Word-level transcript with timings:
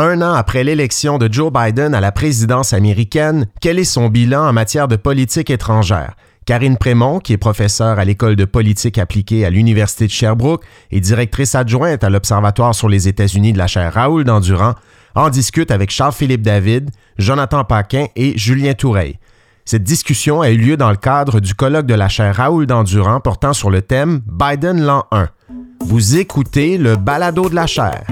Un 0.00 0.22
an 0.22 0.32
après 0.32 0.62
l'élection 0.62 1.18
de 1.18 1.28
Joe 1.30 1.52
Biden 1.52 1.92
à 1.92 2.00
la 2.00 2.12
présidence 2.12 2.72
américaine, 2.72 3.46
quel 3.60 3.80
est 3.80 3.84
son 3.84 4.08
bilan 4.08 4.46
en 4.46 4.52
matière 4.52 4.86
de 4.86 4.94
politique 4.94 5.50
étrangère? 5.50 6.14
Karine 6.46 6.76
Prémont, 6.76 7.18
qui 7.18 7.32
est 7.32 7.36
professeure 7.36 7.98
à 7.98 8.04
l'École 8.04 8.36
de 8.36 8.44
politique 8.44 8.96
appliquée 8.96 9.44
à 9.44 9.50
l'Université 9.50 10.06
de 10.06 10.12
Sherbrooke 10.12 10.62
et 10.92 11.00
directrice 11.00 11.56
adjointe 11.56 12.04
à 12.04 12.10
l'Observatoire 12.10 12.76
sur 12.76 12.88
les 12.88 13.08
États-Unis 13.08 13.52
de 13.52 13.58
la 13.58 13.66
chaire 13.66 13.92
Raoul 13.92 14.22
d'Endurant, 14.22 14.74
en 15.16 15.30
discute 15.30 15.72
avec 15.72 15.90
Charles-Philippe 15.90 16.42
David, 16.42 16.90
Jonathan 17.18 17.64
Paquin 17.64 18.06
et 18.14 18.38
Julien 18.38 18.74
Toureille. 18.74 19.18
Cette 19.64 19.82
discussion 19.82 20.42
a 20.42 20.50
eu 20.50 20.58
lieu 20.58 20.76
dans 20.76 20.90
le 20.90 20.96
cadre 20.96 21.40
du 21.40 21.54
colloque 21.54 21.86
de 21.86 21.94
la 21.94 22.08
chaire 22.08 22.36
Raoul 22.36 22.66
d'Endurant 22.66 23.18
portant 23.18 23.52
sur 23.52 23.68
le 23.68 23.82
thème 23.82 24.20
Biden 24.26 24.80
l'an 24.80 25.06
1. 25.10 25.28
Vous 25.80 26.16
écoutez 26.16 26.78
le 26.78 26.94
balado 26.94 27.48
de 27.48 27.56
la 27.56 27.66
chaire. 27.66 28.04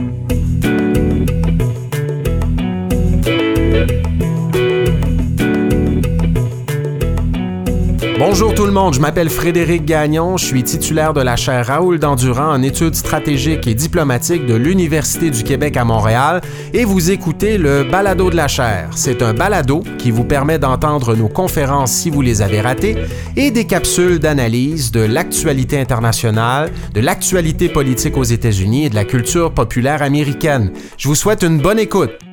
Bonjour 8.19 8.55
tout 8.55 8.65
le 8.65 8.73
monde, 8.73 8.95
je 8.95 9.01
m'appelle 9.01 9.29
Frédéric 9.29 9.85
Gagnon, 9.85 10.39
je 10.39 10.47
suis 10.47 10.63
titulaire 10.63 11.13
de 11.13 11.21
la 11.21 11.37
chaire 11.37 11.67
Raoul 11.67 11.99
d'Endurant 11.99 12.51
en 12.51 12.63
études 12.63 12.95
stratégiques 12.95 13.67
et 13.67 13.75
diplomatiques 13.75 14.47
de 14.47 14.55
l'Université 14.55 15.29
du 15.29 15.45
Québec 15.45 15.77
à 15.77 15.85
Montréal 15.85 16.41
et 16.73 16.87
vous 16.87 17.11
écoutez 17.11 17.59
le 17.59 17.85
Balado 17.85 18.31
de 18.31 18.37
la 18.37 18.49
chaire. 18.49 18.89
C'est 18.95 19.21
un 19.21 19.35
balado 19.35 19.85
qui 19.99 20.11
vous 20.11 20.25
permet 20.25 20.59
d'entendre 20.59 21.15
nos 21.15 21.29
conférences 21.29 21.93
si 21.93 22.09
vous 22.09 22.23
les 22.23 22.41
avez 22.41 22.63
ratées 22.63 22.97
et 23.37 23.51
des 23.51 23.67
capsules 23.67 24.19
d'analyse 24.19 24.93
de 24.93 25.01
l'actualité 25.01 25.79
internationale, 25.79 26.73
de 26.95 27.01
l'actualité 27.01 27.69
politique 27.69 28.17
aux 28.17 28.25
États-Unis 28.25 28.87
et 28.87 28.89
de 28.89 28.95
la 28.95 29.05
culture 29.05 29.53
populaire 29.53 30.01
américaine. 30.01 30.73
Je 30.97 31.09
vous 31.09 31.15
souhaite 31.15 31.43
une 31.43 31.59
bonne 31.59 31.79
écoute. 31.79 32.26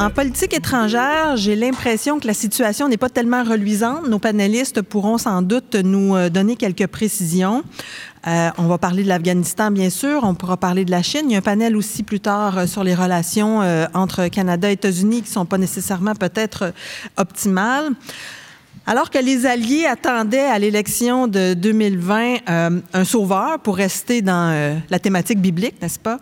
En 0.00 0.08
politique 0.08 0.54
étrangère, 0.54 1.36
j'ai 1.36 1.54
l'impression 1.54 2.20
que 2.20 2.26
la 2.26 2.32
situation 2.32 2.88
n'est 2.88 2.96
pas 2.96 3.10
tellement 3.10 3.44
reluisante. 3.44 4.08
Nos 4.08 4.18
panélistes 4.18 4.80
pourront 4.80 5.18
sans 5.18 5.42
doute 5.42 5.74
nous 5.74 6.16
euh, 6.16 6.30
donner 6.30 6.56
quelques 6.56 6.86
précisions. 6.86 7.62
Euh, 8.26 8.48
on 8.56 8.62
va 8.62 8.78
parler 8.78 9.02
de 9.02 9.08
l'Afghanistan, 9.08 9.70
bien 9.70 9.90
sûr. 9.90 10.24
On 10.24 10.34
pourra 10.34 10.56
parler 10.56 10.86
de 10.86 10.90
la 10.90 11.02
Chine. 11.02 11.24
Il 11.26 11.32
y 11.32 11.34
a 11.34 11.40
un 11.40 11.42
panel 11.42 11.76
aussi 11.76 12.02
plus 12.02 12.18
tard 12.18 12.56
euh, 12.56 12.66
sur 12.66 12.82
les 12.82 12.94
relations 12.94 13.60
entre 13.92 14.28
Canada 14.28 14.70
et 14.70 14.72
États-Unis 14.72 15.20
qui 15.20 15.28
ne 15.28 15.34
sont 15.34 15.44
pas 15.44 15.58
nécessairement 15.58 16.14
peut-être 16.14 16.72
optimales. 17.18 17.90
Alors 18.86 19.10
que 19.10 19.18
les 19.18 19.44
Alliés 19.44 19.84
attendaient 19.84 20.38
à 20.38 20.58
l'élection 20.58 21.28
de 21.28 21.52
2020 21.52 22.36
un 22.46 23.04
sauveur 23.04 23.58
pour 23.58 23.76
rester 23.76 24.22
dans 24.22 24.78
la 24.88 24.98
thématique 24.98 25.40
biblique, 25.40 25.74
n'est-ce 25.82 25.98
pas? 25.98 26.18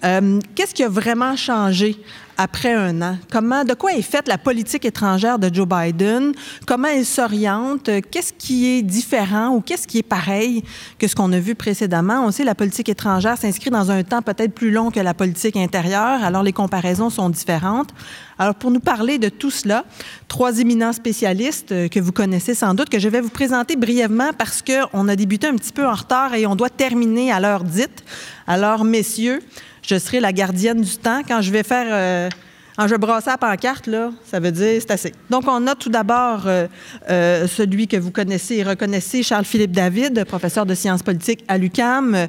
Qu'est-ce 0.00 0.74
qui 0.74 0.82
a 0.82 0.88
vraiment 0.88 1.36
changé 1.36 1.98
après 2.38 2.72
un 2.72 3.02
an? 3.02 3.18
Comment, 3.30 3.64
de 3.64 3.74
quoi 3.74 3.92
est 3.92 4.02
faite 4.02 4.28
la 4.28 4.38
politique 4.38 4.84
étrangère 4.84 5.38
de 5.38 5.52
Joe 5.52 5.66
Biden? 5.66 6.32
Comment 6.66 6.88
elle 6.88 7.04
s'oriente? 7.04 7.90
Qu'est-ce 8.10 8.32
qui 8.32 8.66
est 8.68 8.82
différent 8.82 9.48
ou 9.48 9.60
qu'est-ce 9.60 9.88
qui 9.88 9.98
est 9.98 10.02
pareil 10.02 10.62
que 10.98 11.08
ce 11.08 11.16
qu'on 11.16 11.32
a 11.32 11.40
vu 11.40 11.56
précédemment? 11.56 12.24
On 12.24 12.30
sait 12.30 12.44
que 12.44 12.46
la 12.46 12.54
politique 12.54 12.88
étrangère 12.88 13.36
s'inscrit 13.36 13.70
dans 13.70 13.90
un 13.90 14.04
temps 14.04 14.22
peut-être 14.22 14.54
plus 14.54 14.70
long 14.70 14.90
que 14.92 15.00
la 15.00 15.14
politique 15.14 15.56
intérieure, 15.56 16.22
alors 16.22 16.44
les 16.44 16.52
comparaisons 16.52 17.10
sont 17.10 17.28
différentes. 17.28 17.90
Alors, 18.38 18.54
pour 18.54 18.70
nous 18.70 18.78
parler 18.78 19.18
de 19.18 19.28
tout 19.28 19.50
cela, 19.50 19.84
trois 20.28 20.60
éminents 20.60 20.92
spécialistes 20.92 21.88
que 21.88 21.98
vous 21.98 22.12
connaissez 22.12 22.54
sans 22.54 22.72
doute, 22.72 22.88
que 22.88 23.00
je 23.00 23.08
vais 23.08 23.20
vous 23.20 23.30
présenter 23.30 23.74
brièvement 23.74 24.30
parce 24.38 24.62
qu'on 24.62 25.08
a 25.08 25.16
débuté 25.16 25.48
un 25.48 25.56
petit 25.56 25.72
peu 25.72 25.84
en 25.84 25.94
retard 25.94 26.34
et 26.34 26.46
on 26.46 26.54
doit 26.54 26.70
terminer 26.70 27.32
à 27.32 27.40
l'heure 27.40 27.64
dite. 27.64 28.04
Alors, 28.46 28.84
messieurs, 28.84 29.40
je 29.88 29.98
serai 29.98 30.20
la 30.20 30.32
gardienne 30.32 30.82
du 30.82 30.96
temps. 30.96 31.22
Quand 31.26 31.40
je 31.40 31.50
vais 31.50 31.62
faire. 31.62 31.86
Euh, 31.88 32.28
quand 32.76 32.86
je 32.86 32.92
vais 32.92 32.98
brasser 32.98 33.28
la 33.28 33.36
pancarte, 33.36 33.88
là, 33.88 34.12
ça 34.24 34.38
veut 34.38 34.52
dire 34.52 34.80
c'est 34.80 34.92
assez. 34.92 35.12
Donc, 35.30 35.48
on 35.48 35.66
a 35.66 35.74
tout 35.74 35.88
d'abord 35.88 36.42
euh, 36.46 36.68
euh, 37.10 37.48
celui 37.48 37.88
que 37.88 37.96
vous 37.96 38.12
connaissez 38.12 38.54
et 38.54 38.62
reconnaissez, 38.62 39.24
Charles-Philippe 39.24 39.72
David, 39.72 40.24
professeur 40.24 40.64
de 40.64 40.74
sciences 40.74 41.02
politiques 41.02 41.44
à 41.48 41.58
l'UCAM, 41.58 42.28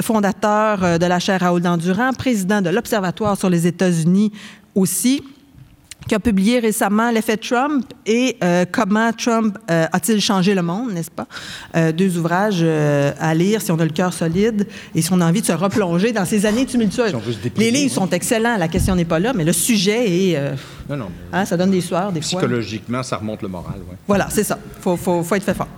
fondateur 0.00 1.00
de 1.00 1.06
la 1.06 1.18
chaire 1.18 1.40
Raoul 1.40 1.60
d'Endurant, 1.60 2.12
président 2.12 2.62
de 2.62 2.70
l'Observatoire 2.70 3.36
sur 3.36 3.50
les 3.50 3.66
États-Unis 3.66 4.30
aussi 4.76 5.24
qui 6.08 6.14
a 6.14 6.18
publié 6.18 6.58
récemment 6.58 7.10
L'effet 7.10 7.36
Trump 7.36 7.84
et 8.06 8.36
euh, 8.42 8.64
Comment 8.72 9.12
Trump 9.12 9.56
euh, 9.70 9.86
a-t-il 9.92 10.20
changé 10.20 10.54
le 10.54 10.62
monde, 10.62 10.92
n'est-ce 10.92 11.10
pas? 11.10 11.26
Euh, 11.76 11.92
deux 11.92 12.16
ouvrages 12.18 12.62
à 12.62 13.34
lire 13.34 13.60
si 13.60 13.70
on 13.70 13.78
a 13.78 13.84
le 13.84 13.90
cœur 13.90 14.12
solide 14.12 14.66
et 14.94 15.02
si 15.02 15.12
on 15.12 15.20
a 15.20 15.26
envie 15.26 15.42
de 15.42 15.46
se 15.46 15.52
replonger 15.52 16.12
dans 16.12 16.24
ces 16.24 16.46
années 16.46 16.64
tumultueuses. 16.64 17.12
Les 17.56 17.70
livres 17.70 17.92
sont 17.92 18.08
excellents, 18.10 18.56
la 18.56 18.68
question 18.68 18.96
n'est 18.96 19.04
pas 19.04 19.18
là, 19.18 19.32
mais 19.34 19.44
le 19.44 19.52
sujet 19.52 20.30
est... 20.32 20.40
non, 20.88 20.96
non. 20.96 21.10
Hein, 21.32 21.44
ça 21.44 21.56
donne 21.56 21.70
des 21.70 21.82
soirs, 21.82 22.10
des 22.10 22.22
fois. 22.22 22.40
Psychologiquement, 22.40 23.02
ça 23.02 23.18
remonte 23.18 23.42
le 23.42 23.48
moral, 23.48 23.74
oui. 23.88 23.96
Voilà, 24.06 24.28
c'est 24.30 24.44
ça. 24.44 24.58
Il 24.78 24.82
faut, 24.82 24.96
faut, 24.96 25.22
faut, 25.22 25.34
être 25.34 25.44
fait 25.44 25.54
fort. 25.54 25.68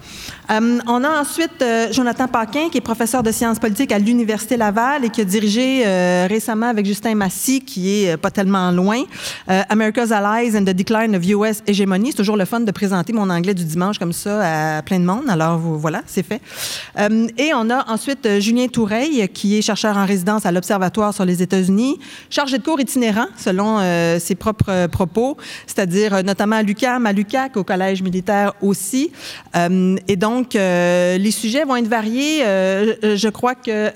on 0.49 1.05
a 1.05 1.21
ensuite 1.21 1.65
Jonathan 1.91 2.29
Paquin, 2.29 2.69
qui 2.71 2.79
est 2.79 2.83
professeur 2.83 3.23
de 3.23 3.33
sciences 3.33 3.59
politiques 3.59 3.91
à 3.91 3.99
l'Université 3.99 4.57
Laval 4.57 5.05
et 5.05 5.11
qui 5.11 5.21
a 5.21 5.25
dirigé 5.25 5.85
récemment 6.29 6.67
avec 6.69 6.87
Justin 6.87 7.17
Massy, 7.17 7.61
qui 7.61 8.05
est 8.05 8.17
pas 8.17 8.31
tellement 8.31 8.71
loin, 8.71 9.03
America's 9.69 10.13
Allies 10.21 10.55
and 10.55 10.65
the 10.65 10.75
Decline 10.75 11.15
of 11.15 11.25
US 11.27 11.63
Hegemony. 11.67 12.11
C'est 12.11 12.19
toujours 12.19 12.37
le 12.37 12.45
fun 12.45 12.61
de 12.61 12.71
présenter 12.71 13.13
mon 13.13 13.31
anglais 13.31 13.55
du 13.55 13.65
dimanche 13.65 13.99
comme 13.99 14.13
ça 14.13 14.77
à 14.77 14.83
plein 14.83 14.99
de 15.01 15.05
monde. 15.05 15.25
Alors 15.29 15.59
voilà, 15.59 16.03
c'est 16.07 16.23
fait. 16.23 16.43
Euh, 16.99 17.27
et 17.39 17.53
on 17.55 17.71
a 17.71 17.91
ensuite 17.91 18.27
euh, 18.27 18.39
Julien 18.39 18.67
Toureille, 18.69 19.29
qui 19.29 19.57
est 19.57 19.63
chercheur 19.63 19.97
en 19.97 20.05
résidence 20.05 20.45
à 20.45 20.53
l'Observatoire 20.53 21.15
sur 21.15 21.25
les 21.25 21.43
États-Unis, 21.43 21.99
chargé 22.29 22.59
de 22.59 22.63
cours 22.63 22.81
itinérant, 22.81 23.29
selon 23.37 23.79
euh, 23.79 24.19
ses 24.19 24.35
propres 24.35 24.89
propos, 24.89 25.39
c'est-à-dire 25.67 26.23
notamment 26.23 26.57
à 26.57 26.63
l'UQAM, 26.63 27.07
à 27.07 27.13
l'UQAC, 27.13 27.57
au 27.57 27.65
Collège 27.65 28.03
militaire 28.03 28.53
aussi. 28.61 29.11
et 29.55 30.17
donc, 30.17 30.55
les 30.55 31.31
sujets 31.31 31.65
vont 31.65 31.77
être 31.77 31.89
variés. 31.89 32.41
je 32.43 33.29
crois 33.29 33.55
que 33.55 33.91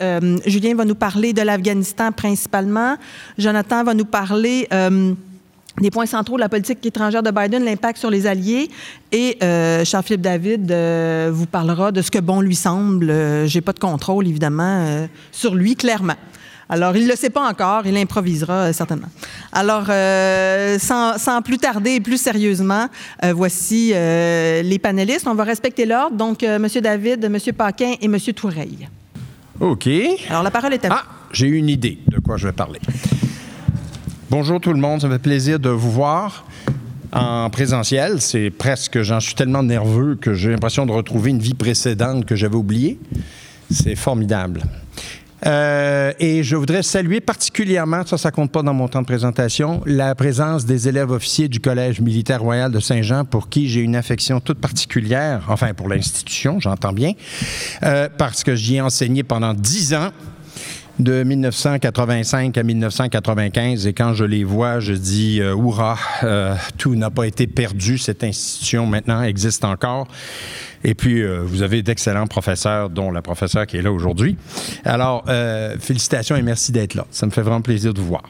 Julien 0.46 0.74
va 0.74 0.84
nous 0.84 0.94
parler 0.94 1.32
de 1.32 1.42
l'Afghanistan 1.42 2.12
principalement. 2.12 2.96
Jonathan 3.38 3.84
va 3.84 3.94
nous 3.94 4.04
parler 4.04 4.68
des 5.80 5.90
points 5.90 6.06
centraux 6.06 6.36
de 6.36 6.40
la 6.40 6.48
politique 6.48 6.84
étrangère 6.86 7.22
de 7.22 7.30
Biden, 7.30 7.64
l'impact 7.64 7.98
sur 7.98 8.10
les 8.10 8.26
alliés. 8.26 8.70
Et 9.12 9.38
euh, 9.42 9.84
Charles-Philippe 9.84 10.20
David 10.20 10.70
euh, 10.70 11.30
vous 11.32 11.46
parlera 11.46 11.90
de 11.90 12.00
ce 12.02 12.10
que 12.10 12.18
bon 12.18 12.40
lui 12.40 12.54
semble. 12.54 13.10
Euh, 13.10 13.46
j'ai 13.46 13.60
pas 13.60 13.72
de 13.72 13.80
contrôle, 13.80 14.26
évidemment, 14.28 15.06
sur 15.32 15.54
lui, 15.54 15.74
clairement. 15.74 16.14
Alors, 16.68 16.96
il 16.96 17.04
ne 17.04 17.10
le 17.10 17.16
sait 17.16 17.28
pas 17.28 17.46
encore, 17.46 17.86
il 17.86 17.96
improvisera 17.96 18.72
certainement. 18.72 19.08
Alors, 19.52 19.86
sans, 20.80 21.18
sans, 21.18 21.42
plus 21.42 21.58
tarder 21.58 21.92
et 21.92 22.00
plus 22.00 22.16
sérieusement, 22.16 22.88
voici 23.34 23.92
les 23.92 24.78
panélistes. 24.82 25.26
On 25.26 25.34
va 25.34 25.44
respecter 25.44 25.84
l'ordre. 25.84 26.16
Donc, 26.16 26.42
M. 26.42 26.66
David, 26.82 27.22
M. 27.24 27.38
Paquin 27.56 27.94
et 28.00 28.06
M. 28.06 28.18
Toureille. 28.34 28.88
OK. 29.60 29.88
Alors, 30.30 30.42
la 30.42 30.50
parole 30.50 30.72
est 30.72 30.84
à 30.86 30.88
vous. 30.88 30.94
Ah, 30.96 31.04
j'ai 31.32 31.48
une 31.48 31.68
idée 31.68 31.98
de 32.08 32.18
quoi 32.18 32.38
je 32.38 32.46
vais 32.46 32.52
parler. 32.52 32.80
Bonjour 34.36 34.60
tout 34.60 34.72
le 34.72 34.80
monde, 34.80 35.00
ça 35.00 35.08
fait 35.08 35.20
plaisir 35.20 35.60
de 35.60 35.68
vous 35.68 35.92
voir 35.92 36.44
en 37.12 37.48
présentiel. 37.50 38.20
C'est 38.20 38.50
presque, 38.50 39.00
j'en 39.02 39.20
suis 39.20 39.36
tellement 39.36 39.62
nerveux 39.62 40.16
que 40.16 40.34
j'ai 40.34 40.50
l'impression 40.50 40.86
de 40.86 40.90
retrouver 40.90 41.30
une 41.30 41.38
vie 41.38 41.54
précédente 41.54 42.24
que 42.24 42.34
j'avais 42.34 42.56
oubliée. 42.56 42.98
C'est 43.70 43.94
formidable. 43.94 44.64
Euh, 45.46 46.12
et 46.18 46.42
je 46.42 46.56
voudrais 46.56 46.82
saluer 46.82 47.20
particulièrement, 47.20 48.04
ça, 48.04 48.18
ça 48.18 48.32
compte 48.32 48.50
pas 48.50 48.62
dans 48.62 48.74
mon 48.74 48.88
temps 48.88 49.02
de 49.02 49.06
présentation, 49.06 49.82
la 49.86 50.16
présence 50.16 50.64
des 50.64 50.88
élèves 50.88 51.12
officiers 51.12 51.46
du 51.46 51.60
Collège 51.60 52.00
militaire 52.00 52.42
royal 52.42 52.72
de 52.72 52.80
Saint-Jean, 52.80 53.24
pour 53.24 53.48
qui 53.48 53.68
j'ai 53.68 53.82
une 53.82 53.94
affection 53.94 54.40
toute 54.40 54.58
particulière, 54.58 55.44
enfin 55.48 55.74
pour 55.74 55.88
l'institution, 55.88 56.58
j'entends 56.58 56.92
bien, 56.92 57.12
euh, 57.84 58.08
parce 58.18 58.42
que 58.42 58.56
j'y 58.56 58.76
ai 58.76 58.80
enseigné 58.80 59.22
pendant 59.22 59.54
dix 59.54 59.94
ans 59.94 60.10
de 60.98 61.22
1985 61.24 62.56
à 62.56 62.62
1995 62.62 63.86
et 63.86 63.92
quand 63.92 64.14
je 64.14 64.24
les 64.24 64.44
vois, 64.44 64.80
je 64.80 64.92
dis 64.92 65.40
euh, 65.40 65.56
euh 66.22 66.54
tout 66.78 66.94
n'a 66.94 67.10
pas 67.10 67.26
été 67.26 67.46
perdu, 67.46 67.98
cette 67.98 68.22
institution 68.22 68.86
maintenant 68.86 69.22
existe 69.22 69.64
encore. 69.64 70.06
Et 70.84 70.94
puis, 70.94 71.22
euh, 71.22 71.40
vous 71.42 71.62
avez 71.62 71.82
d'excellents 71.82 72.26
professeurs, 72.26 72.90
dont 72.90 73.10
la 73.10 73.22
professeure 73.22 73.66
qui 73.66 73.78
est 73.78 73.82
là 73.82 73.90
aujourd'hui. 73.90 74.36
Alors, 74.84 75.24
euh, 75.28 75.76
félicitations 75.80 76.36
et 76.36 76.42
merci 76.42 76.72
d'être 76.72 76.94
là. 76.94 77.06
Ça 77.10 77.24
me 77.24 77.30
fait 77.30 77.40
vraiment 77.40 77.62
plaisir 77.62 77.94
de 77.94 78.00
vous 78.00 78.06
voir. 78.06 78.24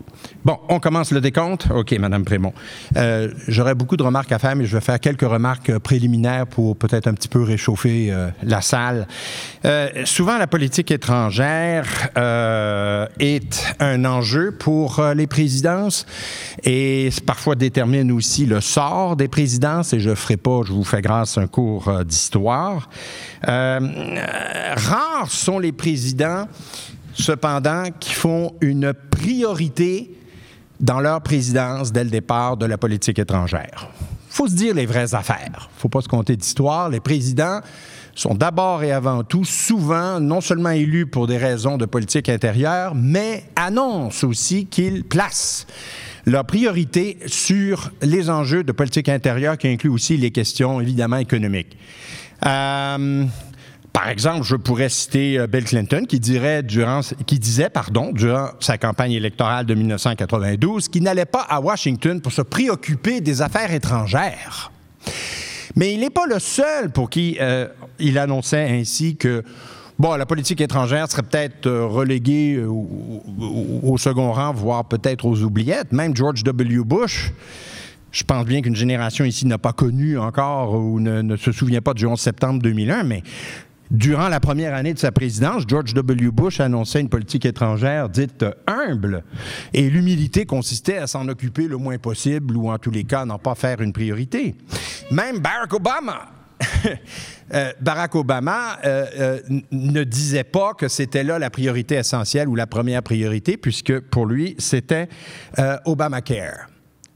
Bon, 0.45 0.59
on 0.69 0.79
commence 0.79 1.11
le 1.11 1.21
décompte. 1.21 1.67
OK, 1.75 1.93
Madame 1.99 2.25
Prémont. 2.25 2.55
Euh, 2.97 3.33
j'aurais 3.49 3.75
beaucoup 3.75 3.97
de 3.97 4.05
remarques 4.05 4.31
à 4.31 4.39
faire, 4.39 4.55
mais 4.55 4.67
je 4.67 4.77
vais 4.77 4.81
faire 4.81 5.01
quelques 5.01 5.29
remarques 5.29 5.77
préliminaires 5.79 6.47
pour 6.47 6.77
peut-être 6.77 7.09
un 7.09 7.15
petit 7.15 7.29
peu 7.29 7.43
réchauffer 7.43 8.15
la 8.43 8.61
salle. 8.61 9.09
souvent, 10.05 10.39
la 10.39 10.47
politique 10.47 10.91
étrangère 10.93 12.11
est 13.19 13.75
un 13.81 14.05
enjeu 14.05 14.53
pour 14.53 15.03
les 15.17 15.27
présidences 15.27 16.07
et 16.63 17.11
parfois 17.27 17.55
détermine 17.57 18.13
aussi 18.13 18.47
le 18.47 18.61
sort 18.61 19.17
des 19.17 19.29
présidences. 19.29 19.93
Et 19.93 20.01
je 20.01 20.11
ne 20.11 20.15
ferai 20.15 20.37
pas, 20.37 20.61
je 20.65 20.73
vous 20.73 20.85
fais 20.85 21.03
grâce, 21.03 21.39
un 21.39 21.47
cours 21.47 22.05
d'histoire 22.05 22.44
euh, 22.53 23.81
rares 24.77 25.31
sont 25.31 25.59
les 25.59 25.73
présidents, 25.73 26.47
cependant, 27.15 27.85
qui 27.99 28.15
font 28.15 28.55
une 28.61 28.93
priorité 29.11 30.11
dans 30.81 31.01
leur 31.01 31.21
présidence 31.21 31.93
dès 31.93 32.05
le 32.05 32.11
départ 32.11 32.57
de 32.57 32.67
la 32.67 32.79
politique 32.79 33.19
étrangère. 33.19 33.89
faut 34.29 34.49
se 34.49 34.55
dire 34.55 34.75
les 34.75 34.87
vraies 34.87 35.15
affaires. 35.15 35.71
faut 35.79 35.89
pas 35.89 36.01
se 36.01 36.09
compter 36.09 36.37
d'histoire. 36.37 36.89
Les 36.89 37.01
présidents 37.01 37.61
sont 38.15 38.35
d'abord 38.35 38.83
et 38.83 38.93
avant 38.93 39.25
tout 39.25 39.45
souvent 39.45 40.21
non 40.21 40.41
seulement 40.41 40.71
élus 40.71 41.07
pour 41.07 41.27
des 41.27 41.37
raisons 41.37 41.77
de 41.77 41.87
politique 41.87 42.29
intérieure, 42.29 42.95
mais 42.95 43.45
annoncent 43.57 44.27
aussi 44.27 44.67
qu'ils 44.67 45.05
placent 45.05 45.67
leur 46.27 46.45
priorité 46.45 47.19
sur 47.27 47.91
les 48.03 48.31
enjeux 48.31 48.65
de 48.65 48.73
politique 48.73 49.09
intérieure 49.09 49.59
qui 49.59 49.69
incluent 49.69 49.91
aussi 49.91 50.17
les 50.17 50.31
questions 50.31 50.81
évidemment 50.81 51.19
économiques. 51.19 51.77
Euh, 52.47 53.25
par 53.93 54.09
exemple, 54.09 54.43
je 54.43 54.57
pourrais 54.57 54.89
citer 54.89 55.39
euh, 55.39 55.47
Bill 55.47 55.65
Clinton 55.65 56.05
qui, 56.09 56.19
dirait 56.19 56.63
durant, 56.63 57.01
qui 57.27 57.39
disait 57.39 57.71
pardon, 57.71 58.11
durant 58.13 58.49
sa 58.61 58.77
campagne 58.77 59.13
électorale 59.13 59.67
de 59.67 59.75
1992 59.75 60.89
qu'il 60.89 61.05
n'allait 61.05 61.25
pas 61.27 61.43
à 61.49 61.61
Washington 61.61 62.21
pour 62.21 62.33
se 62.33 62.43
préoccuper 62.43 63.21
des 63.21 63.41
affaires 63.41 63.73
étrangères. 63.73 64.73
Mais 65.77 65.95
il 65.95 66.01
n'est 66.01 66.11
pas 66.11 66.27
le 66.27 66.39
seul 66.41 66.91
pour 66.91 67.09
qui 67.09 67.39
euh, 67.41 67.69
il 67.99 68.19
annonçait 68.19 68.69
ainsi 68.69 69.17
que 69.17 69.45
bon, 69.99 70.17
la 70.17 70.27
politique 70.27 70.61
étrangère 70.61 71.09
serait 71.11 71.23
peut-être 71.23 71.71
reléguée 71.71 72.63
au, 72.65 73.97
second 73.97 74.33
rang, 74.33 74.53
voire 74.53 74.85
peut-être 74.87 75.25
aux 75.25 75.43
oubliettes. 75.43 75.93
Même 75.93 76.17
George 76.17 76.43
W. 76.43 76.83
Bush, 76.85 77.33
je 78.15 78.23
pense 78.23 78.47
bien 78.47 78.63
qu'une 78.63 78.77
génération 78.77 79.25
ici 79.25 79.45
n'a 79.45 79.59
pas 79.59 79.73
connu 79.73 80.19
encore 80.19 80.75
ou 80.75 81.01
ne, 81.01 81.37
se 81.37 81.53
souvient 81.53 81.83
pas 81.83 81.95
du 81.95 82.07
11 82.07 82.19
septembre 82.19 82.63
2001, 82.63 83.03
mais 83.03 83.23
Durant 83.91 84.29
la 84.29 84.41
première 84.41 84.75
année 84.75 84.95
de 84.95 84.99
sa 84.99 85.13
présidence, 85.13 85.65
George 85.69 85.93
W. 85.93 86.31
Bush 86.31 86.59
annonçait 86.59 87.01
une 87.01 87.11
politique 87.11 87.45
étrangère 87.45 88.09
dite 88.09 88.45
humble 88.67 89.23
et 89.75 89.89
l'humilité 89.91 90.47
consistait 90.47 90.97
à 90.97 91.07
s'en 91.07 91.29
occuper 91.29 91.69
le 91.69 91.77
moins 91.77 91.99
possible 91.99 92.57
ou 92.57 92.71
en 92.71 92.79
tous 92.79 92.91
les 92.91 93.05
cas 93.05 93.27
n'en 93.27 93.39
pas 93.39 93.55
faire 93.55 93.83
une 93.83 93.93
priorité. 93.93 94.57
Même 95.11 95.39
Barack 95.39 95.75
Obama 95.75 96.29
euh, 97.55 97.73
Barack 97.81 98.15
Obama 98.15 98.79
euh, 98.85 99.07
euh, 99.19 99.41
ne 99.71 100.03
disait 100.03 100.45
pas 100.45 100.73
que 100.73 100.89
c'était 100.89 101.23
là 101.23 101.39
la 101.39 101.51
priorité 101.51 101.97
essentielle 101.97 102.49
ou 102.49 102.55
la 102.55 102.67
première 102.67 103.03
priorité, 103.03 103.59
puisque 103.59 104.01
pour 104.01 104.27
lui, 104.27 104.57
c'était 104.59 105.09
Obamacare. 105.85 106.74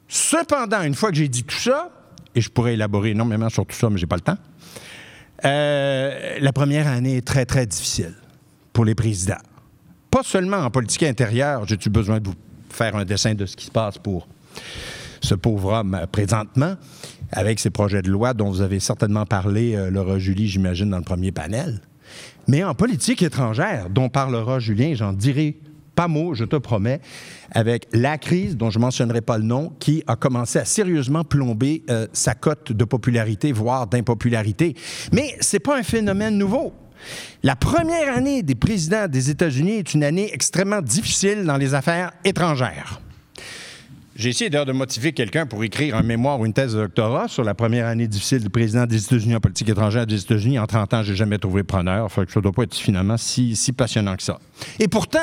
Cependant, 0.09 0.83
une 0.83 0.95
fois 0.95 1.11
que 1.11 1.17
j'ai 1.17 1.29
dit 1.29 1.45
tout 1.45 1.59
ça, 1.59 1.91
et 2.35 2.41
je 2.41 2.49
pourrais 2.49 2.75
élaborer 2.75 3.11
énormément 3.11 3.51
sur 3.51 3.67
tout 3.67 3.77
ça, 3.77 3.91
mais 3.91 3.99
j'ai 3.99 4.07
pas 4.07 4.17
le 4.17 4.23
temps, 4.23 4.39
euh, 5.45 6.39
la 6.41 6.53
première 6.53 6.89
année 6.89 7.19
est 7.19 7.27
très, 7.27 7.45
très 7.45 7.67
difficile 7.67 8.15
pour 8.73 8.85
les 8.85 8.95
présidents. 8.95 9.41
Pas 10.11 10.23
seulement 10.23 10.59
en 10.59 10.71
politique 10.71 11.03
intérieure, 11.03 11.67
j'ai-tu 11.67 11.91
besoin 11.91 12.21
de 12.21 12.29
vous 12.29 12.35
faire 12.71 12.97
un 12.97 13.05
dessin 13.05 13.35
de 13.35 13.45
ce 13.45 13.55
qui 13.55 13.67
se 13.67 13.71
passe 13.71 13.99
pour 13.99 14.27
ce 15.21 15.35
pauvre 15.35 15.73
homme 15.73 16.01
présentement, 16.11 16.77
avec 17.31 17.61
ces 17.61 17.71
projets 17.71 18.03
de 18.03 18.11
loi 18.11 18.33
dont 18.33 18.49
vous 18.49 18.63
avez 18.63 18.81
certainement 18.81 19.27
parlé, 19.27 19.75
euh, 19.75 19.91
Laura 19.91 20.19
Julie, 20.19 20.49
j'imagine, 20.49 20.89
dans 20.89 20.99
le 20.99 21.03
premier 21.03 21.33
panel. 21.33 21.81
Mais 22.47 22.65
en 22.65 22.75
politique 22.75 23.23
étrangère, 23.23 23.91
dont 23.91 24.09
parlera 24.09 24.59
Julien, 24.59 24.95
j'en 24.95 25.13
dirai 25.13 25.59
pas 25.99 26.07
mot, 26.07 26.33
je 26.33 26.45
te 26.45 26.55
promets, 26.55 27.01
avec 27.51 27.89
la 27.93 28.19
crise, 28.19 28.57
dont 28.57 28.71
je 28.71 28.79
ne 28.79 28.83
mentionnerai 28.83 29.21
pas 29.21 29.37
le 29.37 29.43
nom, 29.43 29.73
qui 29.81 30.05
a 30.07 30.15
commencé 30.15 30.61
à 30.61 30.65
sérieusement 30.65 31.25
plomber 31.25 31.83
euh, 31.91 32.07
sa 32.13 32.37
cote 32.37 32.71
de 32.71 32.85
popularité, 32.85 33.51
voire 33.51 33.89
d'impopularité. 33.89 34.77
Mais 35.13 35.35
ce 35.41 35.57
n'est 35.57 35.61
pas 35.61 35.77
un 35.77 35.83
phénomène 35.83 36.39
nouveau. 36.39 36.73
La 37.43 37.57
première 37.57 38.17
année 38.17 38.45
des 38.45 38.55
présidents 38.55 39.09
des 39.09 39.29
États-Unis 39.31 39.79
est 39.79 39.93
une 39.93 40.05
année 40.05 40.33
extrêmement 40.33 40.83
difficile 40.83 41.43
dans 41.45 41.57
les 41.57 41.75
affaires 41.75 42.13
étrangères. 42.25 43.01
J'ai 44.15 44.29
essayé 44.29 44.51
d'ailleurs 44.51 44.67
de 44.67 44.73
motiver 44.73 45.13
quelqu'un 45.13 45.47
pour 45.47 45.65
écrire 45.65 45.97
un 45.97 46.05
mémoire 46.05 46.39
ou 46.39 46.47
une 46.47 46.53
thèse 46.53 46.75
de 46.75 46.81
doctorat 46.81 47.27
sur 47.27 47.43
la 47.43 47.55
première 47.55 47.87
année 47.87 48.07
difficile 48.07 48.41
du 48.41 48.51
président 48.51 48.87
des 48.87 49.03
États-Unis 49.03 49.35
en 49.35 49.41
politique 49.41 49.69
étrangère 49.69 50.07
des 50.07 50.21
États-Unis. 50.21 50.61
En 50.61 50.67
30 50.67 50.95
ans, 50.95 51.03
j'ai 51.03 51.17
jamais 51.17 51.39
trouvé 51.39 51.65
preneur. 51.65 52.11
Fait 52.13 52.25
que 52.25 52.31
ça 52.31 52.41
doit 52.41 52.53
pas 52.53 52.63
être 52.63 52.77
finalement 52.77 53.17
si 53.17 53.73
passionnant 53.77 54.15
que 54.15 54.23
ça. 54.23 54.39
Et 54.79 54.87
pourtant, 54.87 55.19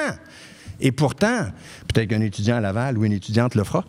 et 0.80 0.92
pourtant, 0.92 1.48
peut-être 1.94 2.10
qu'un 2.10 2.22
étudiant 2.22 2.58
à 2.58 2.62
Laval 2.62 2.98
ou 2.98 3.06
une 3.06 3.14
étudiante 3.14 3.56
le 3.56 3.64
fera, 3.64 3.86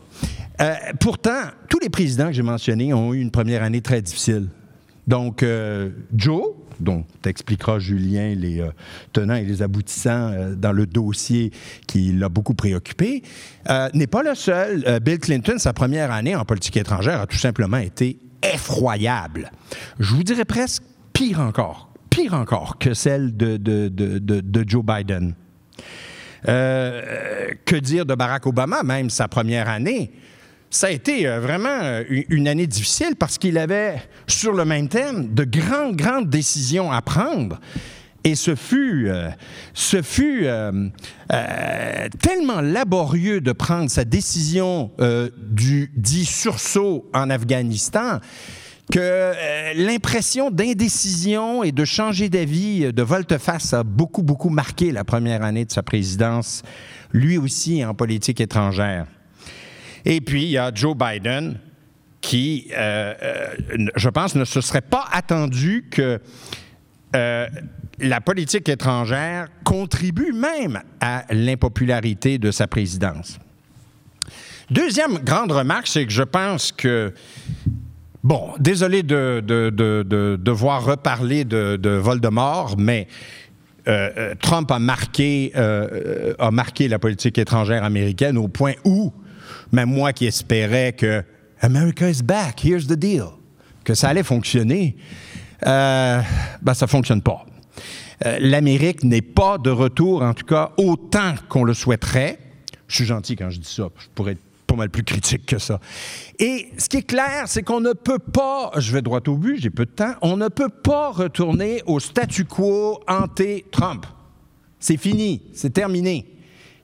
euh, 0.60 0.74
pourtant, 1.00 1.40
tous 1.68 1.78
les 1.78 1.90
présidents 1.90 2.28
que 2.28 2.32
j'ai 2.32 2.42
mentionnés 2.42 2.94
ont 2.94 3.12
eu 3.12 3.20
une 3.20 3.30
première 3.30 3.62
année 3.62 3.80
très 3.80 4.00
difficile. 4.02 4.48
Donc, 5.06 5.42
euh, 5.42 5.90
Joe, 6.14 6.54
dont 6.80 7.04
t'expliquera 7.22 7.78
Julien 7.78 8.34
les 8.34 8.60
euh, 8.60 8.70
tenants 9.12 9.34
et 9.34 9.44
les 9.44 9.62
aboutissants 9.62 10.32
dans 10.56 10.72
le 10.72 10.86
dossier 10.86 11.52
qui 11.86 12.12
l'a 12.12 12.28
beaucoup 12.28 12.54
préoccupé, 12.54 13.22
n'est 13.94 14.06
pas 14.06 14.22
le 14.22 14.34
seul. 14.34 15.00
Bill 15.02 15.18
Clinton, 15.18 15.58
sa 15.58 15.72
première 15.72 16.10
année 16.10 16.34
en 16.34 16.44
politique 16.44 16.76
étrangère 16.76 17.20
a 17.20 17.26
tout 17.26 17.38
simplement 17.38 17.78
été 17.78 18.18
effroyable. 18.42 19.50
Je 19.98 20.14
vous 20.14 20.22
dirais 20.22 20.44
presque 20.44 20.82
pire 21.12 21.40
encore, 21.40 21.90
pire 22.10 22.34
encore 22.34 22.78
que 22.78 22.94
celle 22.94 23.36
de, 23.36 24.64
Joe 24.66 24.84
Biden. 24.84 25.34
Euh, 26.48 27.50
que 27.64 27.76
dire 27.76 28.06
de 28.06 28.14
Barack 28.14 28.46
Obama, 28.46 28.82
même 28.82 29.10
sa 29.10 29.26
première 29.26 29.68
année? 29.68 30.12
Ça 30.70 30.88
a 30.88 30.90
été 30.90 31.26
euh, 31.26 31.40
vraiment 31.40 31.80
euh, 31.82 32.04
une 32.28 32.46
année 32.46 32.66
difficile 32.66 33.16
parce 33.18 33.38
qu'il 33.38 33.58
avait, 33.58 33.96
sur 34.26 34.52
le 34.52 34.64
même 34.64 34.88
thème, 34.88 35.34
de 35.34 35.44
grandes, 35.44 35.96
grandes 35.96 36.30
décisions 36.30 36.92
à 36.92 37.02
prendre. 37.02 37.58
Et 38.22 38.34
ce 38.34 38.56
fut, 38.56 39.08
ce 39.72 40.02
fut 40.02 40.48
tellement 42.20 42.60
laborieux 42.60 43.40
de 43.40 43.52
prendre 43.52 43.88
sa 43.88 44.04
décision 44.04 44.90
du 45.38 45.92
dit 45.94 46.24
sursaut 46.24 47.08
en 47.14 47.30
Afghanistan 47.30 48.18
que 48.90 49.00
euh, 49.00 49.72
l'impression 49.74 50.50
d'indécision 50.50 51.64
et 51.64 51.72
de 51.72 51.84
changer 51.84 52.28
d'avis 52.28 52.84
euh, 52.84 52.92
de 52.92 53.02
volte-face 53.02 53.74
a 53.74 53.82
beaucoup, 53.82 54.22
beaucoup 54.22 54.48
marqué 54.48 54.92
la 54.92 55.04
première 55.04 55.42
année 55.42 55.64
de 55.64 55.72
sa 55.72 55.82
présidence, 55.82 56.62
lui 57.12 57.36
aussi 57.36 57.84
en 57.84 57.94
politique 57.94 58.40
étrangère. 58.40 59.06
Et 60.04 60.20
puis, 60.20 60.44
il 60.44 60.50
y 60.50 60.58
a 60.58 60.70
Joe 60.72 60.96
Biden 60.96 61.58
qui, 62.20 62.68
euh, 62.76 63.14
je 63.96 64.08
pense, 64.08 64.34
ne 64.36 64.44
se 64.44 64.60
serait 64.60 64.80
pas 64.80 65.04
attendu 65.12 65.86
que 65.90 66.20
la 67.12 68.20
politique 68.20 68.68
étrangère 68.68 69.48
contribue 69.64 70.32
même 70.32 70.82
à 71.00 71.24
l'impopularité 71.30 72.36
de 72.36 72.50
sa 72.50 72.66
présidence. 72.66 73.38
Deuxième 74.70 75.18
grande 75.18 75.52
remarque, 75.52 75.86
c'est 75.86 76.04
que 76.04 76.12
je 76.12 76.24
pense 76.24 76.72
que 76.72 77.14
Bon, 78.26 78.50
désolé 78.58 79.04
de, 79.04 79.40
devoir 80.36 80.84
reparler 80.84 81.44
de, 81.44 81.90
Voldemort, 81.90 82.74
mais 82.76 83.06
euh, 83.86 84.10
euh, 84.16 84.34
Trump 84.42 84.68
a 84.72 84.80
marqué, 84.80 85.52
euh, 85.54 86.34
a 86.40 86.50
marqué 86.50 86.88
la 86.88 86.98
politique 86.98 87.38
étrangère 87.38 87.84
américaine 87.84 88.36
au 88.36 88.48
point 88.48 88.72
où, 88.84 89.12
même 89.70 89.90
moi 89.90 90.12
qui 90.12 90.26
espérais 90.26 90.92
que 90.92 91.22
America 91.60 92.10
is 92.10 92.20
back, 92.24 92.64
here's 92.64 92.88
the 92.88 92.94
deal, 92.94 93.26
que 93.84 93.94
ça 93.94 94.08
allait 94.08 94.24
fonctionner, 94.24 94.96
ben 95.62 96.24
ça 96.74 96.88
fonctionne 96.88 97.22
pas. 97.22 97.46
L'Amérique 98.40 99.04
n'est 99.04 99.22
pas 99.22 99.56
de 99.56 99.70
retour, 99.70 100.22
en 100.22 100.34
tout 100.34 100.46
cas, 100.46 100.72
autant 100.78 101.36
qu'on 101.48 101.62
le 101.62 101.74
souhaiterait. 101.74 102.40
Je 102.88 102.96
suis 102.96 103.04
gentil 103.04 103.36
quand 103.36 103.50
je 103.50 103.60
dis 103.60 103.72
ça. 103.72 103.84
Je 104.00 104.06
pourrais 104.16 104.32
être 104.32 104.45
pas 104.76 104.82
mal 104.82 104.90
plus 104.90 105.04
critique 105.04 105.46
que 105.46 105.58
ça. 105.58 105.80
Et 106.38 106.68
ce 106.76 106.88
qui 106.88 106.98
est 106.98 107.06
clair, 107.06 107.44
c'est 107.46 107.62
qu'on 107.62 107.80
ne 107.80 107.92
peut 107.92 108.18
pas, 108.18 108.72
je 108.76 108.92
vais 108.92 109.02
droit 109.02 109.20
au 109.26 109.36
but, 109.36 109.60
j'ai 109.60 109.70
peu 109.70 109.86
de 109.86 109.90
temps, 109.90 110.14
on 110.20 110.36
ne 110.36 110.48
peut 110.48 110.68
pas 110.68 111.10
retourner 111.10 111.82
au 111.86 111.98
statu 111.98 112.44
quo 112.44 113.00
anti-Trump. 113.08 114.06
C'est 114.78 114.98
fini, 114.98 115.42
c'est 115.54 115.72
terminé. 115.72 116.26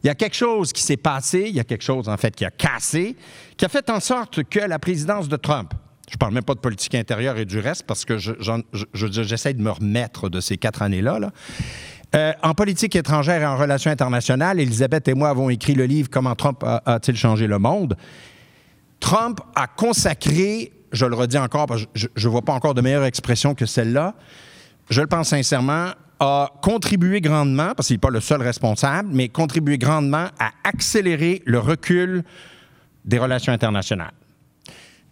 Il 0.03 0.07
y 0.07 0.11
a 0.11 0.15
quelque 0.15 0.35
chose 0.35 0.73
qui 0.73 0.83
s'est 0.83 0.97
passé, 0.97 1.45
il 1.47 1.55
y 1.55 1.61
a 1.61 1.65
quelque 1.65 1.85
chose 1.85 2.09
en 2.09 2.17
fait 2.17 2.35
qui 2.35 2.45
a 2.45 2.51
cassé, 2.51 3.15
qui 3.57 3.65
a 3.65 3.69
fait 3.69 3.89
en 3.91 4.01
sorte 4.01 4.43
que 4.45 4.59
la 4.59 4.79
présidence 4.79 5.29
de 5.29 5.37
Trump, 5.37 5.75
je 6.09 6.17
ne 6.17 6.19
parle 6.19 6.35
même 6.35 6.43
pas 6.43 6.55
de 6.55 6.61
politique 6.61 6.95
intérieure 6.95 7.39
et 7.39 7.45
du 7.45 7.59
reste 7.59 7.85
parce 7.85 8.05
que 8.05 8.17
j'essaie 8.19 9.55
de 9.55 9.63
me 9.63 9.71
remettre 9.71 10.29
de 10.29 10.41
ces 10.41 10.57
quatre 10.57 10.83
années-là, 10.83 11.21
là, 11.21 11.31
euh, 12.15 12.33
en 12.43 12.53
politique 12.53 12.95
étrangère 12.95 13.41
et 13.41 13.47
en 13.47 13.57
relations 13.57 13.91
internationales, 13.91 14.61
Elisabeth 14.61 15.09
et 15.09 15.15
moi 15.15 15.31
avons 15.31 15.49
écrit 15.49 15.75
le 15.75 15.87
livre 15.87 16.09
Comment 16.11 16.35
Trump 16.35 16.63
a-t-il 16.63 17.17
changé 17.17 17.47
le 17.47 17.59
monde? 17.59 17.97
Trump 19.01 19.41
a 19.55 19.67
consacré, 19.67 20.73
je 20.93 21.07
le 21.07 21.15
redis 21.15 21.39
encore, 21.39 21.67
parce 21.67 21.87
que 21.87 21.89
je 21.95 22.09
ne 22.29 22.31
vois 22.31 22.43
pas 22.43 22.53
encore 22.53 22.75
de 22.75 22.83
meilleure 22.83 23.05
expression 23.05 23.55
que 23.55 23.67
celle-là, 23.67 24.15
je 24.91 25.01
le 25.01 25.07
pense 25.07 25.29
sincèrement, 25.29 25.89
a 26.21 26.53
contribué 26.63 27.21
grandement, 27.21 27.73
parce 27.75 27.89
qu'il 27.89 27.95
n'est 27.95 28.01
pas 28.01 28.11
le 28.11 28.21
seul 28.21 28.43
responsable, 28.43 29.09
mais 29.13 29.29
contribué 29.29 29.79
grandement 29.79 30.27
à 30.39 30.51
accélérer 30.65 31.43
le 31.47 31.59
recul 31.59 32.23
des 33.05 33.19
relations 33.19 33.53
internationales. 33.53 34.13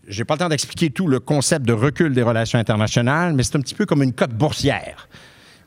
Je 0.06 0.18
n'ai 0.18 0.24
pas 0.24 0.34
le 0.34 0.38
temps 0.40 0.48
d'expliquer 0.48 0.90
tout 0.90 1.06
le 1.06 1.18
concept 1.18 1.66
de 1.66 1.72
recul 1.72 2.12
des 2.12 2.22
relations 2.22 2.58
internationales, 2.58 3.32
mais 3.34 3.42
c'est 3.42 3.56
un 3.56 3.60
petit 3.60 3.74
peu 3.74 3.86
comme 3.86 4.02
une 4.02 4.12
cote 4.12 4.34
boursière 4.34 5.08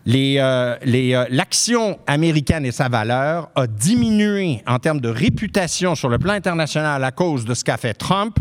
l'action 0.05 1.99
américaine 2.07 2.65
et 2.65 2.71
sa 2.71 2.89
valeur 2.89 3.49
a 3.55 3.67
diminué 3.67 4.61
en 4.67 4.79
termes 4.79 4.99
de 4.99 5.09
réputation 5.09 5.95
sur 5.95 6.09
le 6.09 6.19
plan 6.19 6.33
international 6.33 7.03
à 7.03 7.11
cause 7.11 7.45
de 7.45 7.53
ce 7.53 7.63
qu'a 7.63 7.77
fait 7.77 7.93
Trump 7.93 8.37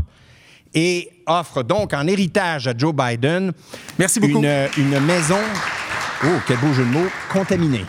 et 0.74 1.10
offre 1.26 1.62
donc 1.62 1.92
en 1.92 2.06
héritage 2.06 2.66
à 2.66 2.72
Joe 2.76 2.94
Biden 2.94 3.52
Merci 3.98 4.20
beaucoup. 4.20 4.38
Une, 4.38 4.68
une 4.78 5.00
maison, 5.00 5.38
oh, 6.24 6.28
quel 6.46 6.58
beau 6.58 6.72
jeu 6.72 6.84
de 6.84 6.90
mots, 6.90 7.08
contaminée 7.32 7.84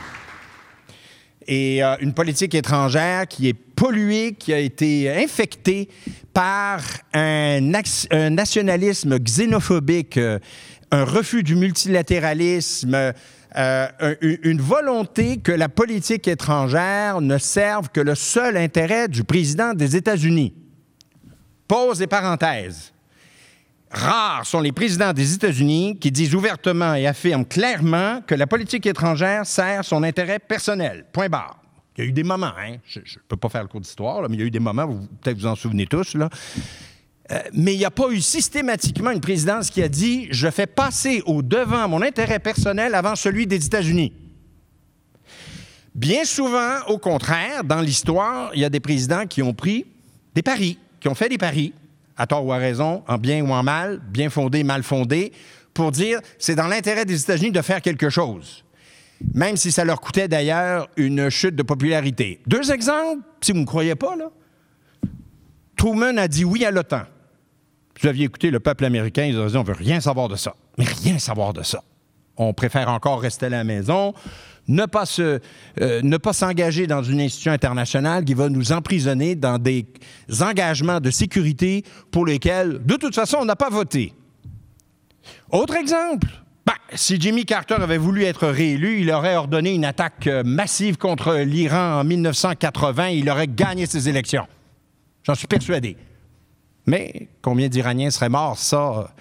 et 1.47 1.83
euh, 1.83 1.95
une 1.99 2.13
politique 2.13 2.55
étrangère 2.55 3.27
qui 3.27 3.49
est 3.49 3.53
polluée, 3.53 4.33
qui 4.37 4.53
a 4.53 4.59
été 4.59 5.09
infectée 5.09 5.89
par 6.33 6.81
un, 7.13 7.59
nationalisme 7.61 9.19
xénophobique, 9.19 10.17
euh, 10.17 10.39
un 10.91 11.03
refus 11.03 11.43
du 11.43 11.55
multilatéralisme, 11.55 13.13
euh, 13.55 14.15
une 14.21 14.61
volonté 14.61 15.37
que 15.37 15.51
la 15.51 15.69
politique 15.69 16.27
étrangère 16.27 17.21
ne 17.21 17.37
serve 17.37 17.89
que 17.89 18.01
le 18.01 18.15
seul 18.15 18.57
intérêt 18.57 19.07
du 19.07 19.23
président 19.23 19.73
des 19.73 19.95
États-Unis. 19.95 20.53
Pause 21.67 22.01
et 22.01 22.07
parenthèse. 22.07 22.93
Rares 23.91 24.45
sont 24.45 24.59
les 24.59 24.71
présidents 24.71 25.13
des 25.13 25.35
États-Unis 25.35 25.97
qui 25.99 26.11
disent 26.11 26.33
ouvertement 26.33 26.95
et 26.95 27.05
affirment 27.05 27.45
clairement 27.45 28.21
que 28.25 28.33
la 28.33 28.47
politique 28.47 28.87
étrangère 28.87 29.45
sert 29.45 29.85
son 29.85 30.01
intérêt 30.01 30.39
personnel. 30.39 31.05
Point 31.13 31.29
barre. 31.29 31.59
Il 31.95 32.03
y 32.03 32.07
a 32.07 32.09
eu 32.09 32.11
des 32.11 32.23
moments, 32.23 32.53
hein? 32.57 32.77
je 32.85 32.99
ne 32.99 33.03
peux 33.27 33.37
pas 33.37 33.49
faire 33.49 33.61
le 33.61 33.67
cours 33.67 33.81
d'histoire, 33.81 34.27
mais 34.27 34.35
il 34.35 34.39
y 34.39 34.43
a 34.43 34.47
eu 34.47 34.51
des 34.51 34.59
moments, 34.59 34.87
peut-être 35.21 35.37
vous 35.37 35.45
en 35.45 35.55
souvenez 35.55 35.85
tous, 35.85 36.15
là. 36.15 36.27
Euh, 37.33 37.39
mais 37.53 37.73
il 37.73 37.77
n'y 37.77 37.85
a 37.85 37.91
pas 37.91 38.09
eu 38.09 38.21
systématiquement 38.21 39.11
une 39.11 39.21
présidence 39.21 39.69
qui 39.69 39.81
a 39.81 39.87
dit 39.87 40.27
je 40.29 40.49
fais 40.49 40.67
passer 40.67 41.23
au 41.25 41.41
devant 41.41 41.87
mon 41.87 42.01
intérêt 42.01 42.39
personnel 42.39 42.95
avant 42.95 43.15
celui 43.15 43.47
des 43.47 43.65
États-Unis. 43.65 44.13
Bien 45.95 46.25
souvent, 46.25 46.79
au 46.87 46.97
contraire, 46.97 47.63
dans 47.63 47.81
l'histoire, 47.81 48.51
il 48.53 48.61
y 48.61 48.65
a 48.65 48.69
des 48.69 48.79
présidents 48.79 49.25
qui 49.27 49.41
ont 49.41 49.53
pris 49.53 49.85
des 50.33 50.41
paris, 50.41 50.79
qui 50.99 51.07
ont 51.07 51.15
fait 51.15 51.29
des 51.29 51.37
paris, 51.37 51.73
à 52.17 52.27
tort 52.27 52.45
ou 52.45 52.51
à 52.51 52.57
raison, 52.57 53.03
en 53.07 53.17
bien 53.17 53.43
ou 53.43 53.51
en 53.51 53.63
mal, 53.63 54.01
bien 54.09 54.29
fondé, 54.29 54.63
mal 54.63 54.83
fondé, 54.83 55.31
pour 55.73 55.91
dire 55.91 56.19
c'est 56.37 56.55
dans 56.55 56.67
l'intérêt 56.67 57.05
des 57.05 57.21
États-Unis 57.21 57.51
de 57.51 57.61
faire 57.61 57.81
quelque 57.81 58.09
chose, 58.09 58.63
même 59.33 59.55
si 59.55 59.71
ça 59.71 59.85
leur 59.85 60.01
coûtait 60.01 60.27
d'ailleurs 60.27 60.87
une 60.97 61.29
chute 61.29 61.55
de 61.55 61.63
popularité. 61.63 62.41
Deux 62.47 62.71
exemples, 62.71 63.21
si 63.41 63.51
vous 63.51 63.59
ne 63.59 63.63
me 63.63 63.67
croyez 63.67 63.95
pas. 63.95 64.15
Truman 65.75 66.17
a 66.17 66.27
dit 66.27 66.43
oui 66.43 66.65
à 66.65 66.71
l'OTAN. 66.71 67.03
Vous 68.01 68.07
aviez 68.07 68.25
écouté 68.25 68.51
le 68.51 68.59
peuple 68.59 68.85
américain, 68.85 69.25
ils 69.25 69.37
ont 69.37 69.45
dit 69.45 69.57
on 69.57 69.63
veut 69.63 69.73
rien 69.73 70.01
savoir 70.01 70.27
de 70.29 70.35
ça, 70.35 70.55
mais 70.77 70.85
rien 70.85 71.19
savoir 71.19 71.53
de 71.53 71.63
ça. 71.63 71.83
On 72.37 72.53
préfère 72.53 72.89
encore 72.89 73.21
rester 73.21 73.45
à 73.45 73.49
la 73.49 73.63
maison 73.63 74.13
ne 74.67 74.85
pas, 74.85 75.05
se, 75.05 75.39
euh, 75.81 76.01
ne 76.01 76.17
pas 76.17 76.33
s'engager 76.33 76.87
dans 76.87 77.03
une 77.03 77.19
institution 77.19 77.51
internationale 77.51 78.23
qui 78.23 78.33
va 78.33 78.49
nous 78.49 78.71
emprisonner 78.71 79.35
dans 79.35 79.57
des 79.57 79.85
engagements 80.41 80.99
de 80.99 81.11
sécurité 81.11 81.83
pour 82.11 82.25
lesquels, 82.25 82.83
de 82.83 82.95
toute 82.95 83.15
façon, 83.15 83.37
on 83.41 83.45
n'a 83.45 83.55
pas 83.55 83.69
voté. 83.69 84.13
Autre 85.51 85.75
exemple, 85.75 86.27
ben, 86.65 86.73
si 86.93 87.19
Jimmy 87.19 87.45
Carter 87.45 87.75
avait 87.75 87.97
voulu 87.97 88.23
être 88.23 88.47
réélu, 88.47 89.01
il 89.01 89.11
aurait 89.11 89.35
ordonné 89.35 89.73
une 89.73 89.85
attaque 89.85 90.27
euh, 90.27 90.43
massive 90.45 90.97
contre 90.97 91.35
l'Iran 91.35 91.99
en 91.99 92.03
1980 92.03 93.09
il 93.09 93.29
aurait 93.29 93.47
gagné 93.47 93.85
ses 93.85 94.07
élections. 94.07 94.47
J'en 95.23 95.35
suis 95.35 95.47
persuadé. 95.47 95.97
Mais 96.85 97.27
combien 97.41 97.67
d'Iraniens 97.67 98.11
seraient 98.11 98.29
morts, 98.29 98.57
ça, 98.57 99.11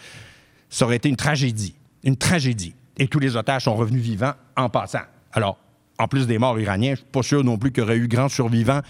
aurait 0.81 0.97
été 0.97 1.09
une 1.09 1.17
tragédie. 1.17 1.75
Une 2.03 2.17
tragédie. 2.17 2.75
Et 2.99 3.09
tous 3.09 3.19
les 3.19 3.37
otages 3.37 3.65
sont 3.65 3.75
revenus 3.75 4.03
vivants 4.03 4.35
en 4.57 4.69
passant. 4.69 5.03
Alors, 5.33 5.59
en 5.99 6.09
plus 6.09 6.27
des 6.27 6.39
morts 6.39 6.59
iraniens, 6.59 6.91
je 6.91 6.93
ne 6.93 6.97
suis 6.97 7.13
pas 7.13 7.23
sûr 7.23 7.45
non 7.45 7.59
plus 7.59 7.71
qu'il 7.71 7.83
y 7.83 7.87
aurait 7.87 7.97
eu 7.97 8.09
grand 8.09 8.29
survivant 8.29 8.81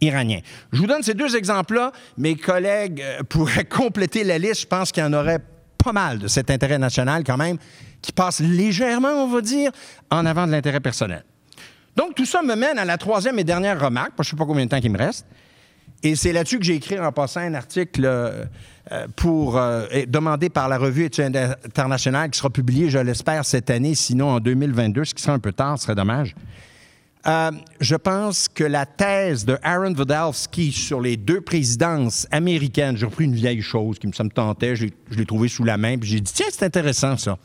iranien. 0.00 0.40
Je 0.72 0.78
vous 0.80 0.86
donne 0.86 1.02
ces 1.02 1.14
deux 1.14 1.36
exemples-là. 1.36 1.92
Mes 2.16 2.34
collègues 2.34 3.02
euh, 3.02 3.22
pourraient 3.28 3.64
compléter 3.64 4.24
la 4.24 4.38
liste. 4.38 4.62
Je 4.62 4.66
pense 4.66 4.90
qu'il 4.90 5.02
y 5.02 5.06
en 5.06 5.12
aurait 5.12 5.40
pas 5.82 5.92
mal 5.92 6.18
de 6.18 6.28
cet 6.28 6.50
intérêt 6.50 6.78
national 6.78 7.24
quand 7.24 7.36
même, 7.36 7.58
qui 8.00 8.12
passe 8.12 8.40
légèrement, 8.40 9.24
on 9.24 9.28
va 9.28 9.40
dire, 9.40 9.70
en 10.10 10.24
avant 10.26 10.46
de 10.46 10.52
l'intérêt 10.52 10.80
personnel. 10.80 11.24
Donc, 11.96 12.14
tout 12.14 12.24
ça 12.24 12.42
me 12.42 12.54
mène 12.54 12.78
à 12.78 12.84
la 12.84 12.96
troisième 12.96 13.38
et 13.38 13.44
dernière 13.44 13.80
remarque, 13.80 14.12
je 14.18 14.22
ne 14.22 14.24
sais 14.24 14.36
pas 14.36 14.46
combien 14.46 14.64
de 14.64 14.70
temps 14.70 14.80
il 14.82 14.90
me 14.90 14.98
reste. 14.98 15.26
Et 16.04 16.16
c'est 16.16 16.32
là-dessus 16.32 16.58
que 16.58 16.64
j'ai 16.64 16.74
écrit 16.74 16.98
en 16.98 17.12
passant 17.12 17.40
un 17.40 17.54
article 17.54 18.04
euh, 18.04 18.44
euh, 18.90 19.06
pour 19.14 19.56
euh, 19.56 19.86
demandé 20.08 20.48
par 20.48 20.68
la 20.68 20.76
revue 20.76 21.04
Études 21.04 21.36
internationale 21.36 22.30
qui 22.30 22.38
sera 22.38 22.50
publié, 22.50 22.90
je 22.90 22.98
l'espère, 22.98 23.44
cette 23.44 23.70
année, 23.70 23.94
sinon 23.94 24.30
en 24.30 24.40
2022, 24.40 25.04
ce 25.04 25.14
qui 25.14 25.22
serait 25.22 25.32
un 25.32 25.38
peu 25.38 25.52
tard, 25.52 25.78
ce 25.78 25.84
serait 25.84 25.94
dommage. 25.94 26.34
je 27.24 27.94
pense 27.94 28.48
que 28.48 28.64
la 28.64 28.84
thèse 28.84 29.44
de 29.44 29.56
Aaron 29.62 29.92
Vodalski 29.92 30.72
sur 30.72 31.00
les 31.00 31.16
deux 31.16 31.40
présidences 31.40 32.26
américaines, 32.32 32.96
j'ai 32.96 33.06
repris 33.06 33.26
une 33.26 33.36
vieille 33.36 33.62
chose 33.62 34.00
qui 34.00 34.08
me, 34.08 34.28
tentait, 34.28 34.74
je 34.74 34.86
l'ai 35.12 35.26
trouvé 35.26 35.46
sous 35.46 35.62
la 35.62 35.76
main, 35.76 35.98
puis 35.98 36.10
j'ai 36.10 36.20
dit, 36.20 36.32
tiens, 36.32 36.46
c'est 36.50 36.64
intéressant 36.64 37.16
ça. 37.16 37.38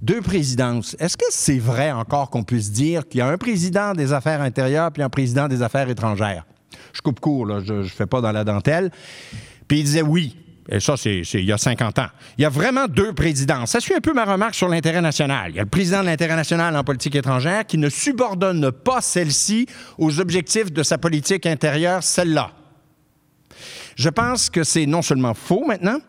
Deux 0.00 0.20
présidences. 0.20 0.94
Est-ce 1.00 1.16
que 1.16 1.26
c'est 1.30 1.58
vrai 1.58 1.90
encore 1.90 2.30
qu'on 2.30 2.44
puisse 2.44 2.70
dire 2.70 3.08
qu'il 3.08 3.18
y 3.18 3.22
a 3.22 3.26
un 3.26 3.38
président 3.38 3.92
des 3.92 4.12
affaires 4.12 4.40
intérieures 4.40 4.92
puis 4.92 5.02
un 5.02 5.10
président 5.10 5.48
des 5.48 5.62
affaires 5.62 5.90
étrangères? 5.90 6.46
Je 6.98 7.02
coupe 7.02 7.20
court, 7.20 7.46
là, 7.46 7.60
je 7.64 7.74
ne 7.74 7.84
fais 7.84 8.06
pas 8.06 8.20
dans 8.20 8.32
la 8.32 8.42
dentelle. 8.42 8.90
Puis 9.68 9.78
il 9.78 9.84
disait 9.84 10.02
oui. 10.02 10.36
Et 10.68 10.80
ça, 10.80 10.96
c'est 10.96 11.20
il 11.20 11.44
y 11.44 11.52
a 11.52 11.56
50 11.56 11.98
ans. 12.00 12.08
Il 12.36 12.42
y 12.42 12.44
a 12.44 12.48
vraiment 12.48 12.88
deux 12.88 13.12
présidents. 13.12 13.64
Ça 13.66 13.78
suit 13.78 13.94
un 13.94 14.00
peu 14.00 14.12
ma 14.12 14.24
remarque 14.24 14.56
sur 14.56 14.68
l'intérêt 14.68 15.00
national. 15.00 15.52
Il 15.52 15.56
y 15.56 15.60
a 15.60 15.62
le 15.62 15.68
président 15.68 16.00
de 16.00 16.06
l'intérêt 16.06 16.34
national 16.34 16.76
en 16.76 16.82
politique 16.82 17.14
étrangère 17.14 17.64
qui 17.64 17.78
ne 17.78 17.88
subordonne 17.88 18.72
pas 18.72 19.00
celle-ci 19.00 19.66
aux 19.96 20.18
objectifs 20.18 20.72
de 20.72 20.82
sa 20.82 20.98
politique 20.98 21.46
intérieure, 21.46 22.02
celle-là. 22.02 22.50
Je 23.94 24.08
pense 24.08 24.50
que 24.50 24.64
c'est 24.64 24.86
non 24.86 25.02
seulement 25.02 25.34
faux 25.34 25.64
maintenant, 25.66 26.00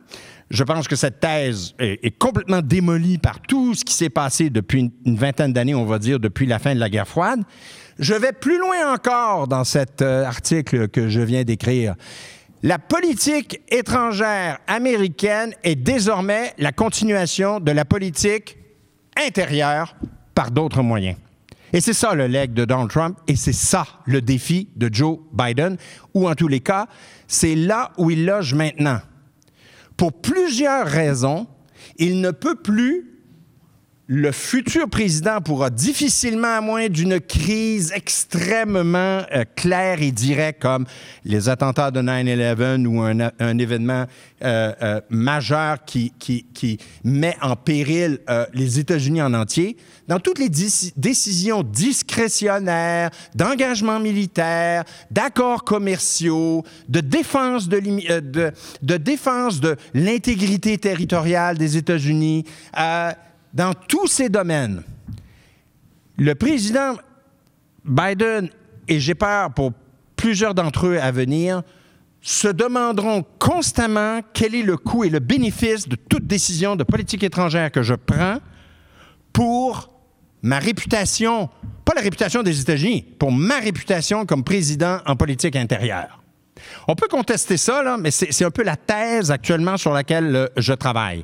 je 0.49 0.63
pense 0.63 0.87
que 0.87 0.95
cette 0.95 1.19
thèse 1.19 1.75
est, 1.77 2.17
complètement 2.17 2.61
démolie 2.61 3.19
par 3.19 3.39
tout 3.41 3.75
ce 3.75 3.85
qui 3.85 3.93
s'est 3.93 4.09
passé 4.09 4.49
depuis 4.49 4.91
une 5.05 5.15
vingtaine 5.15 5.53
d'années, 5.53 5.75
on 5.75 5.85
va 5.85 5.99
dire, 5.99 6.19
depuis 6.19 6.47
la 6.47 6.57
fin 6.57 6.73
de 6.73 6.79
la 6.79 6.89
guerre 6.89 7.07
froide. 7.07 7.41
Je 7.99 8.15
vais 8.15 8.31
plus 8.31 8.59
loin 8.59 8.93
encore 8.93 9.47
dans 9.47 9.63
cet 9.63 10.01
euh, 10.01 10.23
article 10.23 10.87
que 10.87 11.09
je 11.09 11.21
viens 11.21 11.43
d'écrire. 11.43 11.95
La 12.63 12.79
politique 12.79 13.61
étrangère 13.69 14.59
américaine 14.67 15.53
est 15.63 15.75
désormais 15.75 16.53
la 16.57 16.71
continuation 16.71 17.59
de 17.59 17.71
la 17.71 17.85
politique 17.85 18.57
intérieure 19.17 19.95
par 20.33 20.51
d'autres 20.51 20.81
moyens. 20.81 21.17
Et 21.71 21.81
c'est 21.81 21.93
ça 21.93 22.15
le 22.15 22.27
leg 22.27 22.53
de 22.53 22.65
Donald 22.65 22.89
Trump 22.89 23.17
et 23.27 23.35
c'est 23.35 23.53
ça 23.53 23.85
le 24.05 24.21
défi 24.21 24.69
de 24.75 24.89
Joe 24.91 25.19
Biden, 25.31 25.77
ou 26.13 26.27
en 26.27 26.33
tous 26.33 26.47
les 26.47 26.61
cas, 26.61 26.87
c'est 27.27 27.55
là 27.55 27.91
où 27.97 28.09
il 28.09 28.25
loge 28.25 28.55
maintenant. 28.55 28.99
Pour 29.99 30.13
plusieurs 30.13 30.87
raisons, 30.87 31.45
il 31.97 32.21
ne 32.21 32.31
peut 32.31 32.55
plus 32.55 33.08
le 34.11 34.31
futur 34.31 34.89
président 34.89 35.39
pourra 35.39 35.69
difficilement, 35.69 36.57
à 36.57 36.61
moins 36.61 36.89
d'une 36.89 37.19
crise 37.19 37.93
extrêmement 37.95 39.21
euh, 39.31 39.45
claire 39.55 40.01
et 40.01 40.11
directe 40.11 40.63
comme 40.63 40.87
les 41.23 41.47
attentats 41.47 41.91
de 41.91 42.01
9-11 42.01 42.87
ou 42.87 43.03
un, 43.03 43.57
événement 43.59 44.05
euh, 44.43 44.73
euh, 44.81 44.99
majeur 45.11 45.85
qui, 45.85 46.11
met 47.03 47.37
en 47.39 47.55
péril 47.55 48.17
les 48.53 48.79
États-Unis 48.79 49.21
en 49.21 49.35
entier, 49.35 49.77
dans 50.07 50.19
toutes 50.19 50.39
les 50.39 50.49
décisions 50.49 51.61
discrétionnaires, 51.61 53.11
d'engagement 53.35 53.99
militaire, 53.99 54.85
d'accords 55.11 55.63
commerciaux, 55.63 56.63
de 56.87 57.01
défense 57.01 57.69
de 57.69 57.77
l'intégrité 59.93 60.79
territoriale 60.79 61.59
des 61.59 61.77
États-Unis, 61.77 62.45
dans 63.53 63.73
tous 63.73 64.07
ces 64.07 64.29
domaines, 64.29 64.83
le 66.17 66.35
président 66.35 66.95
Biden, 67.85 68.49
et 68.87 68.99
j'ai 68.99 69.15
peur 69.15 69.53
pour 69.53 69.71
plusieurs 70.15 70.53
d'entre 70.53 70.87
eux 70.87 70.99
à 70.99 71.11
venir, 71.11 71.63
se 72.21 72.47
demanderont 72.47 73.23
constamment 73.39 74.19
quel 74.33 74.53
est 74.53 74.63
le 74.63 74.75
coût 74.77 75.05
et 75.05 75.09
le 75.09 75.19
bénéfice 75.19 75.87
de 75.87 75.95
toute 75.95 76.27
décision 76.27 76.75
de 76.75 76.83
politique 76.83 77.23
étrangère 77.23 77.71
que 77.71 77.81
je 77.81 77.95
prends 77.95 78.39
pour 79.31 79.89
ma 80.41 80.59
réputation, 80.59 81.49
pas 81.85 81.93
la 81.95 82.01
réputation 82.01 82.43
des 82.43 82.59
États-Unis, 82.59 83.05
pour 83.17 83.31
ma 83.31 83.59
réputation 83.59 84.25
comme 84.25 84.43
président 84.43 84.99
en 85.05 85.15
politique 85.15 85.55
intérieure. 85.55 86.21
On 86.87 86.95
peut 86.95 87.07
contester 87.07 87.57
ça, 87.57 87.97
mais 87.97 88.11
c'est 88.11 88.43
un 88.43 88.51
peu 88.51 88.63
la 88.63 88.75
thèse 88.75 89.31
actuellement 89.31 89.77
sur 89.77 89.93
laquelle 89.93 90.35
euh, 90.35 90.47
je 90.57 90.73
travaille. 90.73 91.23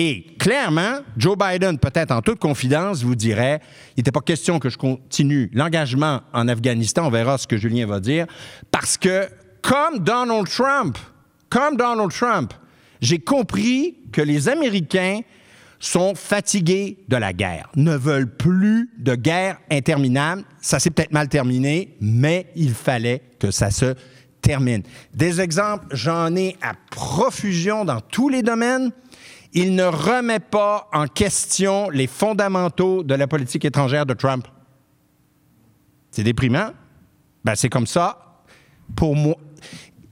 Et 0.00 0.24
clairement, 0.38 1.00
Joe 1.16 1.36
Biden, 1.36 1.76
peut-être 1.76 2.12
en 2.12 2.22
toute 2.22 2.38
confidence, 2.38 3.02
vous 3.02 3.16
dirait, 3.16 3.60
il 3.96 4.00
n'était 4.00 4.12
pas 4.12 4.20
question 4.20 4.60
que 4.60 4.70
je 4.70 4.78
continue 4.78 5.50
l'engagement 5.52 6.20
en 6.32 6.46
Afghanistan, 6.46 7.08
on 7.08 7.10
verra 7.10 7.36
ce 7.36 7.48
que 7.48 7.56
Julien 7.56 7.84
va 7.84 7.98
dire, 7.98 8.26
parce 8.70 8.96
que 8.96 9.28
comme 9.60 9.98
Donald 9.98 10.48
Trump, 10.48 10.96
comme 11.50 11.76
Donald 11.76 12.12
Trump, 12.12 12.54
j'ai 13.00 13.18
compris 13.18 13.96
que 14.12 14.22
les 14.22 14.48
Américains 14.48 15.22
sont 15.80 16.14
fatigués 16.14 16.98
de 17.08 17.16
la 17.16 17.32
guerre, 17.32 17.68
ne 17.74 17.96
veulent 17.96 18.32
plus 18.36 18.90
de 18.98 19.16
guerre 19.16 19.58
interminable. 19.68 20.44
Ça 20.60 20.78
s'est 20.78 20.90
peut-être 20.90 21.12
mal 21.12 21.28
terminé, 21.28 21.96
mais 22.00 22.46
il 22.54 22.70
fallait 22.70 23.22
que 23.40 23.50
ça 23.50 23.72
se 23.72 23.96
termine. 24.42 24.84
Des 25.12 25.40
exemples, 25.40 25.86
j'en 25.90 26.36
ai 26.36 26.56
à 26.62 26.74
profusion 26.92 27.84
dans 27.84 28.00
tous 28.00 28.28
les 28.28 28.42
domaines. 28.42 28.92
Il 29.52 29.74
ne 29.74 29.84
remet 29.84 30.40
pas 30.40 30.88
en 30.92 31.06
question 31.06 31.88
les 31.90 32.06
fondamentaux 32.06 33.02
de 33.02 33.14
la 33.14 33.26
politique 33.26 33.64
étrangère 33.64 34.04
de 34.04 34.14
Trump. 34.14 34.46
C'est 36.10 36.22
déprimant. 36.22 36.70
Ben, 37.44 37.54
c'est 37.54 37.68
comme 37.68 37.86
ça. 37.86 38.42
Pour 38.94 39.16
moi, 39.16 39.36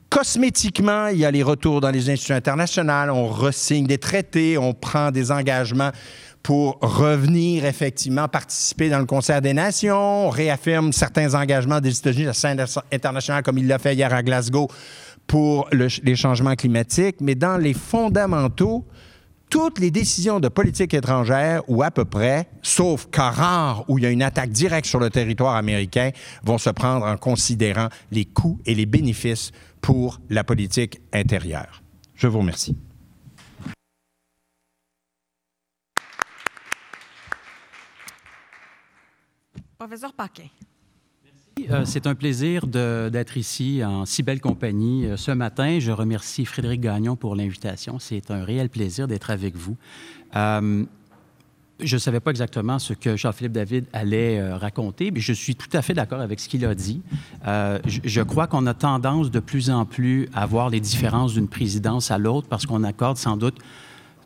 cosmétiquement, 0.09 1.09
il 1.09 1.19
y 1.19 1.25
a 1.25 1.31
les 1.31 1.43
retours 1.43 1.81
dans 1.81 1.91
les 1.91 2.09
institutions 2.11 2.35
internationales, 2.35 3.11
on 3.11 3.29
ressigne 3.29 3.87
des 3.87 3.99
traités, 3.99 4.57
on 4.57 4.73
prend 4.73 5.11
des 5.11 5.31
engagements 5.31 5.91
pour 6.43 6.79
revenir 6.81 7.65
effectivement 7.65 8.29
participer 8.29 8.89
dans 8.89 9.01
le 9.01 9.05
concert 9.05 9.43
des 9.43 9.53
nations, 9.53 10.27
on 10.27 10.31
réaffirme 10.31 10.93
certains 10.93 11.35
engagements 11.35 11.81
des 11.81 11.99
États-Unis 11.99 12.25
à 12.25 12.29
la 12.29 12.35
scène 12.35 12.65
internationale 12.93 13.43
comme 13.43 13.59
il 13.59 13.67
l'a 13.67 13.79
fait 13.79 13.95
hier 13.95 14.15
à 14.15 14.23
Glasgow 14.23 14.69
pour 15.27 15.69
les 15.73 16.15
changements 16.15 16.55
climatiques, 16.55 17.17
mais 17.21 17.35
dans 17.35 17.57
les 17.57 17.75
fondamentaux, 17.75 18.87
toutes 19.51 19.79
les 19.79 19.91
décisions 19.91 20.41
de 20.41 20.49
politique 20.49 20.95
étrangère, 20.95 21.63
ou 21.69 21.83
à 21.83 21.91
peu 21.91 22.05
près, 22.05 22.49
sauf 22.63 23.09
cas 23.11 23.31
rares 23.31 23.85
où 23.89 23.99
il 23.99 24.05
y 24.05 24.07
a 24.07 24.11
une 24.11 24.23
attaque 24.23 24.51
directe 24.51 24.87
sur 24.87 25.01
le 25.01 25.11
territoire 25.11 25.57
américain, 25.57 26.11
vont 26.43 26.59
se 26.59 26.71
prendre 26.71 27.07
en 27.07 27.17
considérant 27.17 27.89
les 28.11 28.25
coûts 28.25 28.61
et 28.67 28.75
les 28.75 28.87
bénéfices 28.87 29.53
pour 29.81 30.21
la 30.29 30.45
politique 30.45 31.01
intérieure. 31.13 31.83
Je 32.15 32.27
vous 32.27 32.39
remercie. 32.39 32.77
Euh, 41.71 41.83
c'est 41.85 42.07
un 42.07 42.15
plaisir 42.15 42.67
d'être 42.67 43.37
ici 43.37 43.83
en 43.85 44.05
si 44.05 44.23
belle 44.23 44.41
compagnie 44.41 45.07
euh, 45.07 45.17
ce 45.17 45.31
matin. 45.31 45.79
Je 45.81 45.91
remercie 45.91 46.45
Frédéric 46.45 46.83
Gagnon 46.83 47.17
pour 47.17 47.35
l'invitation. 47.35 47.99
C'est 47.99 48.31
un 48.31 48.45
réel 48.45 48.69
plaisir 48.69 49.09
d'être 49.09 49.31
avec 49.31 49.57
vous. 49.57 49.77
Euh, 50.37 50.85
je 51.81 51.97
ne 51.97 51.99
savais 51.99 52.21
pas 52.21 52.31
exactement 52.31 52.79
ce 52.79 52.95
que 52.95 53.17
Jean-Philippe 53.17 53.53
David 53.53 53.85
allait 53.93 54.55
raconter, 54.55 55.11
mais 55.11 55.21
je 55.21 55.35
suis 55.35 55.55
tout 55.55 55.69
à 55.75 55.83
fait 55.83 55.93
d'accord 55.93 56.23
avec 56.23 56.41
ce 56.41 56.49
qu'il 56.49 56.65
a 56.65 56.75
dit. 56.75 57.03
Je, 57.45 58.01
je, 58.03 58.23
crois 58.23 58.47
qu'on 58.47 58.67
a 58.67 58.73
tendance 58.73 59.31
de 59.31 59.41
plus 59.41 59.69
en 59.69 59.85
plus 59.85 60.27
à 60.33 60.47
voir 60.47 60.71
les 60.71 60.81
différences 60.81 61.35
d'une 61.35 61.49
présidence 61.49 62.11
à 62.11 62.17
l'autre 62.17 62.49
parce 62.49 62.65
qu'on 62.65 62.83
accorde 62.83 63.19
sans 63.19 63.37
doute 63.37 63.59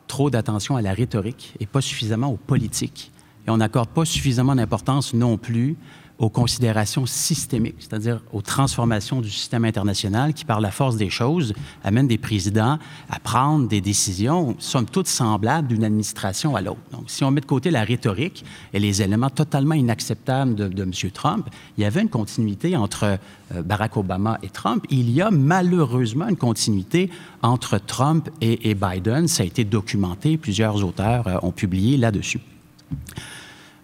trop 0.07 0.29
d'attention 0.29 0.77
à 0.77 0.81
la 0.81 0.93
rhétorique 0.93 1.53
et 1.59 1.65
pas 1.65 1.81
suffisamment 1.81 2.31
aux 2.31 2.37
politiques. 2.37 3.11
Et 3.45 3.49
on 3.49 3.57
n'accorde 3.57 3.89
pas 3.89 4.05
suffisamment 4.05 4.55
d'importance 4.55 5.13
non 5.13 5.37
plus 5.37 5.75
aux 6.21 6.29
considérations 6.29 7.07
systémiques, 7.07 7.77
c'est-à-dire 7.79 8.21
aux 8.31 8.43
transformations 8.43 9.21
du 9.21 9.31
système 9.31 9.65
international 9.65 10.35
qui, 10.35 10.45
par 10.45 10.61
la 10.61 10.69
force 10.69 10.95
des 10.95 11.09
choses, 11.09 11.55
amènent 11.83 12.07
des 12.07 12.19
présidents 12.19 12.77
à 13.09 13.19
prendre 13.19 13.67
des 13.67 13.81
décisions, 13.81 14.55
somme 14.59 14.85
toute 14.85 15.07
semblables 15.07 15.67
d'une 15.67 15.83
administration 15.83 16.55
à 16.55 16.61
l'autre. 16.61 16.79
Donc, 16.91 17.05
si 17.07 17.23
on 17.23 17.31
met 17.31 17.41
de 17.41 17.47
côté 17.47 17.71
la 17.71 17.83
rhétorique 17.83 18.45
et 18.71 18.79
les 18.79 19.01
éléments 19.01 19.31
totalement 19.31 19.73
inacceptables 19.73 20.53
de, 20.53 20.83
M. 20.83 20.91
Trump, 21.11 21.49
il 21.75 21.81
y 21.81 21.85
avait 21.85 22.03
une 22.03 22.09
continuité 22.09 22.77
entre 22.77 23.17
euh, 23.55 23.63
Barack 23.63 23.97
Obama 23.97 24.37
et 24.43 24.49
Trump. 24.49 24.85
Il 24.91 25.09
y 25.09 25.23
a 25.23 25.31
malheureusement 25.31 26.27
une 26.27 26.37
continuité 26.37 27.09
entre 27.41 27.79
Trump 27.79 28.29
et, 28.41 28.69
et 28.69 28.75
Biden. 28.75 29.27
Ça 29.27 29.41
a 29.41 29.45
été 29.47 29.63
documenté. 29.63 30.37
Plusieurs 30.37 30.85
auteurs 30.85 31.27
euh, 31.27 31.37
ont 31.41 31.51
publié 31.51 31.97
là-dessus. 31.97 32.41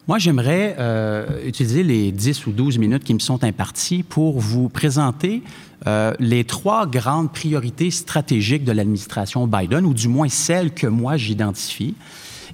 Moi, 0.07 0.19
j'aimerais 0.19 0.77
euh, 0.79 1.45
utiliser 1.45 1.83
les 1.83 2.13
10 2.13 2.47
ou 2.47 2.51
12 2.51 2.77
minutes 2.77 3.03
qui 3.03 3.13
me 3.13 3.19
sont 3.19 3.43
imparties 3.43 4.03
pour 4.03 4.39
vous 4.39 4.69
présenter 4.69 5.43
euh, 5.85 6.13
les 6.19 6.45
trois 6.45 6.87
grandes 6.87 7.33
priorités 7.33 7.91
stratégiques 7.91 8.63
de 8.63 8.71
l'administration 8.71 9.47
Biden, 9.47 9.85
ou 9.85 9.93
du 9.93 10.07
moins 10.07 10.29
celles 10.29 10.73
que 10.73 10.87
moi 10.87 11.17
j'identifie. 11.17 11.93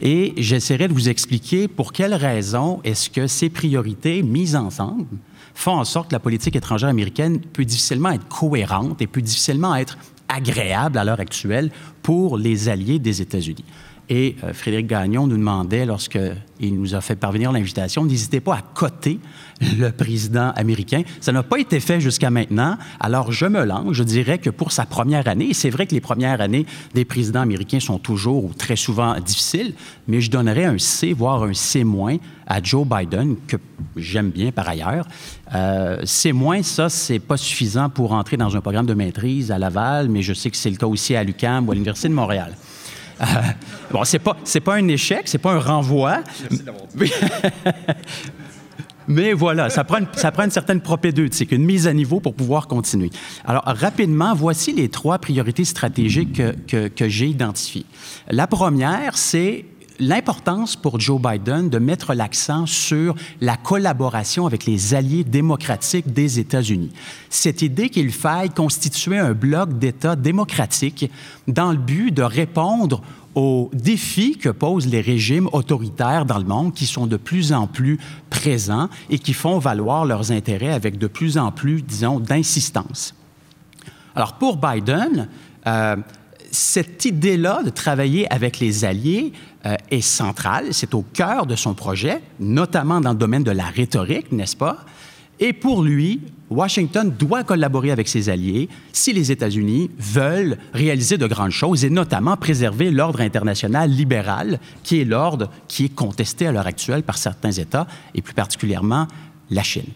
Et 0.02 0.34
j'essaierai 0.38 0.88
de 0.88 0.94
vous 0.94 1.10
expliquer 1.10 1.68
pour 1.68 1.94
quelles 1.94 2.16
raisons 2.16 2.82
est-ce 2.84 3.12
que 3.12 3.28
ces 3.28 3.52
priorités 3.52 4.24
mises 4.24 4.56
ensemble 4.56 5.06
font 5.54 5.74
en 5.74 5.86
sorte 5.86 6.08
que 6.08 6.16
la 6.16 6.20
politique 6.20 6.56
étrangère 6.56 6.89
américaine 6.89 7.39
peut 7.39 7.66
difficilement 7.66 8.10
être 8.10 8.28
cohérente 8.28 9.00
et 9.04 9.06
peut 9.06 9.22
difficilement 9.22 9.76
être 9.76 10.00
agréable 10.28 10.98
à 10.98 11.04
l'heure 11.04 11.20
actuelle 11.20 11.70
pour 12.02 12.39
les 12.39 12.68
alliés 12.68 12.98
des 12.98 13.22
États-Unis. 13.22 13.66
Et 14.15 14.36
euh, 14.43 14.54
Frédéric 14.54 14.86
Gagnon 14.86 15.26
nous 15.26 15.38
demandait, 15.38 15.88
lorsqu'il 15.88 16.76
nous 16.76 16.93
a 16.93 17.02
fait 17.02 17.15
parvenir 17.15 17.52
l'invitation, 17.52 18.06
n'hésitez 18.06 18.41
pas 18.41 18.58
à 18.58 18.62
coter 18.62 19.19
le 19.60 19.89
président 19.89 20.52
américain. 20.56 21.02
Ça 21.19 21.32
n'a 21.32 21.41
pas 21.41 21.58
été 21.58 21.80
fait 21.80 21.99
jusqu'à 21.99 22.30
maintenant. 22.30 22.78
Alors, 22.99 23.32
je 23.32 23.47
me 23.47 23.65
lance. 23.65 23.93
Je 23.93 24.04
dirais 24.04 24.38
que 24.38 24.52
pour 24.52 24.71
sa 24.71 24.86
première 24.86 25.28
année, 25.28 25.49
et 25.49 25.54
c'est 25.56 25.71
vrai 25.71 25.88
que 25.88 25.95
les 25.95 26.02
premières 26.02 26.41
années 26.41 26.67
des 26.93 27.06
présidents 27.06 27.41
américains 27.41 27.80
sont 27.80 27.97
toujours 27.97 28.45
ou 28.45 28.54
très 28.54 28.76
souvent 28.76 29.19
difficiles, 29.19 29.73
mais 30.08 30.21
je 30.21 30.30
donnerais 30.30 30.65
un 30.65 30.78
C, 30.78 31.13
voire 31.13 31.41
un 31.41 31.56
C- 31.56 31.84
à 32.45 32.62
Joe 32.62 32.86
Biden, 32.88 33.38
que 33.47 33.58
j'aime 33.95 34.30
bien 34.30 34.52
par 34.52 34.69
ailleurs. 34.69 35.08
Euh, 35.56 36.06
C-, 36.06 36.34
ça, 36.62 36.88
c'est 36.88 37.17
pas 37.17 37.38
suffisant 37.38 37.89
pour 37.89 38.12
entrer 38.12 38.38
dans 38.38 38.56
un 38.56 38.62
programme 38.62 38.86
de 38.86 38.93
maîtrise 38.93 39.49
à 39.49 39.58
Laval, 39.58 40.08
mais 40.08 40.21
je 40.21 40.34
sais 40.34 40.52
que 40.52 40.58
c'est 40.58 40.69
le 40.69 40.78
cas 40.78 40.86
aussi 40.86 41.15
à 41.15 41.23
l'UQAM 41.23 41.67
ou 41.67 41.71
à 41.71 41.73
l'Université 41.73 42.10
de 42.10 42.13
Montréal. 42.13 42.54
Euh, 43.21 43.26
bon, 43.91 44.04
c'est 44.04 44.19
pas, 44.19 44.38
c'est 44.43 44.60
pas 44.60 44.76
un 44.76 44.88
échec, 44.88 45.23
c'est 45.26 45.38
pas 45.38 45.54
un 45.54 45.60
renvoi. 45.60 46.23
Mais 49.08 49.34
voilà, 49.34 49.69
ça 49.69 49.84
prend, 49.84 49.97
une, 49.97 50.08
ça 50.13 50.32
prend 50.32 50.45
une 50.45 50.52
certaine 50.52 50.80
propédeutique, 50.80 51.52
une 51.52 51.65
mise 51.65 51.88
à 51.88 51.93
niveau 51.93 52.21
pour 52.21 52.36
pouvoir 52.36 52.67
continuer. 52.67 53.10
Alors, 53.43 53.63
rapidement, 53.65 54.34
voici 54.34 54.71
les 54.71 54.88
trois 54.88 55.19
priorités 55.19 55.65
stratégiques 55.65 56.38
que, 56.38 56.56
que, 56.67 56.88
que 56.88 57.10
j'ai 57.10 57.28
identifiées. 57.28 57.86
La 58.30 58.47
première, 58.47 59.17
c'est 59.17 59.65
l'importance 60.00 60.76
pour 60.76 61.00
Joe 61.00 61.22
Biden 61.22 61.70
de 61.70 61.80
mettre 61.80 62.14
l'accent 62.14 62.66
sur 62.66 63.16
la 63.42 63.58
collaboration 63.58 64.46
avec 64.46 64.66
les 64.66 64.94
alliés 64.94 65.24
démocratiques 65.24 66.12
des 66.12 66.40
États-Unis. 66.40 66.92
Cette 67.30 67.62
idée 67.62 67.90
qu'il 67.90 68.12
faille 68.12 68.50
constituer 68.50 69.18
un 69.18 69.34
bloc 69.34 69.78
d'États 69.78 70.16
démocratiques 70.16 71.10
dans 71.48 71.72
le 71.72 71.78
but 71.78 72.12
de 72.12 72.24
répondre 72.24 73.02
aux 73.36 73.72
défis 73.74 74.38
que 74.38 74.50
posent 74.50 74.88
les 74.88 75.02
régimes 75.02 75.50
autoritaires 75.54 76.26
dans 76.26 76.38
le 76.38 76.46
monde 76.46 76.74
qui 76.74 76.86
sont 76.86 77.08
de 77.08 77.18
plus 77.18 77.52
en 77.52 77.68
plus 77.68 78.00
présents 78.30 78.90
et 79.10 79.18
qui 79.18 79.34
font 79.34 79.58
valoir 79.58 80.06
leurs 80.06 80.32
intérêts 80.32 80.72
avec 80.72 80.98
de 80.98 81.08
plus 81.08 81.38
en 81.38 81.52
plus, 81.52 81.82
disons, 81.82 82.20
d'insistance. 82.20 83.16
Alors 84.16 84.34
pour 84.34 84.58
Biden, 84.58 85.28
euh, 85.66 85.96
cette 86.54 87.06
idée-là 87.06 87.63
de 87.63 87.72
travailler 87.72 88.32
avec 88.32 88.60
les 88.60 88.86
alliés 88.86 89.34
euh, 89.66 89.76
est 89.89 90.02
centrale, 90.02 90.68
c'est 90.72 90.94
au 90.94 91.02
cœur 91.02 91.48
de 91.48 91.56
son 91.56 91.74
projet, 91.74 92.22
notamment 92.39 93.02
dans 93.02 93.12
le 93.12 93.18
domaine 93.18 93.44
de 93.44 93.52
la 93.52 93.66
rhétorique, 93.66 94.32
n'est-ce 94.32 94.56
pas? 94.56 94.86
Et 95.39 95.52
pour 95.52 95.82
lui, 95.82 96.22
Washington 96.52 97.12
doit 97.18 97.44
collaborer 97.44 97.89
avec 97.89 98.08
ses 98.08 98.30
alliés 98.30 98.70
si 98.92 99.13
les 99.13 99.32
États-Unis 99.32 99.89
veulent 99.98 100.60
réaliser 100.74 101.18
de 101.18 101.26
grandes 101.26 101.52
choses 101.52 101.84
et 101.84 101.89
notamment 101.89 102.38
préserver 102.38 102.92
l'ordre 102.92 103.22
international 103.22 103.89
libéral, 103.89 104.60
qui 104.84 105.02
est 105.02 105.06
l'ordre 105.06 105.50
qui 105.68 105.86
est 105.86 105.96
contesté 105.96 106.46
à 106.46 106.52
l'heure 106.52 106.68
actuelle 106.68 107.02
par 107.02 107.18
certains 107.18 107.52
États 107.52 107.88
et 108.13 108.22
plus 108.22 108.36
particulièrement 108.36 109.08
la 109.50 109.63
Chine. 109.63 109.89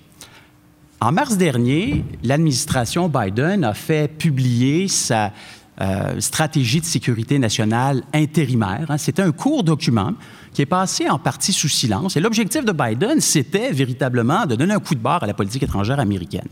En 1.00 1.12
mars 1.12 1.38
dernier, 1.38 2.04
l'administration 2.24 3.08
Biden 3.08 3.64
a 3.64 3.76
fait 3.76 4.08
publier 4.08 4.88
sa, 4.88 5.32
euh, 5.80 6.20
stratégie 6.20 6.82
de 6.82 6.86
sécurité 6.86 7.38
nationale 7.38 8.04
intérimaire. 8.14 8.86
Hein. 8.90 8.98
C'était 8.98 9.22
un 9.22 9.32
court 9.32 9.64
document 9.64 10.14
qui 10.54 10.64
est 10.64 10.66
passé 10.66 11.08
en 11.08 11.20
partie 11.20 11.54
sous 11.54 11.70
silence. 11.70 12.18
Et 12.18 12.20
l'objectif 12.20 12.66
de 12.66 12.72
Biden, 12.72 13.22
c'était 13.22 13.72
véritablement 13.72 14.46
de 14.46 14.56
donner 14.56 14.74
un 14.74 14.80
coup 14.80 14.96
de 14.96 15.00
barre 15.00 15.24
à 15.24 15.28
la 15.28 15.36
politique 15.36 15.62
étrangère 15.62 16.00
américaine. 16.00 16.48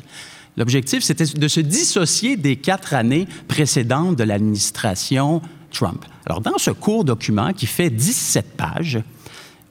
L'objectif, 0.57 1.03
c'était 1.03 1.25
de 1.25 1.47
se 1.47 1.59
dissocier 1.59 2.37
des 2.37 2.55
quatre 2.55 2.93
années 2.93 3.27
précédentes 3.47 4.15
de 4.15 4.23
l'administration 4.23 5.41
Trump. 5.71 6.05
Alors, 6.25 6.41
dans 6.41 6.57
ce 6.57 6.71
court 6.71 7.03
document 7.03 7.51
qui 7.51 7.65
fait 7.65 7.89
17 7.89 8.55
pages, 8.55 8.99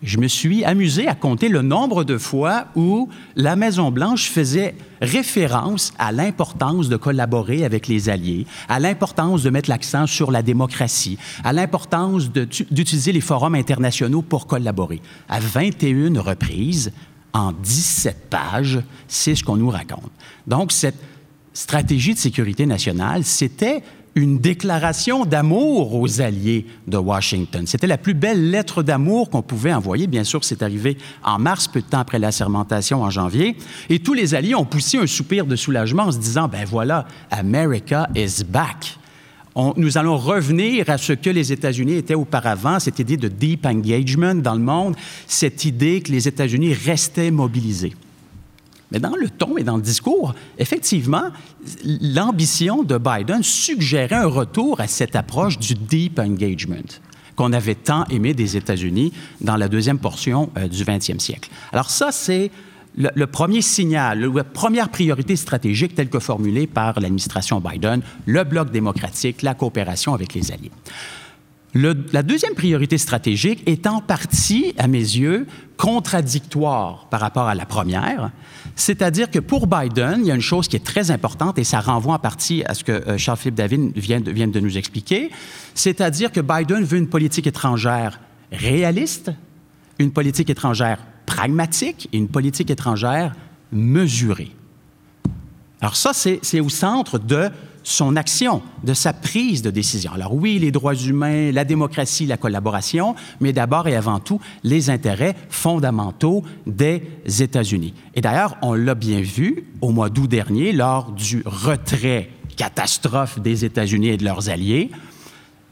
je 0.05 0.19
me 0.19 0.29
suis 0.29 0.65
amusé 0.65 1.09
à 1.09 1.15
compter 1.15 1.49
le 1.49 1.63
nombre 1.63 2.05
de 2.05 2.19
fois 2.19 2.67
où 2.77 3.09
la 3.37 3.57
Maison-Blanche 3.57 4.29
faisait 4.29 4.75
référence 5.01 5.93
à 5.99 6.13
l'importance 6.13 6.89
de 6.89 6.97
collaborer 6.97 7.65
avec 7.65 7.89
les 7.89 8.11
alliés, 8.11 8.47
à 8.69 8.79
l'importance 8.79 9.43
de 9.43 9.51
mettre 9.51 9.71
l'accent 9.71 10.07
sur 10.07 10.31
la 10.31 10.43
démocratie, 10.43 11.19
à 11.43 11.53
l'importance 11.53 12.31
d'utiliser 12.31 13.13
les 13.13 13.23
forums 13.23 13.55
internationaux 13.55 14.23
pour 14.23 14.47
collaborer. 14.47 15.01
À 15.29 15.41
21 15.41 16.21
reprises, 16.21 16.93
en 17.33 17.53
17 17.53 18.29
pages, 18.29 18.81
c'est 19.09 19.35
ce 19.35 19.43
qu'on 19.43 19.57
nous 19.57 19.71
raconte. 19.71 20.13
Donc, 20.47 20.71
cette 20.71 20.99
stratégie 21.55 22.13
de 22.13 22.19
sécurité 22.19 22.67
nationale, 22.67 23.25
c'était 23.25 23.83
une 24.15 24.39
déclaration 24.39 25.25
d'amour 25.25 25.95
aux 25.95 26.21
alliés 26.21 26.67
de 26.87 26.97
Washington. 26.97 27.67
C'était 27.67 27.87
la 27.87 27.99
plus 27.99 28.15
belle 28.15 28.51
lettre 28.51 28.83
d'amour 28.83 29.31
qu'on 29.31 29.43
pouvait 29.43 29.73
envoyer. 29.73 30.07
Bien 30.07 30.25
sûr, 30.25 30.45
c'est 30.45 30.63
arrivé 30.63 30.97
en 31.23 31.39
mars, 31.39 31.67
peu 31.67 31.81
de 31.81 31.87
temps 31.87 31.99
après 31.99 32.19
la 32.19 32.33
sermentation 32.33 33.03
en 33.03 33.11
janvier. 33.11 33.57
Et 33.89 33.99
tous 33.99 34.15
les 34.15 34.35
alliés 34.35 34.55
ont 34.55 34.65
poussé 34.65 34.99
un 34.99 35.07
soupir 35.07 35.47
de 35.47 35.57
soulagement 35.57 36.05
en 36.05 36.13
se 36.13 36.19
disant, 36.19 36.49
ben 36.49 36.65
voilà, 36.65 37.07
America 37.31 38.09
is 38.15 38.45
back. 38.45 38.99
nous 39.77 39.99
allons 39.99 40.17
revenir 40.17 40.89
à 40.91 40.99
ce 40.99 41.13
que 41.13 41.31
les 41.31 41.53
États-Unis 41.53 41.95
étaient 41.95 42.15
auparavant, 42.15 42.79
cette 42.79 42.99
idée 43.01 43.17
de 43.17 43.29
deep 43.29 43.67
engagement 43.67 44.35
dans 44.35 44.55
le 44.55 44.61
monde, 44.61 44.97
cette 45.27 45.65
idée 45.65 46.01
que 46.01 46.13
les 46.13 46.29
États-Unis 46.29 46.75
restaient 46.75 47.31
mobilisés. 47.31 47.95
Mais 48.95 49.01
dans 49.01 49.17
le 49.17 49.29
ton 49.29 49.59
et 49.59 49.65
dans 49.65 49.77
le 49.77 49.83
discours, 49.83 50.37
effectivement, 50.57 51.25
l'ambition 51.85 52.85
de 52.85 52.97
Biden 52.97 53.43
suggérait 53.43 54.15
un 54.15 54.27
retour 54.27 54.81
à 54.81 54.87
cette 54.87 55.17
approche 55.17 55.59
du 55.59 55.75
deep 55.75 56.21
engagement 56.21 56.77
qu'on 57.35 57.53
avait 57.53 57.75
tant 57.75 58.05
aimé 58.07 58.35
des 58.35 58.57
États-Unis 58.57 59.13
dans 59.41 59.57
la 59.57 59.69
deuxième 59.69 59.99
portion 59.99 60.51
euh, 60.57 60.69
du 60.69 60.85
20e 60.85 61.19
siècle. 61.19 61.51
Alors 61.73 61.91
ça, 61.91 62.13
c'est 62.13 62.53
le, 62.97 63.27
premier 63.27 63.63
signal, 63.63 64.31
la 64.33 64.45
première 64.45 64.89
priorité 64.89 65.35
stratégique 65.35 65.97
telle 65.97 66.09
que 66.09 66.21
formulée 66.21 66.69
par 66.69 67.01
l'administration 67.01 67.61
Biden, 67.61 68.01
le 68.27 68.45
bloc 68.45 68.71
démocratique, 68.71 69.43
la 69.43 69.55
coopération 69.55 70.15
avec 70.15 70.33
les 70.35 70.53
alliés. 70.53 70.71
La 71.75 72.23
deuxième 72.23 72.55
priorité 72.55 72.99
stratégique 72.99 73.63
est 73.67 73.87
en 73.87 74.01
partie, 74.01 74.75
à 74.79 74.87
mes 74.87 74.99
yeux, 74.99 75.47
contradictoire 75.77 77.09
par 77.11 77.21
rapport 77.21 77.49
à 77.49 77.55
la 77.55 77.67
première, 77.67 78.31
c'est-à-dire 78.77 79.31
que 79.31 79.41
pour 79.41 79.67
Biden, 79.67 80.21
il 80.21 80.27
y 80.27 80.31
a 80.31 80.35
une 80.35 80.41
chose 80.41 80.69
qui 80.69 80.77
est 80.77 80.85
très 80.85 81.11
importante 81.11 81.59
et 81.59 81.65
ça 81.65 81.81
renvoie 81.81 82.15
en 82.15 82.19
partie 82.19 82.63
à 82.65 82.75
ce 82.75 82.85
que 82.85 82.93
euh, 82.93 83.19
Charles-Philippe 83.19 83.57
David 83.57 83.93
vient 83.97 84.21
de, 84.21 84.31
vient 84.31 84.49
de 84.49 84.61
nous 84.61 84.79
expliquer, 84.79 85.31
c'est-à-dire 85.75 86.31
que 86.31 86.41
Biden 86.41 86.85
veut 86.85 86.99
une 86.99 87.09
politique 87.09 87.47
étrangère 87.47 88.21
réaliste, 88.53 89.33
une 89.99 90.13
politique 90.13 90.51
étrangère 90.51 90.99
pragmatique 91.27 92.09
et 92.13 92.19
une 92.19 92.29
politique 92.29 92.71
étrangère 92.71 93.35
mesurée. 93.73 94.53
Alors 95.81 95.97
ça, 95.97 96.13
c'est 96.15 96.61
au 96.61 96.69
centre 96.69 97.19
de 97.19 97.51
son 97.85 98.17
action, 98.17 98.63
de 98.83 98.95
sa 98.95 99.13
prise 99.13 99.63
de 99.63 99.71
décision. 99.71 100.13
Alors 100.13 100.35
oui, 100.35 100.59
les 100.59 100.73
droits 100.73 100.95
humains, 100.95 101.53
la 101.53 101.65
démocratie, 101.65 102.27
la 102.27 102.39
collaboration, 102.39 103.15
mais 103.41 103.53
d'abord 103.53 103.87
et 103.87 103.95
avant 103.95 104.19
tout 104.19 104.41
les 104.65 104.91
intérêts 104.91 105.37
fondamentaux 105.51 106.43
des 106.67 107.03
États-Unis. 107.27 107.95
Et 108.15 108.21
d'ailleurs, 108.21 108.57
on 108.63 108.75
l'a 108.75 108.95
bien 108.95 109.21
vu 109.21 109.65
au 109.81 109.91
mois 109.91 110.09
d'août 110.09 110.27
dernier 110.27 110.73
lors 110.73 111.13
du 111.13 111.43
retrait 111.45 112.31
catastrophe 112.57 113.39
des 113.39 113.65
États-Unis 113.65 114.09
et 114.09 114.17
de 114.17 114.25
leurs 114.25 114.49
alliés. 114.49 114.91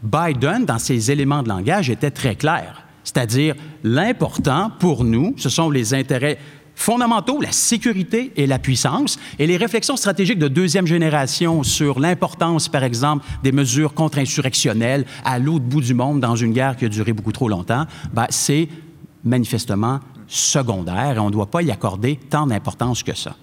Biden, 0.03 0.65
dans 0.65 0.79
ses 0.79 1.11
éléments 1.11 1.43
de 1.43 1.49
langage, 1.49 1.89
était 1.89 2.11
très 2.11 2.35
clair. 2.35 2.85
C'est-à-dire, 3.05 3.55
l'important 3.83 4.71
pour 4.79 5.05
nous, 5.05 5.35
ce 5.37 5.49
sont 5.49 5.71
les 5.71 5.95
intérêts 5.95 6.39
fondamentaux, 6.75 7.41
la 7.41 7.53
sécurité 7.53 8.33
et 8.37 8.47
la 8.47 8.59
puissance, 8.59 9.19
et 9.39 9.47
les 9.47 9.57
réflexions 9.57 9.97
stratégiques 9.97 10.39
de 10.39 10.49
deuxième 10.49 10.87
génération 10.87 11.63
sur 11.63 12.01
l'importance, 12.01 12.69
par 12.69 12.85
exemple, 12.85 13.25
des 13.43 13.53
mesures 13.53 13.95
contre-insurrectionnelles 13.95 15.05
à 15.25 15.39
l'autre 15.39 15.65
bout 15.65 15.81
du 15.81 15.95
monde 15.95 16.21
dans 16.21 16.37
une 16.37 16.53
guerre 16.53 16.77
qui 16.77 16.87
a 16.87 16.89
duré 16.89 17.13
beaucoup 17.13 17.33
trop 17.33 17.49
longtemps, 17.49 17.87
ben, 18.13 18.27
c'est 18.31 18.69
manifestement 19.25 20.01
secondaire 20.27 21.17
et 21.17 21.19
on 21.19 21.27
ne 21.27 21.33
doit 21.33 21.51
pas 21.51 21.63
y 21.63 21.71
accorder 21.71 22.19
tant 22.31 22.47
d'importance 22.47 23.03
que 23.03 23.15
ça. 23.15 23.37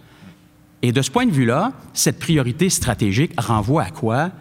Et 0.82 0.92
de 0.92 1.02
ce 1.02 1.12
point 1.12 1.26
de 1.26 1.32
vue-là, 1.32 1.74
cette 1.94 2.20
priorité 2.20 2.70
stratégique 2.70 3.34
renvoie 3.38 3.84
à 3.84 3.90
quoi? 3.92 4.32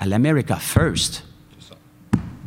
À 0.00 0.06
l'America 0.06 0.56
First 0.56 1.27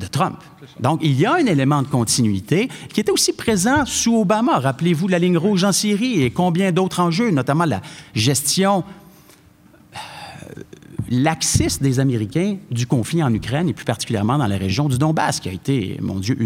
de 0.02 0.08
Trump. 0.08 0.38
Donc, 0.80 1.00
il 1.02 1.14
y 1.20 1.26
a 1.26 1.36
un 1.36 1.46
élément 1.46 1.82
de 1.82 1.88
continuité 1.88 2.70
qui 2.94 3.00
était 3.00 3.12
aussi 3.12 3.34
présent 3.34 3.86
sous 3.86 4.18
Obama. 4.18 4.60
Rappelez-vous 4.60 5.08
la 5.08 5.20
ligne 5.20 5.38
rouge 5.38 5.64
en 5.64 5.72
Syrie 5.72 6.22
et 6.24 6.32
combien 6.32 6.72
d'autres 6.72 7.00
enjeux, 7.00 7.32
notamment 7.32 7.66
la 7.66 7.82
gestion 8.14 8.84
euh, 9.94 10.62
laxiste 11.10 11.82
des 11.82 12.00
Américains 12.00 12.58
du 12.72 12.88
conflit 12.88 13.24
en 13.24 13.34
Ukraine 13.34 13.70
et 13.70 13.74
plus 13.74 13.86
particulièrement 13.86 14.38
dans 14.38 14.48
la 14.48 14.58
région 14.58 14.90
du 14.90 14.98
Donbass, 14.98 15.40
qui 15.40 15.50
a 15.50 15.54
été, 15.54 15.98
mon 16.02 16.20
Dieu, 16.20 16.38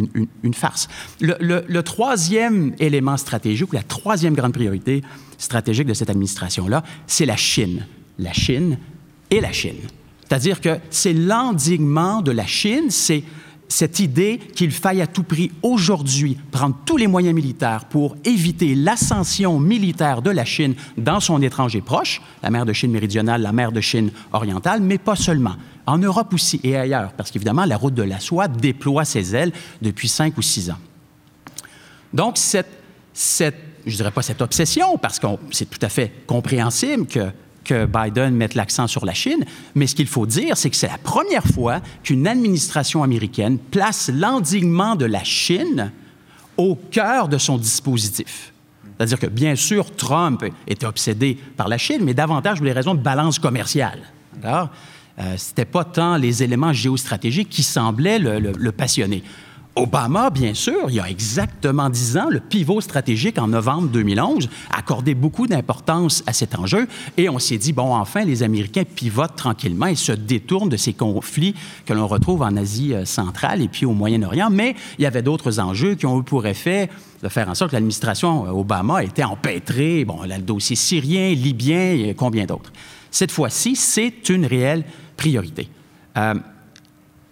une, 0.43 0.53
farce. 0.53 0.87
Le, 1.21 1.81
troisième 1.81 2.73
élément 2.79 3.17
stratégique, 3.17 3.71
ou 3.71 3.75
la 3.75 3.83
troisième 3.83 4.33
grande 4.33 4.53
priorité 4.53 5.01
stratégique 5.37 5.87
de 5.87 5.93
cette 5.93 6.09
administration-là, 6.09 6.83
c'est 7.07 7.25
la 7.25 7.37
Chine. 7.37 7.85
La 8.19 8.33
Chine 8.33 8.77
et 9.29 9.39
la 9.41 9.51
Chine. 9.51 9.75
C'est-à-dire 10.27 10.59
que 10.59 10.77
c'est 10.89 11.13
l'endiguement 11.13 12.21
de 12.21 12.31
la 12.31 12.47
Chine, 12.47 12.89
c'est 12.89 13.23
cette 13.67 13.99
idée 13.99 14.39
qu'il 14.55 14.71
faille 14.71 15.01
à 15.01 15.07
tout 15.07 15.23
prix 15.23 15.51
aujourd'hui 15.61 16.37
prendre 16.51 16.75
tous 16.85 16.97
les 16.97 17.07
moyens 17.07 17.35
militaires 17.35 17.85
pour 17.85 18.15
éviter 18.23 18.75
l'ascension 18.75 19.59
militaire 19.59 20.21
de 20.21 20.29
la 20.29 20.45
Chine 20.45 20.75
dans 20.97 21.19
son 21.19 21.41
étranger 21.41 21.81
proche, 21.81 22.21
la 22.43 22.51
mer 22.51 22.65
de 22.65 22.73
Chine 22.73 22.91
méridionale, 22.91 23.41
la 23.41 23.51
mer 23.51 23.71
de 23.71 23.81
Chine 23.81 24.11
orientale, 24.31 24.81
mais 24.81 24.97
pas 24.97 25.15
seulement. 25.15 25.55
En 25.87 25.97
Europe 25.97 26.33
aussi 26.33 26.59
et 26.63 26.75
ailleurs, 26.75 27.11
parce 27.13 27.31
qu'évidemment, 27.31 27.65
la 27.65 27.77
route 27.77 27.93
de 27.93 28.03
la 28.03 28.19
soie 28.19 28.47
déploie 28.47 29.05
ses 29.05 29.35
ailes 29.35 29.51
depuis 29.81 30.07
cinq 30.07 30.37
ou 30.37 30.41
six 30.41 30.69
ans. 30.71 30.79
Donc, 32.13 32.37
cette, 32.37 32.67
je 33.85 33.95
dirais 33.95 34.11
pas 34.11 34.21
cette 34.21 34.41
obsession, 34.41 34.97
parce 34.97 35.19
que 35.19 35.27
c'est 35.51 35.69
tout 35.69 35.83
à 35.83 35.89
fait 35.89 36.11
compréhensible 36.25 37.05
que 37.05 37.31
que 37.65 37.85
Biden 37.85 38.35
mette 38.35 38.55
l'accent 38.55 38.87
sur 38.87 39.05
la 39.05 39.13
Chine, 39.13 39.43
mais 39.75 39.87
ce 39.87 39.95
qu'il 39.95 40.07
faut 40.07 40.25
dire, 40.25 40.55
c'est 40.55 40.69
que 40.69 40.75
c'est 40.75 40.87
la 40.87 40.97
première 40.97 41.43
fois 41.43 41.81
qu'une 42.03 42.27
administration 42.27 43.03
américaine 43.03 43.57
place 43.57 44.09
l'endiguement 44.13 44.95
de 44.95 45.05
la 45.05 45.23
Chine 45.23 45.91
au 46.55 46.75
cœur 46.75 47.27
de 47.27 47.37
son 47.37 47.57
dispositif. 47.57 48.53
C'est-à-dire 48.97 49.19
que, 49.19 49.27
bien 49.27 49.55
sûr, 49.55 49.93
Trump 49.93 50.45
était 50.67 50.85
obsédé 50.85 51.37
par 51.57 51.67
la 51.67 51.77
Chine, 51.77 51.99
mais 52.03 52.13
davantage 52.13 52.57
pour 52.57 52.65
les 52.65 52.71
raisons 52.71 52.95
de 52.95 53.01
balance 53.01 53.39
commerciale. 53.39 53.99
Euh, 54.45 55.37
ce 55.37 55.49
n'était 55.49 55.65
pas 55.65 55.83
tant 55.83 56.15
les 56.15 56.43
éléments 56.43 56.71
géostratégiques 56.71 57.49
qui 57.49 57.63
semblaient 57.63 58.19
le 58.19 58.71
passionner. 58.71 59.23
Obama, 59.77 60.29
bien 60.29 60.53
sûr, 60.53 60.85
il 60.87 60.95
y 60.95 60.99
a 61.01 61.09
exactement 61.09 61.89
dix 61.89 62.15
ans, 62.15 62.29
le 62.29 62.39
pivot 62.39 62.79
stratégique 62.79 63.37
en 63.37 63.49
novembre 63.49 63.89
2011, 63.89 64.47
accordait 64.71 65.15
beaucoup 65.15 65.47
d'importance 65.47 66.23
à 66.27 66.31
cet 66.31 66.57
enjeu 66.57 66.87
et 67.17 67.27
on 67.27 67.39
s'est 67.39 67.57
dit, 67.57 67.73
bon, 67.73 67.93
enfin, 67.93 68.23
les 68.23 68.41
Américains 68.41 68.85
pivotent 68.85 69.35
tranquillement 69.35 69.87
et 69.87 69.95
se 69.95 70.13
détournent 70.13 70.69
de 70.69 70.77
ces 70.77 70.93
conflits 70.93 71.55
que 71.85 71.91
l'on 71.91 72.07
retrouve 72.07 72.41
en 72.41 72.55
Asie 72.55 72.93
euh, 72.93 73.03
centrale 73.03 73.61
et 73.61 73.67
puis 73.67 73.85
au 73.85 73.91
Moyen-Orient, 73.91 74.49
mais 74.49 74.75
il 74.97 75.03
y 75.03 75.05
avait 75.05 75.21
d'autres 75.21 75.59
enjeux 75.59 75.95
qui 75.95 76.05
ont 76.05 76.21
eu 76.21 76.23
pour 76.23 76.47
effet 76.47 76.89
de 77.21 77.27
faire 77.27 77.49
en 77.49 77.55
sorte 77.55 77.71
que 77.71 77.75
l'administration 77.75 78.43
Obama 78.57 79.03
était 79.03 79.25
empêtrée, 79.25 80.05
bon, 80.05 80.21
le 80.23 80.41
dossier 80.41 80.77
syrien, 80.77 81.33
libyen 81.33 81.91
et 81.91 82.15
combien 82.15 82.45
d'autres. 82.45 82.71
Cette 83.11 83.31
fois-ci, 83.31 83.75
c'est 83.75 84.29
une 84.29 84.45
réelle 84.45 84.85
priorité. 85.17 85.67
Euh, 86.17 86.35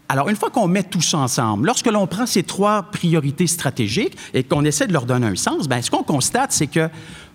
alors, 0.09 0.29
une 0.29 0.35
fois 0.35 0.49
qu'on 0.49 0.67
met 0.67 0.83
tout 0.83 1.01
ça 1.01 1.17
ensemble, 1.17 1.65
lorsque 1.65 1.87
l'on 1.87 2.05
prend 2.07 2.25
ces 2.25 2.43
trois 2.43 2.83
priorités 2.83 3.47
stratégiques 3.47 4.15
et 4.33 4.43
qu'on 4.43 4.65
essaie 4.65 4.85
de 4.85 4.93
leur 4.93 5.05
donner 5.05 5.27
un 5.27 5.35
sens, 5.35 5.67
bien, 5.67 5.81
ce 5.81 5.89
qu'on 5.89 6.03
constate, 6.03 6.51
c'est 6.51 6.67
que 6.67 6.89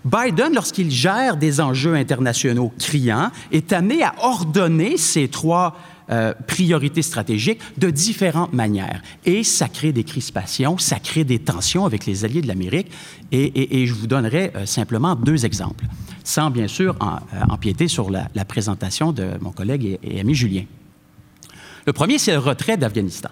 Biden, 0.05 0.53
lorsqu'il 0.53 0.91
gère 0.91 1.35
des 1.35 1.59
enjeux 1.59 1.95
internationaux 1.95 2.71
criants, 2.79 3.31
est 3.51 3.73
amené 3.73 4.03
à 4.03 4.13
ordonner 4.21 4.97
ces 4.97 5.27
trois 5.27 5.75
euh, 6.11 6.33
priorités 6.47 7.01
stratégiques 7.01 7.59
de 7.77 7.89
différentes 7.89 8.53
manières. 8.53 9.01
Et 9.25 9.43
ça 9.43 9.67
crée 9.67 9.91
des 9.91 10.03
crispations, 10.03 10.77
ça 10.77 10.99
crée 10.99 11.23
des 11.23 11.39
tensions 11.39 11.85
avec 11.85 12.05
les 12.05 12.23
alliés 12.23 12.41
de 12.41 12.47
l'Amérique. 12.47 12.87
Et, 13.31 13.85
je 13.85 13.93
vous 13.93 14.07
donnerai 14.07 14.51
euh, 14.55 14.65
simplement 14.65 15.15
deux 15.15 15.45
exemples, 15.45 15.85
sans 16.23 16.49
bien 16.49 16.67
sûr 16.67 16.95
euh, 17.01 17.41
empiéter 17.49 17.87
sur 17.87 18.09
la, 18.09 18.27
présentation 18.45 19.11
de 19.11 19.31
mon 19.41 19.51
collègue 19.51 19.99
et 20.01 20.19
ami 20.19 20.33
Julien. 20.33 20.63
Le 21.89 21.93
premier, 21.93 22.19
c'est 22.19 22.33
le 22.33 22.37
retrait 22.37 22.77
d'Afghanistan. 22.77 23.31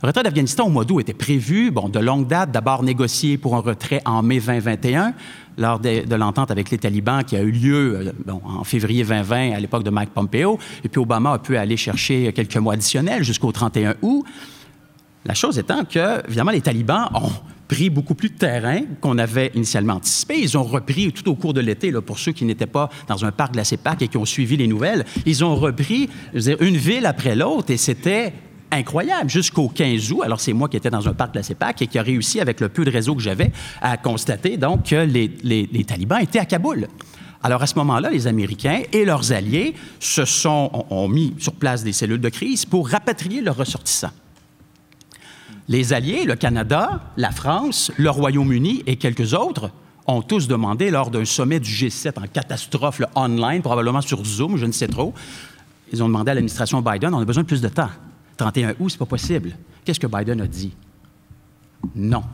Le 0.00 0.06
retrait 0.06 0.22
d'Afghanistan 0.22 0.66
au 0.66 0.70
mois 0.70 0.84
d'août 0.84 1.00
était 1.00 1.12
prévu, 1.12 1.72
bon, 1.72 1.88
de 1.88 1.98
longue 1.98 2.28
date, 2.28 2.52
d'abord 2.52 2.84
négocié 2.84 3.36
pour 3.36 3.56
un 3.56 3.58
retrait 3.58 4.00
en 4.04 4.22
mai 4.22 4.38
2021, 4.38 5.12
lors 5.58 5.80
de, 5.80 6.14
l'entente 6.14 6.52
avec 6.52 6.70
les 6.70 6.78
talibans 6.78 7.24
qui 7.24 7.34
a 7.34 7.40
eu 7.40 7.50
lieu 7.50 8.12
euh, 8.28 8.32
en 8.44 8.62
février 8.62 9.02
2020 9.02 9.54
à 9.56 9.58
l'époque 9.58 9.82
de 9.82 9.90
Mike 9.90 10.10
Pompeo. 10.10 10.56
Et 10.84 10.88
puis 10.88 11.00
Obama 11.00 11.32
a 11.32 11.38
pu 11.40 11.56
aller 11.56 11.76
chercher 11.76 12.32
quelques 12.32 12.58
mois 12.58 12.74
additionnels 12.74 13.24
jusqu'au 13.24 13.50
31 13.50 13.96
août. 14.02 14.24
La 15.24 15.34
chose 15.34 15.58
étant 15.58 15.84
que, 15.84 16.24
évidemment, 16.28 16.52
les 16.52 16.60
talibans 16.60 17.08
ont 17.12 17.32
pris 17.70 17.88
beaucoup 17.88 18.16
plus 18.16 18.30
de 18.30 18.34
terrain 18.34 18.80
qu'on 19.00 19.16
avait 19.16 19.52
initialement 19.54 19.94
anticipé. 19.94 20.40
Ils 20.40 20.58
ont 20.58 20.64
repris 20.64 21.12
tout 21.12 21.30
au 21.30 21.36
cours 21.36 21.54
de 21.54 21.60
l'été, 21.60 21.92
pour 22.04 22.18
ceux 22.18 22.32
qui 22.32 22.44
n'étaient 22.44 22.66
pas 22.66 22.90
dans 23.06 23.24
un 23.24 23.30
parc 23.30 23.52
de 23.52 23.58
la 23.58 23.64
CEPAC 23.64 24.02
et 24.02 24.08
qui 24.08 24.16
ont 24.16 24.24
suivi 24.24 24.56
les 24.56 24.66
nouvelles, 24.66 25.04
ils 25.24 25.44
ont 25.44 25.54
repris 25.54 26.10
une 26.34 26.76
ville 26.76 27.06
après 27.06 27.36
l'autre 27.36 27.70
et 27.70 27.76
c'était 27.76 28.32
incroyable 28.72 29.30
jusqu'au 29.30 29.68
15 29.68 30.10
août. 30.10 30.22
Alors, 30.24 30.40
c'est 30.40 30.52
moi 30.52 30.68
qui 30.68 30.78
étais 30.78 30.90
dans 30.90 31.08
un 31.08 31.14
parc 31.14 31.32
de 31.32 31.38
la 31.38 31.44
CEPAC 31.44 31.82
et 31.82 31.86
qui 31.86 31.96
a 31.96 32.02
réussi, 32.02 32.40
avec 32.40 32.58
le 32.58 32.70
peu 32.70 32.84
de 32.84 32.90
réseau 32.90 33.14
que 33.14 33.22
j'avais, 33.22 33.52
à 33.80 33.96
constater 33.96 34.56
donc 34.56 34.86
que 34.86 35.04
les, 35.04 35.30
les 35.44 35.84
talibans 35.84 36.20
étaient 36.20 36.40
à 36.40 36.46
Kaboul. 36.46 36.88
Alors 37.40 37.62
à 37.62 37.68
ce 37.68 37.76
moment-là, 37.76 38.10
les 38.10 38.26
Américains 38.26 38.82
et 38.92 39.04
leurs 39.04 39.30
alliés 39.30 39.74
se 40.00 40.24
sont, 40.24 40.86
ont 40.90 41.08
mis 41.08 41.34
sur 41.38 41.52
place 41.52 41.84
des 41.84 41.92
cellules 41.92 42.20
de 42.20 42.28
crise 42.30 42.66
pour 42.66 42.88
rapatrier 42.88 43.42
leurs 43.42 43.56
ressortissants. 43.56 44.10
Les 45.70 45.92
alliés, 45.92 46.24
le 46.24 46.34
Canada, 46.34 47.00
la 47.16 47.30
France, 47.30 47.92
le 47.96 48.10
Royaume-Uni 48.10 48.82
et 48.88 48.96
quelques 48.96 49.34
autres 49.34 49.70
ont 50.04 50.20
tous 50.20 50.48
demandé 50.48 50.90
lors 50.90 51.12
d'un 51.12 51.24
sommet 51.24 51.60
du 51.60 51.70
G7 51.70 52.18
en 52.18 52.26
catastrophe 52.26 53.00
online, 53.14 53.62
probablement 53.62 54.00
sur 54.00 54.24
Zoom, 54.24 54.56
je 54.56 54.66
ne 54.66 54.72
sais 54.72 54.88
trop, 54.88 55.14
ils 55.92 56.02
ont 56.02 56.08
demandé 56.08 56.32
à 56.32 56.34
l'administration 56.34 56.82
Biden, 56.82 57.14
on 57.14 57.20
a 57.20 57.24
besoin 57.24 57.44
de 57.44 57.46
plus 57.46 57.60
de 57.60 57.68
temps. 57.68 57.88
31 58.36 58.74
août, 58.80 58.88
c'est 58.90 58.98
pas 58.98 59.06
possible. 59.06 59.56
Qu'est-ce 59.84 60.00
que 60.00 60.08
Biden 60.08 60.40
a 60.40 60.48
dit? 60.48 60.72
Non. 61.94 62.24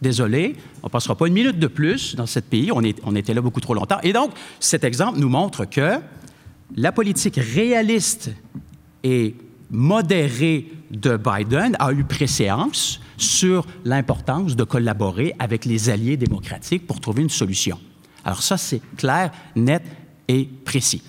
Désolé, 0.00 0.54
on 0.84 0.86
ne 0.86 0.92
passera 0.92 1.16
pas 1.16 1.26
une 1.26 1.34
minute 1.34 1.58
de 1.58 1.66
plus 1.66 2.14
dans 2.14 2.26
ce 2.26 2.38
pays. 2.38 2.70
On, 2.70 2.80
on 3.02 3.16
était 3.16 3.34
là 3.34 3.40
beaucoup 3.40 3.60
trop 3.60 3.74
longtemps. 3.74 3.98
Et 4.04 4.12
donc, 4.12 4.30
cet 4.60 4.84
exemple 4.84 5.18
nous 5.18 5.28
montre 5.28 5.64
que 5.64 5.98
la 6.76 6.92
politique 6.92 7.40
réaliste 7.40 8.30
et 9.02 9.34
modérée 9.70 10.72
de 10.90 11.16
Biden 11.16 11.76
a 11.78 11.92
eu 11.92 12.04
préséance 12.04 13.00
sur 13.16 13.66
l'importance 13.84 14.56
de 14.56 14.64
collaborer 14.64 15.34
avec 15.38 15.64
les 15.64 15.90
alliés 15.90 16.16
démocratiques 16.16 16.86
pour 16.86 17.00
trouver 17.00 17.22
une 17.22 17.30
solution. 17.30 17.78
Alors 18.24 18.42
ça, 18.42 18.56
c'est 18.56 18.80
clair, 18.96 19.30
net 19.54 19.82
et 20.28 20.48
précis. 20.64 21.02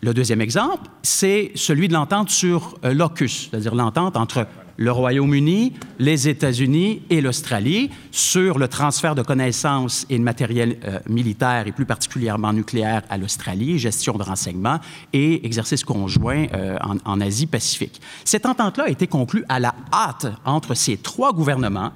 Le 0.00 0.12
deuxième 0.14 0.40
exemple, 0.40 0.88
c'est 1.02 1.52
celui 1.54 1.86
de 1.86 1.92
l'entente 1.92 2.30
sur 2.30 2.76
euh, 2.84 2.92
l'OCUS, 2.92 3.48
c'est-à-dire 3.50 3.74
l'entente 3.74 4.16
entre 4.16 4.46
le 4.76 4.90
Royaume-Uni, 4.90 5.74
les 5.98 6.28
États-Unis 6.28 7.02
et 7.10 7.20
l'Australie 7.20 7.90
sur 8.10 8.58
le 8.58 8.68
transfert 8.68 9.14
de 9.14 9.22
connaissances 9.22 10.06
et 10.10 10.18
de 10.18 10.22
matériel 10.22 10.78
euh, 10.84 10.98
militaire 11.08 11.66
et 11.66 11.72
plus 11.72 11.86
particulièrement 11.86 12.52
nucléaire 12.52 13.02
à 13.10 13.18
l'Australie, 13.18 13.78
gestion 13.78 14.14
de 14.14 14.22
renseignements 14.22 14.80
et 15.12 15.44
exercice 15.44 15.84
conjoint 15.84 16.46
euh, 16.54 16.76
en, 17.04 17.20
Asie-Pacifique. 17.20 18.00
Cette 18.24 18.46
entente-là 18.46 18.84
a 18.84 18.88
été 18.88 19.06
conclue 19.06 19.44
à 19.48 19.60
la 19.60 19.74
hâte 19.92 20.26
entre 20.44 20.74
ces 20.74 20.96
trois 20.96 21.32
gouvernements, 21.32 21.92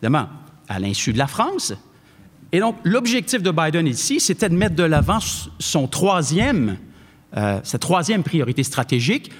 évidemment 0.00 0.28
à 0.68 0.78
l'insu 0.78 1.12
de 1.12 1.18
la 1.18 1.26
France. 1.26 1.74
Et 2.52 2.60
donc, 2.60 2.76
l'objectif 2.84 3.42
de 3.42 3.50
Biden 3.50 3.86
ici, 3.86 4.20
c'était 4.20 4.48
de 4.48 4.54
mettre 4.54 4.76
de 4.76 4.82
l'avant 4.82 5.18
son 5.58 5.88
troisième 5.88 6.76
euh, 7.36 7.60
sa 7.64 7.78
troisième 7.78 8.22
priorité 8.22 8.62
stratégique, 8.62 9.30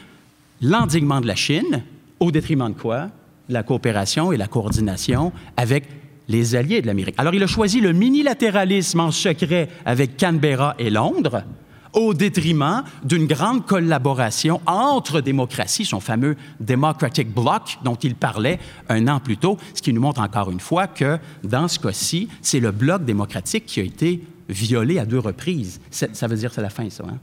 l'endiguement 0.62 1.20
de 1.20 1.26
la 1.26 1.34
Chine, 1.34 1.82
au 2.22 2.30
détriment 2.30 2.68
de 2.68 2.78
quoi? 2.78 3.08
La 3.48 3.64
coopération 3.64 4.30
et 4.30 4.36
la 4.36 4.46
coordination 4.46 5.32
avec 5.56 5.88
les 6.28 6.54
alliés 6.54 6.80
de 6.80 6.86
l'Amérique. 6.86 7.16
Alors, 7.18 7.34
il 7.34 7.42
a 7.42 7.48
choisi 7.48 7.80
le 7.80 7.92
minilatéralisme 7.92 9.00
en 9.00 9.10
secret 9.10 9.68
avec 9.84 10.16
Canberra 10.16 10.76
et 10.78 10.88
Londres, 10.88 11.42
au 11.92 12.14
détriment 12.14 12.84
d'une 13.02 13.26
grande 13.26 13.66
collaboration 13.66 14.60
entre 14.66 15.20
démocraties, 15.20 15.84
son 15.84 15.98
fameux 15.98 16.36
Democratic 16.60 17.34
Bloc 17.34 17.78
dont 17.82 17.96
il 17.96 18.14
parlait 18.14 18.60
un 18.88 19.08
an 19.08 19.18
plus 19.18 19.36
tôt, 19.36 19.58
ce 19.74 19.82
qui 19.82 19.92
nous 19.92 20.00
montre 20.00 20.20
encore 20.20 20.50
une 20.50 20.60
fois 20.60 20.86
que, 20.86 21.18
dans 21.42 21.66
ce 21.66 21.80
cas-ci, 21.80 22.28
c'est 22.40 22.60
le 22.60 22.70
bloc 22.70 23.04
démocratique 23.04 23.66
qui 23.66 23.80
a 23.80 23.82
été 23.82 24.22
violé 24.48 25.00
à 25.00 25.04
deux 25.04 25.18
reprises. 25.18 25.80
Ça 25.90 26.26
veut 26.28 26.36
dire 26.36 26.50
que 26.50 26.54
c'est 26.54 26.62
la 26.62 26.70
fin, 26.70 26.88
ça. 26.88 27.04
Hein? 27.06 27.18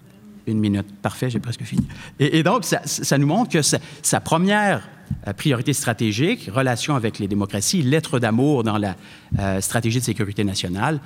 Une 0.50 0.60
minute. 0.60 0.88
Parfait, 1.02 1.30
j'ai 1.30 1.40
presque 1.40 1.64
fini. 1.64 1.86
Et, 2.20 2.44
donc, 2.44 2.66
ça, 2.66 3.18
nous 3.18 3.28
montre 3.28 3.52
que 3.52 3.62
sa, 3.62 4.20
première 4.20 4.88
euh, 5.28 5.34
priorité 5.34 5.74
stratégique, 5.74 6.50
relation 6.54 6.96
avec 6.96 7.20
les 7.20 7.28
démocraties, 7.28 7.82
lettre 7.82 8.20
d'amour 8.20 8.64
dans 8.64 8.78
la 8.78 8.96
euh, 9.38 9.62
stratégie 9.62 10.00
de 10.00 10.04
sécurité 10.04 10.44
nationale, 10.44 11.00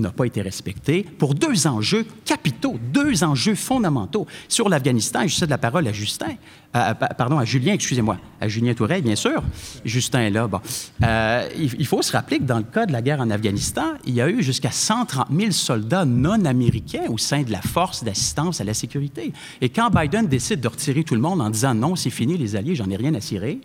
n'a 0.00 0.10
pas 0.10 0.24
été 0.24 0.42
respecté 0.42 1.02
pour 1.18 1.34
deux 1.34 1.66
enjeux 1.66 2.06
capitaux, 2.24 2.76
deux 2.92 3.24
enjeux 3.24 3.54
fondamentaux. 3.54 4.26
Sur 4.48 4.68
l'Afghanistan, 4.68 5.26
je 5.26 5.34
cède 5.34 5.50
la 5.50 5.58
parole 5.58 5.86
à 5.86 5.92
Justin, 5.92 6.34
euh, 6.76 6.94
pardon, 6.94 7.38
à 7.38 7.44
Julien, 7.44 7.72
excusez-moi, 7.72 8.16
à 8.40 8.46
Julien 8.46 8.74
Tourelle, 8.74 9.02
bien 9.02 9.16
sûr. 9.16 9.42
Justin 9.84 10.20
est 10.20 10.30
là. 10.30 10.46
Bon. 10.46 10.60
Euh, 11.02 11.48
il, 11.56 11.86
faut 11.86 12.00
se 12.02 12.12
rappeler 12.12 12.38
que 12.38 12.44
dans 12.44 12.58
le 12.58 12.64
cas 12.64 12.86
de 12.86 12.92
la 12.92 13.02
guerre 13.02 13.20
en 13.20 13.30
Afghanistan, 13.30 13.94
il 14.04 14.14
y 14.14 14.20
a 14.20 14.28
eu 14.28 14.42
jusqu'à 14.42 14.70
130 14.70 15.28
000 15.36 15.50
soldats 15.50 16.04
non 16.04 16.44
américains 16.44 17.08
au 17.08 17.18
sein 17.18 17.42
de 17.42 17.50
la 17.50 17.60
force 17.60 18.04
d'assistance 18.04 18.60
à 18.60 18.64
la 18.64 18.74
sécurité. 18.74 19.32
Et 19.60 19.68
quand 19.68 19.90
Biden 19.90 20.26
décide 20.28 20.60
de 20.60 20.68
retirer 20.68 21.02
tout 21.02 21.14
le 21.14 21.20
monde 21.20 21.40
en 21.40 21.50
disant 21.50 21.74
non, 21.74 21.96
c'est 21.96 22.10
fini, 22.10 22.38
les 22.38 22.54
Alliés, 22.54 22.76
j'en 22.76 22.88
ai 22.88 22.96
rien 22.96 23.14
à 23.14 23.20
cirer, 23.20 23.60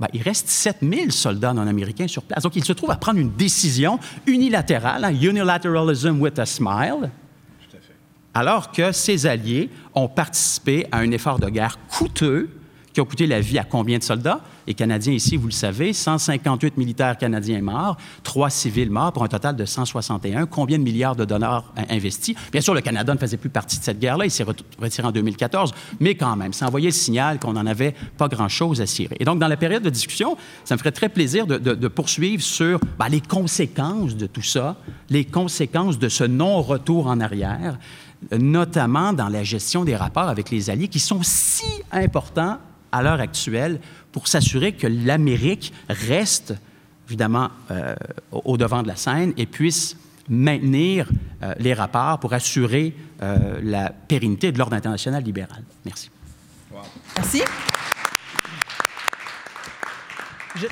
ben, 0.00 0.08
il 0.12 0.22
reste 0.22 0.48
7000 0.48 1.12
soldats 1.12 1.52
non-américains 1.52 2.06
sur 2.06 2.22
place. 2.22 2.42
Donc, 2.42 2.56
il 2.56 2.64
se 2.64 2.72
trouve 2.72 2.90
à 2.90 2.96
prendre 2.96 3.18
une 3.18 3.32
décision 3.32 3.98
unilatérale, 4.26 5.04
un 5.04 5.14
unilateralism 5.14 6.20
with 6.20 6.38
a 6.38 6.46
smile, 6.46 7.10
alors 8.34 8.70
que 8.70 8.92
ses 8.92 9.26
alliés 9.26 9.70
ont 9.94 10.08
participé 10.08 10.86
à 10.92 10.98
un 10.98 11.10
effort 11.10 11.38
de 11.38 11.48
guerre 11.48 11.78
coûteux 11.88 12.57
qui 12.98 13.02
a 13.02 13.04
coûté 13.04 13.26
la 13.28 13.40
vie 13.40 13.58
à 13.58 13.64
combien 13.64 13.98
de 13.98 14.02
soldats? 14.02 14.40
Les 14.66 14.74
Canadiens 14.74 15.12
ici, 15.12 15.36
vous 15.36 15.46
le 15.46 15.52
savez, 15.52 15.92
158 15.92 16.76
militaires 16.76 17.16
canadiens 17.16 17.60
morts, 17.60 17.96
trois 18.24 18.50
civils 18.50 18.90
morts 18.90 19.12
pour 19.12 19.22
un 19.22 19.28
total 19.28 19.54
de 19.54 19.64
161. 19.64 20.46
Combien 20.46 20.78
de 20.78 20.82
milliards 20.82 21.14
de 21.14 21.24
dollars 21.24 21.72
investis? 21.90 22.34
Bien 22.50 22.60
sûr, 22.60 22.74
le 22.74 22.80
Canada 22.80 23.14
ne 23.14 23.18
faisait 23.18 23.36
plus 23.36 23.50
partie 23.50 23.78
de 23.78 23.84
cette 23.84 24.00
guerre-là. 24.00 24.24
Il 24.24 24.32
s'est 24.32 24.42
retiré 24.42 25.06
en 25.06 25.12
2014, 25.12 25.72
mais 26.00 26.16
quand 26.16 26.34
même, 26.34 26.52
ça 26.52 26.66
envoyait 26.66 26.88
le 26.88 26.92
signal 26.92 27.38
qu'on 27.38 27.52
n'en 27.52 27.66
avait 27.66 27.94
pas 28.16 28.26
grand-chose 28.26 28.80
à 28.80 28.86
cirer. 28.86 29.16
Et 29.20 29.24
donc, 29.24 29.38
dans 29.38 29.46
la 29.46 29.56
période 29.56 29.84
de 29.84 29.90
discussion, 29.90 30.36
ça 30.64 30.74
me 30.74 30.78
ferait 30.78 30.90
très 30.90 31.08
plaisir 31.08 31.46
de, 31.46 31.88
poursuivre 31.88 32.42
sur 32.42 32.80
ben, 32.98 33.08
les 33.08 33.20
conséquences 33.20 34.16
de 34.16 34.26
tout 34.26 34.42
ça, 34.42 34.76
les 35.08 35.24
conséquences 35.24 36.00
de 36.00 36.08
ce 36.08 36.24
non-retour 36.24 37.06
en 37.06 37.20
arrière 37.20 37.78
notamment 38.32 39.12
dans 39.12 39.28
la 39.28 39.44
gestion 39.44 39.84
des 39.84 39.94
rapports 39.94 40.28
avec 40.28 40.50
les 40.50 40.70
alliés 40.70 40.88
qui 40.88 40.98
sont 40.98 41.20
si 41.22 41.62
importants 41.92 42.58
à 42.92 43.02
l'heure 43.02 43.20
actuelle 43.20 43.80
pour 44.12 44.28
s'assurer 44.28 44.72
que 44.72 44.86
l'Amérique 44.86 45.72
reste 45.88 46.54
évidemment 47.08 47.48
euh, 47.70 47.94
au 48.30 48.56
devant 48.56 48.82
de 48.82 48.88
la 48.88 48.96
scène 48.96 49.32
et 49.36 49.46
puisse 49.46 49.96
maintenir 50.28 51.08
euh, 51.42 51.54
les 51.58 51.72
rapports 51.72 52.20
pour 52.20 52.34
assurer 52.34 52.94
euh, 53.22 53.60
la 53.62 53.90
pérennité 53.90 54.52
de 54.52 54.58
l'ordre 54.58 54.76
international 54.76 55.22
libéral. 55.22 55.62
Merci. 55.84 56.10
Merci. 57.16 57.42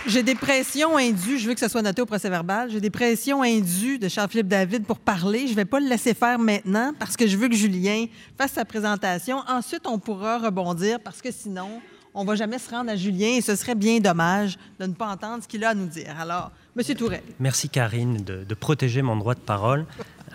J'ai 0.06 0.22
des 0.22 0.34
pressions 0.34 0.96
indues, 0.96 1.38
je 1.38 1.46
veux 1.46 1.54
que 1.54 1.60
ce 1.60 1.68
soit 1.68 1.82
noté 1.82 2.02
au 2.02 2.06
procès 2.06 2.28
verbal, 2.28 2.70
j'ai 2.70 2.80
des 2.80 2.90
pressions 2.90 3.42
indues 3.42 3.98
de 3.98 4.08
Charles-Philippe 4.08 4.48
David 4.48 4.84
pour 4.84 4.98
parler. 4.98 5.46
Je 5.46 5.52
ne 5.52 5.56
vais 5.56 5.64
pas 5.64 5.78
le 5.78 5.88
laisser 5.88 6.12
faire 6.12 6.38
maintenant 6.40 6.92
parce 6.98 7.16
que 7.16 7.26
je 7.26 7.36
veux 7.36 7.48
que 7.48 7.54
Julien 7.54 8.06
fasse 8.36 8.52
sa 8.52 8.64
présentation. 8.64 9.42
Ensuite, 9.48 9.86
on 9.86 9.98
pourra 9.98 10.38
rebondir 10.38 10.98
parce 11.00 11.22
que 11.22 11.30
sinon, 11.30 11.80
on 12.16 12.22
ne 12.22 12.26
va 12.26 12.34
jamais 12.34 12.58
se 12.58 12.70
rendre 12.70 12.90
à 12.90 12.96
Julien 12.96 13.28
et 13.36 13.42
ce 13.42 13.54
serait 13.54 13.74
bien 13.74 14.00
dommage 14.00 14.56
de 14.80 14.86
ne 14.86 14.94
pas 14.94 15.06
entendre 15.06 15.42
ce 15.42 15.48
qu'il 15.48 15.62
a 15.64 15.68
à 15.68 15.74
nous 15.74 15.86
dire. 15.86 16.14
Alors, 16.18 16.50
M. 16.76 16.82
Tourelle. 16.96 17.22
Merci, 17.38 17.68
Karine, 17.68 18.16
de, 18.16 18.54
protéger 18.54 19.02
mon 19.02 19.16
droit 19.16 19.34
de 19.34 19.40
parole. 19.40 19.84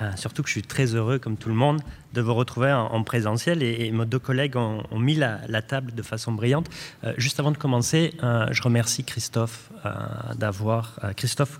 Euh, 0.01 0.11
surtout 0.15 0.41
que 0.41 0.49
je 0.49 0.53
suis 0.53 0.63
très 0.63 0.95
heureux, 0.95 1.19
comme 1.19 1.37
tout 1.37 1.49
le 1.49 1.55
monde, 1.55 1.81
de 2.13 2.21
vous 2.21 2.33
retrouver 2.33 2.71
en, 2.73 3.03
présentiel 3.03 3.63
et, 3.63 3.89
mes 3.91 4.05
deux 4.05 4.19
collègues 4.19 4.57
ont, 4.57 4.83
mis 4.99 5.15
la, 5.15 5.61
table 5.61 5.93
de 5.93 6.01
façon 6.01 6.33
brillante. 6.33 6.69
Euh, 7.03 7.13
juste 7.17 7.39
avant 7.39 7.51
de 7.51 7.57
commencer, 7.57 8.13
euh, 8.23 8.47
je 8.51 8.61
remercie 8.61 9.03
Christophe 9.05 9.69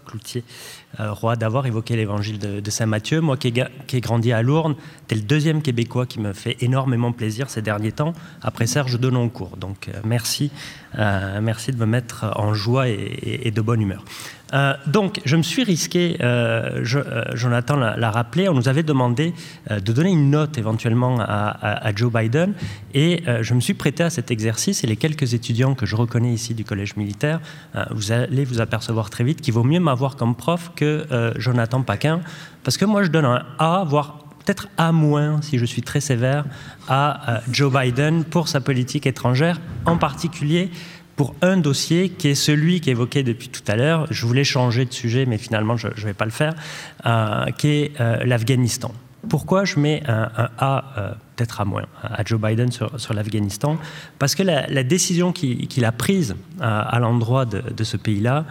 Cloutier, 0.06 0.44
roi, 1.00 1.36
d'avoir 1.38 1.68
évoqué 1.68 1.96
l'évangile 1.96 2.38
de, 2.38 2.70
Saint 2.70 2.86
Matthieu. 2.86 3.22
Moi 3.22 3.38
qui 3.38 3.48
ai, 3.48 4.02
grandi 4.02 4.34
à 4.34 4.42
Lourdes, 4.42 4.76
es 5.10 5.16
le 5.16 5.22
deuxième 5.22 5.62
Québécois 5.62 6.06
qui 6.06 6.20
me 6.20 6.34
fait 6.34 6.58
énormément 6.62 7.14
plaisir 7.14 7.50
ces 7.50 7.62
derniers 7.62 7.94
temps, 7.94 8.14
après 8.42 8.68
Serge 8.68 9.00
Denoncourt. 9.00 9.56
Donc 9.58 9.90
merci, 10.04 10.52
merci 10.98 11.72
de 11.72 11.78
me 11.78 11.86
mettre 11.86 12.26
en 12.36 12.54
joie 12.54 12.90
et 12.90 13.52
de 13.52 13.62
bonne 13.62 13.82
humeur. 13.82 14.04
Euh, 14.54 14.74
donc, 14.88 15.22
je 15.26 15.36
me 15.36 15.44
suis 15.44 15.64
risqué, 15.64 16.18
euh, 16.22 16.84
euh, 16.96 17.24
Jonathan 17.34 17.76
l'a 17.76 18.12
rappelé, 18.12 18.50
on 18.50 18.54
nous 18.54 18.68
avait 18.68 18.84
demandé 18.84 19.34
de 19.70 19.92
donner 19.94 20.12
une 20.12 20.30
note 20.30 20.58
éventuellement 20.58 21.18
à, 21.20 21.92
Joe 21.96 22.12
Biden, 22.12 22.54
et 22.94 23.24
je 23.42 23.54
me 23.54 23.60
suis 23.60 23.74
prêté 23.74 24.04
à 24.04 24.10
cet 24.10 24.32
exercice, 24.32 24.84
et 24.84 24.88
les 24.88 24.96
quelques 24.96 25.34
étudiants 25.34 25.76
que 25.76 25.86
je 25.86 25.96
reconnais 25.96 26.34
ici 26.34 26.54
du 26.54 26.64
collège 26.64 26.96
militaire, 26.96 27.40
vous 27.92 28.12
allez 28.12 28.46
vous 28.46 28.62
apercevoir 28.62 29.10
très 29.10 29.24
vite 29.24 29.42
qu'il 29.42 29.54
vaut 29.54 29.64
mieux 29.64 29.80
m'avoir 29.80 30.16
comme 30.16 30.36
prof 30.36 30.72
que 30.76 31.06
Jonathan 31.38 31.82
Paquin, 31.82 32.22
parce 32.64 32.78
que 32.78 32.86
moi 32.86 33.04
je 33.04 33.10
donne 33.10 33.26
un 33.26 33.44
A, 33.60 33.84
voire 33.88 34.20
peut-être 34.44 34.68
A 34.78 34.92
moins, 34.92 35.42
si 35.42 35.58
je 35.58 35.66
suis 35.66 35.82
très 35.82 36.02
sévère, 36.02 36.46
à 36.88 37.42
Joe 37.52 37.72
Biden 37.72 38.24
pour 38.24 38.48
sa 38.48 38.62
politique 38.62 39.06
étrangère, 39.06 39.60
en 39.86 39.98
particulier 39.98 40.72
pour 41.22 41.36
un 41.44 41.58
dossier 41.58 42.10
qui 42.10 42.30
est 42.30 42.34
celui 42.34 42.82
évoqué 42.88 43.22
depuis 43.22 43.50
tout 43.50 43.62
à 43.68 43.76
l'heure. 43.76 44.08
Je 44.10 44.26
voulais 44.26 44.44
changer 44.44 44.86
de 44.86 44.92
sujet, 44.92 45.28
mais 45.28 45.38
finalement, 45.38 45.78
je 45.78 45.90
ne 45.90 45.94
vais 45.94 46.16
pas 46.16 46.26
le 46.26 46.32
faire, 46.32 46.56
euh, 47.06 47.46
qui 47.60 47.68
est 47.68 47.92
euh, 48.02 48.24
l'Afghanistan. 48.26 48.92
Pourquoi 49.30 49.64
je 49.64 49.80
mets 49.80 50.02
un, 50.08 50.50
A, 50.58 50.84
euh, 50.98 51.12
peut-être 51.36 51.62
à 51.62 51.66
moins, 51.66 51.86
à 52.02 52.24
Joe 52.26 52.42
Biden 52.42 52.72
sur, 52.72 53.14
l'Afghanistan? 53.14 53.78
Parce 54.18 54.34
que 54.34 54.42
la, 54.42 54.84
décision 54.84 55.32
qu'il 55.32 55.86
a 55.86 55.92
prise 55.92 56.36
à 56.60 56.98
l'endroit 56.98 57.46
de, 57.46 57.62
de, 57.72 57.84
ce 57.84 57.98
pays-là 57.98 58.46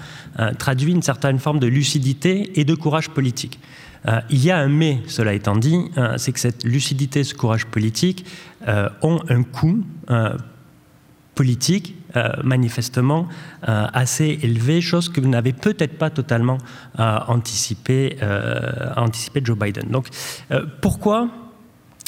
traduit 0.61 0.92
une 0.92 1.02
certaine 1.02 1.40
forme 1.40 1.59
de 1.59 1.66
lucidité 1.66 2.52
et 2.54 2.64
de 2.64 2.76
courage 2.76 3.09
politique. 3.09 3.59
il 4.30 4.44
y 4.44 4.52
a 4.52 4.59
un 4.59 4.68
mais, 4.68 5.00
cela 5.09 5.33
étant 5.33 5.56
dit, 5.56 5.90
c'est 6.18 6.30
que 6.30 6.38
cette 6.38 6.62
lucidité, 6.62 7.24
ce 7.24 7.35
courage 7.35 7.66
politique 7.66 8.24
ont 9.02 9.20
un 9.28 9.42
coût 9.42 9.83
politique 11.35 11.96
manifestement 12.42 13.29
assez 13.62 14.38
élevé, 14.42 14.81
chose 14.81 15.09
que 15.09 15.20
vous 15.20 15.29
n'avez 15.29 15.53
peut-être 15.53 15.99
pas 15.99 16.11
totalement 16.11 16.59
anticipé, 16.99 18.16
anticipé 18.96 19.40
Joe 19.44 19.59
Biden. 19.59 19.88
Donc 19.90 20.09
pourquoi 20.81 21.29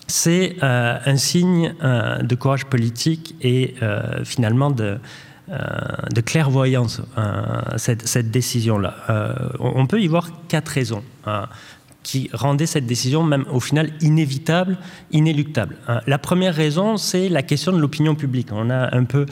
c'est 0.06 0.56
un 0.62 1.16
signe 1.16 1.74
de 1.82 2.34
courage 2.34 2.66
politique 2.66 3.34
et 3.40 3.74
finalement 4.24 4.70
de, 4.70 4.98
clairvoyance, 6.24 7.02
cette, 7.76 8.06
cette 8.06 8.30
décision-là? 8.30 8.94
on 9.60 9.86
peut 9.86 10.00
y 10.00 10.06
voir 10.08 10.28
quatre 10.48 10.68
raisons 10.68 11.02
qui 12.02 12.30
rendaient 12.32 12.66
cette 12.66 12.86
décision 12.86 13.22
même 13.22 13.44
au 13.52 13.60
final 13.60 13.90
inévitable, 14.00 14.78
inéluctable. 15.10 15.76
La 16.06 16.18
première 16.18 16.54
raison, 16.54 16.96
c'est 16.96 17.28
la 17.28 17.42
question 17.42 17.72
de 17.72 17.78
l'opinion 17.78 18.14
publique. 18.14 18.48
On 18.52 18.70
a 18.70 18.94
un 18.94 19.04
peu 19.04 19.26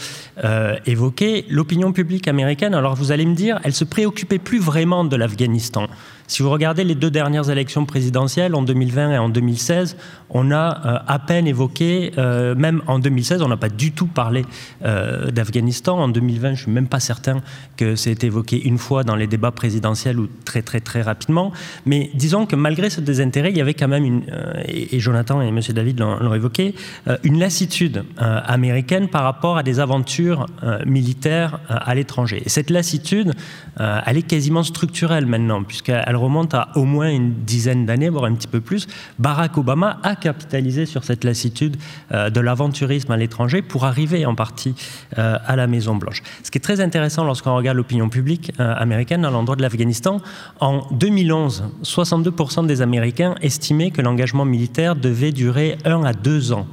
évoqué 0.87 1.47
l'opinion 1.49 1.93
publique 1.93 2.29
américaine. 2.29 2.75
Alors 2.75 2.95
vous 2.95 3.13
allez 3.13 3.27
me 3.27 3.35
dire, 3.35 3.61
elle 3.65 3.75
se 3.75 3.85
préoccupait 3.85 4.39
plus 4.39 4.61
vraiment 4.61 5.05
de 5.05 5.17
l'Afghanistan. 5.17 5.87
Si 6.31 6.45
vous 6.45 6.51
regardez 6.51 6.85
les 6.85 6.95
deux 6.95 7.11
dernières 7.11 7.51
élections 7.51 7.85
présidentielles, 7.87 8.55
en 8.55 8.63
2020 8.63 9.11
et 9.15 9.19
en 9.19 9.29
2016, 9.29 9.97
on 10.31 10.53
a 10.53 10.87
euh, 10.87 10.99
à 11.09 11.19
peine 11.19 11.49
évoqué, 11.49 12.13
euh, 12.19 12.55
même 12.55 12.83
en 12.87 13.01
2016, 13.01 13.43
on 13.43 13.49
n'a 13.49 13.57
pas 13.57 13.69
du 13.69 13.91
tout 13.91 14.07
parlé 14.07 14.45
euh, 14.85 15.33
d'Afghanistan. 15.33 15.99
En 15.99 16.07
2020, 16.07 16.49
je 16.51 16.53
ne 16.53 16.57
suis 16.57 16.71
même 16.71 16.87
pas 16.87 17.01
certain 17.01 17.41
que 17.77 17.97
c'est 17.97 18.23
évoqué 18.23 18.63
une 18.63 18.79
fois 18.79 19.03
dans 19.03 19.17
les 19.17 19.27
débats 19.27 19.51
présidentiels 19.51 20.21
ou 20.21 20.29
très 20.45 20.63
très 20.63 20.79
très 20.79 21.03
rapidement. 21.03 21.51
Mais 21.85 22.13
disons 22.15 22.47
que 22.47 22.55
malgré 22.55 22.91
ce 22.91 23.01
désintérêt, 23.01 23.51
il 23.51 23.57
y 23.57 23.61
avait 23.61 23.75
quand 23.75 23.89
même 23.89 24.05
une, 24.05 24.23
et, 24.69 25.01
Jonathan 25.01 25.43
et 25.43 25.49
M. 25.49 25.59
David 25.71 25.99
l'ont 25.99 26.35
évoqué, 26.35 26.77
une 27.25 27.41
lassitude 27.41 28.05
américaine 28.19 29.09
par 29.09 29.25
rapport 29.25 29.57
à 29.57 29.63
des 29.63 29.81
aventures 29.81 30.47
militaires 30.87 31.59
à 31.69 31.95
l'étranger. 31.95 32.43
Et 32.45 32.49
cette 32.49 32.71
lassitude, 32.71 33.33
elle 33.79 34.17
est 34.17 34.23
quasiment 34.23 34.63
structurelle 34.63 35.27
maintenant, 35.27 35.63
puisqu'elle 35.63 36.17
remonte 36.21 36.55
à 36.55 36.69
au 36.77 36.85
moins 36.85 37.11
une 37.11 37.33
dizaine 37.45 37.87
d'années, 37.87 38.09
voire 38.09 38.25
un 38.25 38.35
petit 38.35 38.47
peu 38.47 38.61
plus, 38.61 38.87
Barack 39.19 39.59
Obama 39.59 39.99
a 40.03 40.17
capitalisé 40.17 40.87
sur 40.87 41.05
cette 41.05 41.25
lassitude 41.25 41.77
euh, 42.13 42.31
de 42.31 42.41
l'aventurisme 42.41 43.11
à 43.13 43.17
l'étranger 43.17 43.63
pour 43.63 43.85
arriver 43.85 44.27
en 44.27 44.35
partie 44.35 44.75
euh, 45.19 45.39
à 45.45 45.57
la 45.57 45.67
Maison-Blanche. 45.67 46.23
Ce 46.43 46.51
qui 46.51 46.59
est 46.59 46.61
très 46.61 46.81
intéressant 46.81 47.25
lorsqu'on 47.25 47.55
regarde 47.57 47.77
l'opinion 47.77 48.09
publique 48.09 48.53
euh, 48.61 48.75
américaine 48.77 49.25
à 49.25 49.31
l'endroit 49.31 49.57
de 49.57 49.63
l'Afghanistan, 49.63 50.21
en 50.61 50.87
2011, 50.93 51.65
62% 51.83 52.67
des 52.67 52.83
Américains 52.83 53.35
estimaient 53.41 53.91
que 53.91 54.03
l'engagement 54.03 54.45
militaire 54.45 54.97
devait 54.97 55.33
durer 55.33 55.79
un 55.85 56.05
à 56.05 56.13
deux 56.13 56.53
ans. 56.53 56.67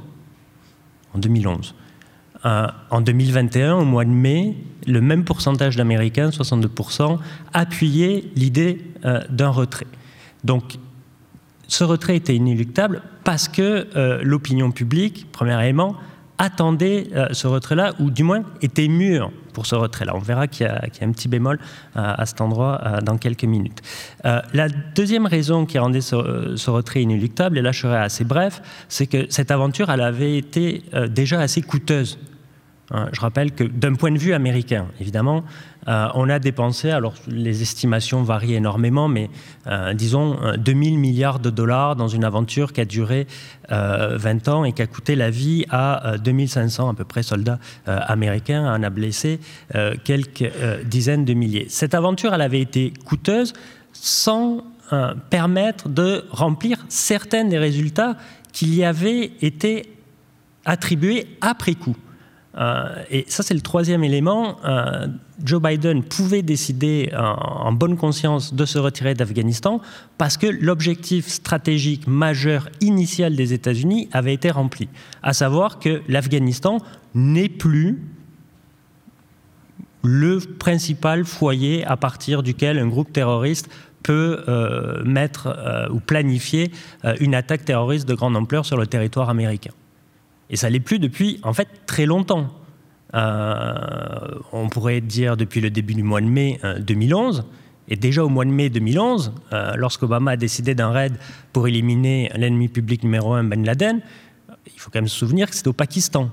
En 1.14 1.18
2011. 1.18 1.74
En 2.44 3.00
2021, 3.00 3.74
au 3.74 3.84
mois 3.84 4.04
de 4.04 4.10
mai, 4.10 4.54
le 4.88 5.00
même 5.00 5.24
pourcentage 5.24 5.76
d'Américains, 5.76 6.30
62%, 6.30 7.18
appuyaient 7.52 8.24
l'idée 8.34 8.80
euh, 9.04 9.20
d'un 9.30 9.50
retrait. 9.50 9.86
Donc, 10.44 10.78
ce 11.68 11.84
retrait 11.84 12.16
était 12.16 12.34
inéluctable 12.34 13.02
parce 13.24 13.48
que 13.48 13.86
euh, 13.94 14.20
l'opinion 14.22 14.70
publique, 14.70 15.30
premier 15.30 15.60
élément, 15.62 15.94
attendait 16.38 17.08
euh, 17.14 17.28
ce 17.32 17.46
retrait-là, 17.46 17.94
ou 17.98 18.10
du 18.10 18.22
moins 18.22 18.44
était 18.62 18.88
mûr 18.88 19.30
pour 19.52 19.66
ce 19.66 19.74
retrait-là. 19.74 20.14
On 20.14 20.20
verra 20.20 20.46
qu'il 20.46 20.66
y, 20.66 20.70
a 20.70 20.82
un 21.02 21.12
petit 21.12 21.26
bémol 21.26 21.58
à 21.96 22.24
cet 22.26 22.40
endroit 22.40 23.00
dans 23.02 23.18
quelques 23.18 23.42
minutes. 23.42 23.82
la 24.22 24.68
deuxième 24.68 25.26
raison 25.26 25.66
qui 25.66 25.80
rendait 25.80 26.00
ce, 26.00 26.54
ce, 26.54 26.70
retrait 26.70 27.02
inéluctable, 27.02 27.58
et 27.58 27.62
là 27.62 27.72
je 27.72 27.80
serai 27.80 27.96
assez 27.96 28.22
bref, 28.22 28.62
c'est 28.88 29.08
que 29.08 29.26
cette 29.30 29.50
aventure, 29.50 29.90
elle 29.90 30.02
avait 30.02 30.36
été 30.36 30.84
déjà 31.08 31.40
assez 31.40 31.60
coûteuse 31.60 32.20
je 32.90 33.20
rappelle 33.20 33.52
que 33.52 33.64
d'un 33.64 33.94
point 33.94 34.10
de 34.10 34.18
vue 34.18 34.32
américain, 34.32 34.86
évidemment, 35.00 35.44
euh, 35.88 36.08
on 36.14 36.28
a 36.28 36.38
dépensé, 36.38 36.90
alors 36.90 37.14
les 37.26 37.62
estimations 37.62 38.22
varient 38.22 38.54
énormément, 38.54 39.08
mais 39.08 39.30
euh, 39.66 39.94
disons 39.94 40.38
2000 40.58 40.98
milliards 40.98 41.38
de 41.38 41.50
dollars 41.50 41.96
dans 41.96 42.08
une 42.08 42.24
aventure 42.24 42.72
qui 42.72 42.80
a 42.80 42.84
duré 42.84 43.26
20 43.70 43.74
euh, 43.76 44.52
ans 44.52 44.64
et 44.64 44.72
qui 44.72 44.82
a 44.82 44.86
coûté 44.86 45.16
la 45.16 45.30
vie 45.30 45.64
à 45.70 46.16
2500 46.22 46.90
à 46.90 46.94
peu 46.94 47.04
près 47.04 47.22
soldats 47.22 47.58
américains, 47.86 48.74
en 48.74 48.82
a 48.82 48.90
blessé 48.90 49.40
quelques 50.04 50.50
dizaines 50.84 51.24
de 51.24 51.34
milliers. 51.34 51.66
Cette 51.68 51.94
aventure, 51.94 52.34
elle 52.34 52.42
avait 52.42 52.60
été 52.60 52.92
coûteuse 53.04 53.52
sans 53.92 54.64
permettre 55.30 55.88
de 55.88 56.24
remplir 56.30 56.78
certains 56.88 57.44
des 57.44 57.58
résultats 57.58 58.16
qui 58.52 58.76
y 58.76 58.84
avaient 58.84 59.32
été 59.40 59.94
attribués 60.64 61.26
après 61.40 61.74
coup. 61.74 61.96
Euh, 62.58 63.04
et 63.10 63.24
ça, 63.28 63.42
c'est 63.42 63.54
le 63.54 63.60
troisième 63.60 64.02
élément. 64.02 64.56
Euh, 64.64 65.06
Joe 65.44 65.62
Biden 65.62 66.02
pouvait 66.02 66.42
décider 66.42 67.12
en, 67.16 67.72
bonne 67.72 67.96
conscience 67.96 68.54
de 68.54 68.64
se 68.64 68.78
retirer 68.78 69.14
d'Afghanistan 69.14 69.80
parce 70.16 70.36
que 70.36 70.46
l'objectif 70.46 71.28
stratégique 71.28 72.08
majeur 72.08 72.68
initial 72.80 73.36
des 73.36 73.52
États-Unis 73.52 74.08
avait 74.12 74.34
été 74.34 74.50
rempli, 74.50 74.88
à 75.22 75.32
savoir 75.32 75.78
que 75.78 76.02
l'Afghanistan 76.08 76.78
n'est 77.14 77.48
plus 77.48 78.02
le 80.02 80.38
principal 80.40 81.24
foyer 81.24 81.84
à 81.84 81.96
partir 81.96 82.42
duquel 82.42 82.78
un 82.78 82.88
groupe 82.88 83.12
terroriste 83.12 83.68
peut 84.02 84.44
euh, 84.48 85.04
mettre 85.04 85.88
ou 85.92 86.00
planifier 86.00 86.72
une 87.20 87.34
attaque 87.34 87.64
terroriste 87.64 88.08
de 88.08 88.14
grande 88.14 88.36
ampleur 88.36 88.64
sur 88.64 88.76
le 88.76 88.86
territoire 88.86 89.28
américain. 89.28 89.72
Et 90.50 90.56
ça 90.56 90.70
l'est 90.70 90.80
plus 90.80 90.98
depuis, 90.98 91.40
en 91.42 91.52
fait, 91.52 91.68
très 91.86 92.06
longtemps. 92.06 92.48
Euh, 93.14 93.74
on 94.52 94.68
pourrait 94.68 95.00
dire 95.00 95.36
depuis 95.36 95.60
le 95.60 95.70
début 95.70 95.94
du 95.94 96.02
mois 96.02 96.20
de 96.20 96.26
mai 96.26 96.60
2011. 96.80 97.40
Euh, 97.40 97.42
Et 97.90 97.96
déjà 97.96 98.22
au 98.22 98.28
mois 98.28 98.44
de 98.44 98.50
mai 98.50 98.68
2011, 98.68 99.32
euh, 99.52 99.72
lorsqu'Obama 99.76 100.32
a 100.32 100.36
décidé 100.36 100.74
d'un 100.74 100.90
raid 100.90 101.16
pour 101.52 101.68
éliminer 101.68 102.30
l'ennemi 102.34 102.68
public 102.68 103.02
numéro 103.02 103.32
un, 103.32 103.44
Ben 103.44 103.64
Laden, 103.64 104.00
il 104.66 104.78
faut 104.78 104.90
quand 104.90 104.98
même 104.98 105.08
se 105.08 105.16
souvenir 105.16 105.48
que 105.48 105.56
c'était 105.56 105.68
au 105.68 105.72
Pakistan. 105.72 106.30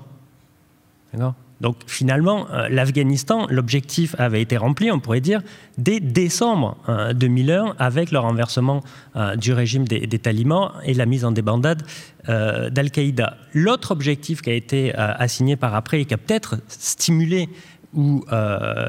D'accord? 1.12 1.34
Donc 1.60 1.76
finalement, 1.86 2.46
euh, 2.50 2.68
l'Afghanistan, 2.68 3.46
l'objectif 3.48 4.14
avait 4.18 4.42
été 4.42 4.56
rempli, 4.56 4.90
on 4.90 5.00
pourrait 5.00 5.20
dire, 5.20 5.40
dès 5.78 6.00
décembre 6.00 6.76
2001 7.14 7.66
euh, 7.68 7.72
avec 7.78 8.10
le 8.10 8.18
renversement 8.18 8.82
euh, 9.16 9.36
du 9.36 9.52
régime 9.52 9.88
des, 9.88 10.06
talibans 10.18 10.72
et 10.84 10.92
la 10.92 11.06
mise 11.06 11.24
en 11.24 11.32
débandade 11.32 11.82
d'Al-Qaïda. 12.26 13.36
L'autre 13.54 13.92
objectif 13.92 14.42
qui 14.42 14.50
a 14.50 14.54
été 14.54 14.92
assigné 14.94 15.54
par 15.54 15.76
après 15.76 16.00
et 16.00 16.04
qui 16.06 16.14
a 16.14 16.16
peut-être 16.16 16.56
stimulé 16.66 17.48
ou 17.94 18.24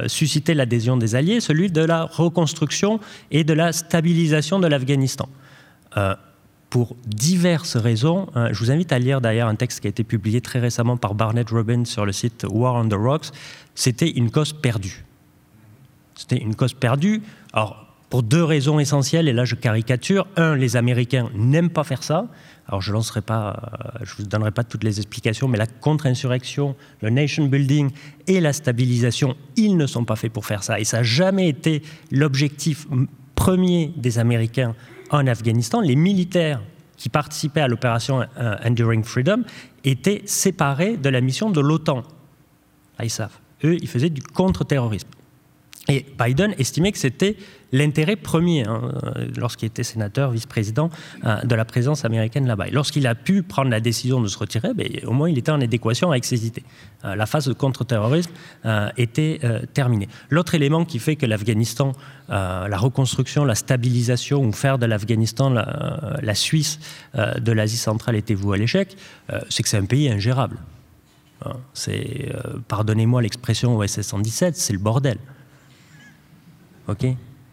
suscité 0.08 0.56
l'adhésion 0.56 0.98
des 0.98 1.14
alliés, 1.14 1.40
celui 1.40 1.70
de 1.70 1.82
la 1.82 2.06
reconstruction 2.06 3.00
et 3.30 3.44
de 3.44 3.54
la 3.54 3.74
stabilisation 3.74 4.60
de 4.60 4.66
l'Afghanistan 4.66 5.30
pour 6.70 6.96
diverses 7.06 7.78
raisons. 7.78 8.28
Euh, 8.36 8.50
je 8.52 8.60
vous 8.60 8.72
invite 8.72 8.92
à 8.92 9.00
lire 9.00 9.22
d'ailleurs 9.22 9.48
un 9.48 9.56
texte 9.56 9.80
qui 9.80 9.88
a 9.88 9.90
été 9.90 10.04
publié 10.04 10.42
très 10.42 10.60
récemment 10.60 10.98
par 10.98 11.16
Barnett 11.16 11.50
Robbins 11.50 11.86
sur 11.86 12.06
le 12.06 12.12
site 12.12 12.46
War 12.50 12.76
on 12.76 12.88
the 12.88 12.94
Rocks. 12.94 13.28
C'était 13.76 14.10
une 14.10 14.32
cause 14.32 14.54
perdue. 14.54 15.06
C'était 16.16 16.38
une 16.38 16.56
cause 16.56 16.74
perdue. 16.74 17.22
Alors, 17.54 17.86
pour 18.10 18.24
deux 18.24 18.44
raisons 18.44 18.80
essentielles, 18.80 19.28
et 19.28 19.34
là 19.34 19.46
je 19.46 19.56
caricature. 19.56 20.28
Un, 20.36 20.56
les 20.56 20.76
Américains 20.78 21.30
n'aiment 21.36 21.70
pas 21.70 21.84
faire 21.84 22.04
ça. 22.04 22.28
Alors 22.68 22.82
je 22.82 22.92
lancerai 22.92 23.22
pas, 23.22 23.72
euh, 23.96 24.00
je 24.04 24.16
vous 24.16 24.24
donnerai 24.24 24.52
pas 24.52 24.64
toutes 24.64 24.84
les 24.84 25.00
explications, 25.00 25.48
mais 25.48 25.58
la 25.58 25.68
contre-insurrection, 25.68 26.76
le 27.02 27.10
nation 27.10 27.46
building 27.46 27.92
et 28.28 28.40
la 28.40 28.54
stabilisation, 28.54 29.36
ils 29.56 29.78
ne 29.78 29.88
sont 29.88 30.06
pas 30.06 30.16
faits 30.16 30.32
pour 30.32 30.46
faire 30.46 30.64
ça. 30.64 30.80
Et 30.80 30.84
ça 30.84 30.98
n'a 30.98 31.04
jamais 31.04 31.50
été 31.50 31.82
l'objectif 32.12 32.88
premier 33.36 33.94
des 33.96 34.20
Américains 34.20 34.76
en 35.10 35.28
Afghanistan, 35.28 35.82
les 35.82 35.96
militaires 35.96 36.62
qui 36.98 37.10
participaient 37.10 37.62
à 37.62 37.68
l'opération 37.68 38.26
euh, 38.38 38.56
Enduring 38.66 39.04
Freedom 39.04 39.44
étaient 39.84 40.24
séparés 40.26 40.98
de 40.98 41.10
la 41.10 41.22
mission 41.22 41.50
de 41.50 41.62
l'OTAN, 41.62 42.04
ISAF. 43.02 43.40
Eux, 43.64 43.76
ils 43.76 43.88
faisaient 43.88 44.10
du 44.10 44.22
contre-terrorisme. 44.22 45.10
Et 45.90 46.06
Biden 46.20 46.54
estimait 46.58 46.92
que 46.92 46.98
c'était 46.98 47.38
l'intérêt 47.72 48.16
premier 48.16 48.66
hein, 48.66 48.92
euh, 48.94 49.28
lorsqu'il 49.38 49.68
était 49.68 49.84
sénateur, 49.84 50.32
vice-président 50.32 50.90
euh, 51.26 51.42
de 51.44 51.56
la 51.56 51.66
présence 51.66 52.06
américaine 52.06 52.48
là-bas. 52.48 52.68
Lorsqu'il 52.72 53.08
a 53.08 53.16
pu 53.16 53.44
prendre 53.44 53.70
la 53.70 53.80
décision 53.80 54.22
de 54.22 54.28
se 54.28 54.38
retirer, 54.38 54.74
ben, 54.74 54.88
au 55.06 55.12
moins 55.12 55.30
il 55.30 55.38
était 55.38 55.52
en 55.52 55.62
adéquation 55.62 56.12
avec 56.12 56.26
ses 56.26 56.46
idées. 56.46 56.64
Euh, 57.06 57.16
la 57.16 57.26
phase 57.26 57.48
de 57.48 57.54
contre-terrorisme 57.54 58.32
était 58.98 59.40
terminée. 59.74 60.08
L'autre 60.30 60.56
élément 60.56 60.86
qui 60.86 61.00
fait 61.00 61.16
que 61.16 61.26
l'Afghanistan, 61.26 61.94
la 62.30 62.78
reconstruction, 62.78 63.46
la 63.46 63.56
stabilisation 63.56 64.44
ou 64.44 64.52
faire 64.52 64.78
de 64.78 64.86
l'Afghanistan 64.86 65.50
la, 65.50 66.36
Suisse 66.36 66.80
de 67.16 67.52
l'Asie 67.52 67.78
centrale 67.78 68.16
était 68.16 68.34
voué 68.34 68.58
à 68.58 68.60
l'échec, 68.60 68.96
c'est 69.50 69.64
que 69.64 69.70
c'est 69.70 69.78
un 69.78 69.86
pays 69.86 70.10
ingérable. 70.10 70.58
Hein, 71.46 71.56
pardonnez-moi 72.68 73.22
l'expression 73.22 73.78
OSS 73.78 74.02
117, 74.02 74.56
c'est 74.56 74.74
le 74.74 74.80
bordel. 74.80 75.18
OK 76.88 77.06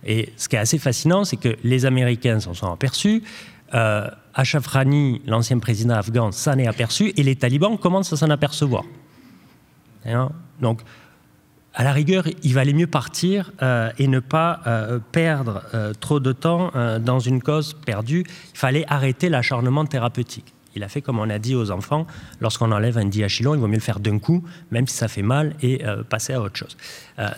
Et 0.05 0.32
ce 0.37 0.49
qui 0.49 0.57
est 0.57 0.61
assez 0.61 0.78
fascinant, 0.78 1.24
c'est 1.24 1.37
que 1.37 1.57
les 1.62 1.87
Américains 1.87 2.41
s'en 2.41 2.55
sont 2.55 2.72
aperçus, 2.72 3.22
euh, 3.74 4.09
Ashraf 4.35 4.66
Rani, 4.66 5.20
l'ancien 5.26 5.59
président 5.59 5.95
afghan, 5.95 6.32
s'en 6.32 6.59
est 6.59 6.66
aperçu, 6.66 7.12
et 7.16 7.22
les 7.22 7.37
talibans 7.37 7.78
commencent 7.78 8.12
à 8.12 8.16
s'en 8.16 8.30
apercevoir. 8.30 8.85
Hein? 10.07 10.30
Donc, 10.61 10.82
à 11.74 11.82
la 11.82 11.93
rigueur, 11.93 12.24
il 12.45 12.55
valait 12.55 12.72
mieux 12.72 12.87
partir 12.87 13.51
euh, 13.62 13.91
et 13.99 14.07
ne 14.07 14.20
pas 14.20 14.61
euh, 14.66 15.01
perdre 15.11 15.62
trop 15.99 16.20
de 16.20 16.32
temps 16.32 16.70
dans 17.01 17.18
une 17.18 17.43
cause 17.43 17.74
perdue. 17.74 18.24
Il 18.53 18.59
fallait 18.59 18.85
arrêter 18.89 19.28
l'acharnement 19.28 19.85
thérapeutique. 19.85 20.55
Il 20.74 20.82
a 20.82 20.88
fait 20.88 21.02
comme 21.02 21.18
on 21.18 21.30
a 21.30 21.38
dit 21.38 21.54
aux 21.54 21.70
enfants, 21.70 22.06
lorsqu'on 22.40 22.72
enlève 22.72 22.98
un 22.98 23.04
diachylon, 23.04 23.54
il 23.54 23.60
vaut 23.60 23.68
mieux 23.68 23.74
le 23.74 23.80
faire 23.80 24.00
d'un 24.00 24.18
coup, 24.18 24.44
même 24.70 24.86
si 24.86 24.96
ça 24.96 25.08
fait 25.08 25.22
mal, 25.22 25.54
et 25.62 25.82
passer 26.08 26.32
à 26.32 26.40
autre 26.40 26.56
chose. 26.56 26.76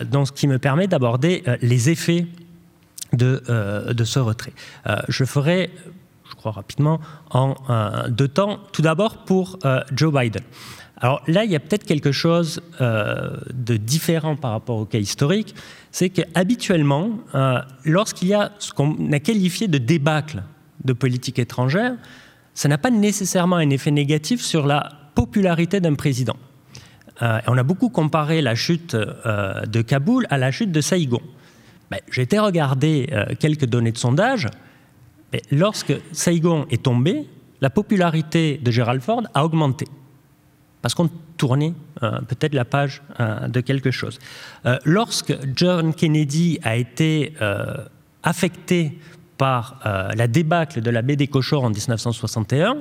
donc, 0.05 0.27
ce 0.27 0.31
qui 0.31 0.47
me 0.47 0.59
permet 0.59 0.87
d'aborder 0.87 1.43
les 1.61 1.89
effets 1.89 2.25
de, 3.13 3.43
de 3.91 4.03
ce 4.03 4.19
retrait. 4.19 4.53
je 5.07 5.23
ferai, 5.23 5.71
je 6.29 6.35
crois 6.35 6.51
rapidement, 6.51 6.99
en 7.29 7.55
deux 8.09 8.27
temps. 8.27 8.59
Tout 8.71 8.81
d'abord 8.81 9.23
pour 9.25 9.59
Joe 9.91 10.13
Biden. 10.13 10.43
Alors 10.99 11.21
là, 11.27 11.43
il 11.43 11.51
y 11.51 11.55
a 11.55 11.59
peut-être 11.59 11.83
quelque 11.83 12.11
chose 12.11 12.61
euh, 12.81 13.29
de 13.53 13.77
différent 13.77 14.35
par 14.35 14.51
rapport 14.51 14.77
au 14.77 14.85
cas 14.85 14.97
historique, 14.97 15.53
c'est 15.91 16.09
qu'habituellement, 16.09 17.11
euh, 17.35 17.59
lorsqu'il 17.85 18.29
y 18.29 18.33
a 18.33 18.51
ce 18.57 18.73
qu'on 18.73 19.11
a 19.11 19.19
qualifié 19.19 19.67
de 19.67 19.77
débâcle 19.77 20.41
de 20.83 20.93
politique 20.93 21.37
étrangère, 21.37 21.93
ça 22.57 22.67
n'a 22.67 22.77
pas 22.77 22.89
nécessairement 22.89 23.57
un 23.57 23.69
effet 23.69 23.91
négatif 23.91 24.41
sur 24.41 24.65
la 24.65 24.89
popularité 25.15 25.79
d'un 25.79 25.95
président. 25.95 26.37
Euh, 27.21 27.39
on 27.47 27.57
a 27.57 27.63
beaucoup 27.63 27.89
comparé 27.89 28.41
la 28.41 28.55
chute 28.55 28.95
de 28.95 29.81
Kaboul 29.81 30.27
à 30.29 30.37
la 30.37 30.51
chute 30.51 30.71
de 30.71 30.81
Saïgon. 30.81 31.21
Ben, 31.89 31.99
J'ai 32.11 32.23
été 32.23 32.37
regarder 32.39 33.09
quelques 33.39 33.65
données 33.65 33.91
de 33.91 33.97
sondage. 33.97 34.47
Lorsque 35.51 35.93
Saïgon 36.11 36.65
est 36.69 36.83
tombé, 36.83 37.27
la 37.61 37.69
popularité 37.69 38.57
de 38.57 38.71
Gerald 38.71 39.01
Ford 39.01 39.23
a 39.33 39.45
augmenté 39.45 39.87
parce 40.81 40.95
qu'on 40.95 41.09
tournait 41.37 41.73
euh, 42.03 42.21
peut-être 42.21 42.53
la 42.53 42.65
page 42.65 43.01
euh, 43.19 43.47
de 43.47 43.59
quelque 43.61 43.91
chose. 43.91 44.19
Euh, 44.65 44.77
lorsque 44.85 45.35
John 45.55 45.93
Kennedy 45.93 46.59
a 46.63 46.77
été 46.77 47.33
affecté 48.23 48.97
par 49.37 49.79
la 50.15 50.27
débâcle 50.27 50.81
de 50.81 50.89
la 50.89 51.01
baie 51.01 51.15
des 51.15 51.27
Cochons 51.27 51.63
en 51.63 51.69
1961, 51.69 52.77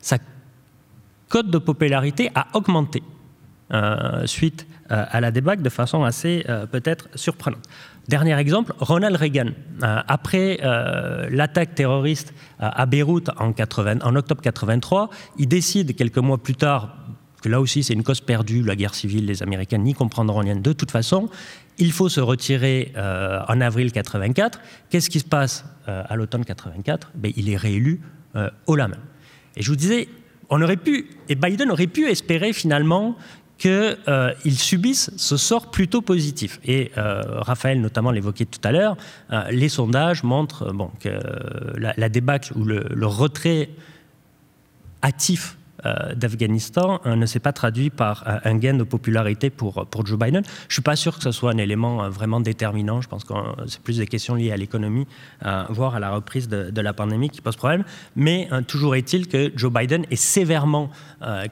sa 0.00 0.18
cote 1.28 1.50
de 1.50 1.58
popularité 1.58 2.30
a 2.34 2.46
augmenté 2.54 3.02
suite 4.26 4.66
à 4.88 5.20
la 5.20 5.30
débâcle 5.30 5.62
de 5.62 5.68
façon 5.70 6.04
assez 6.04 6.44
peut-être 6.70 7.08
surprenante. 7.14 7.66
Dernier 8.08 8.38
exemple, 8.38 8.74
Ronald 8.78 9.16
Reagan. 9.16 9.50
après 9.80 10.58
l'attaque 11.30 11.74
terroriste 11.74 12.34
à 12.58 12.86
Beyrouth 12.86 13.30
en, 13.38 13.52
80, 13.52 14.00
en 14.02 14.14
octobre 14.14 14.42
83, 14.42 15.10
il 15.38 15.48
décide 15.48 15.96
quelques 15.96 16.18
mois 16.18 16.38
plus 16.38 16.54
tard 16.54 16.96
là 17.48 17.60
aussi 17.60 17.82
c'est 17.82 17.94
une 17.94 18.02
cause 18.02 18.20
perdue, 18.20 18.62
la 18.62 18.76
guerre 18.76 18.94
civile, 18.94 19.26
les 19.26 19.42
Américains 19.42 19.78
n'y 19.78 19.94
comprendront 19.94 20.40
rien 20.40 20.56
de 20.56 20.72
toute 20.72 20.90
façon. 20.90 21.28
Il 21.78 21.92
faut 21.92 22.08
se 22.08 22.20
retirer 22.20 22.92
euh, 22.96 23.40
en 23.48 23.60
avril 23.60 23.92
84. 23.92 24.60
Qu'est-ce 24.90 25.10
qui 25.10 25.20
se 25.20 25.24
passe 25.24 25.64
euh, 25.88 26.02
à 26.08 26.16
l'automne 26.16 26.44
84 26.44 27.12
ben, 27.14 27.32
Il 27.36 27.50
est 27.50 27.56
réélu 27.56 28.00
euh, 28.36 28.50
au 28.66 28.76
la 28.76 28.88
main. 28.88 28.98
Et 29.56 29.62
je 29.62 29.70
vous 29.70 29.76
disais, 29.76 30.08
on 30.50 30.62
aurait 30.62 30.76
pu, 30.76 31.10
et 31.28 31.34
Biden 31.34 31.70
aurait 31.70 31.86
pu 31.86 32.08
espérer 32.08 32.52
finalement 32.52 33.16
qu'il 33.56 34.58
subisse 34.58 35.10
ce 35.16 35.36
sort 35.36 35.70
plutôt 35.70 36.02
positif. 36.02 36.60
Et 36.64 36.90
Raphaël 36.96 37.80
notamment 37.80 38.10
l'évoquait 38.10 38.46
tout 38.46 38.58
à 38.64 38.72
l'heure, 38.72 38.96
les 39.52 39.68
sondages 39.68 40.24
montrent 40.24 40.74
que 40.98 41.08
la, 41.78 42.08
débâcle 42.08 42.52
ou 42.56 42.64
le, 42.64 43.06
retrait 43.06 43.70
euh, 45.04 45.54
d'Afghanistan 46.14 47.00
euh, 47.06 47.16
ne 47.16 47.26
s'est 47.26 47.40
pas 47.40 47.52
traduit 47.52 47.90
par 47.90 48.24
euh, 48.26 48.38
un 48.44 48.56
gain 48.56 48.74
de 48.74 48.84
popularité 48.84 49.50
pour, 49.50 49.86
Joe 50.04 50.18
Biden. 50.18 50.42
Je 50.44 50.48
ne 50.48 50.72
suis 50.72 50.82
pas 50.82 50.96
sûr 50.96 51.16
que 51.16 51.22
ce 51.22 51.30
soit 51.30 51.52
un 51.52 51.58
élément 51.58 52.08
vraiment 52.10 52.40
déterminant. 52.40 53.00
Je 53.00 53.08
pense 53.08 53.24
que 53.24 53.32
c'est 53.66 53.80
plus 53.80 53.98
des 53.98 54.06
questions 54.06 54.34
liées 54.34 54.52
à 54.52 54.56
l'économie, 54.56 55.06
voire 55.70 55.94
à 55.94 56.00
la 56.00 56.10
reprise 56.10 56.48
de, 56.48 56.80
la 56.80 56.92
pandémie 56.92 57.30
qui 57.30 57.40
pose 57.40 57.56
problème. 57.56 57.84
Mais 58.16 58.48
toujours 58.66 58.96
est-il 58.96 59.28
que 59.28 59.52
Joe 59.56 59.72
Biden 59.72 60.04
est 60.10 60.16
sévèrement 60.16 60.90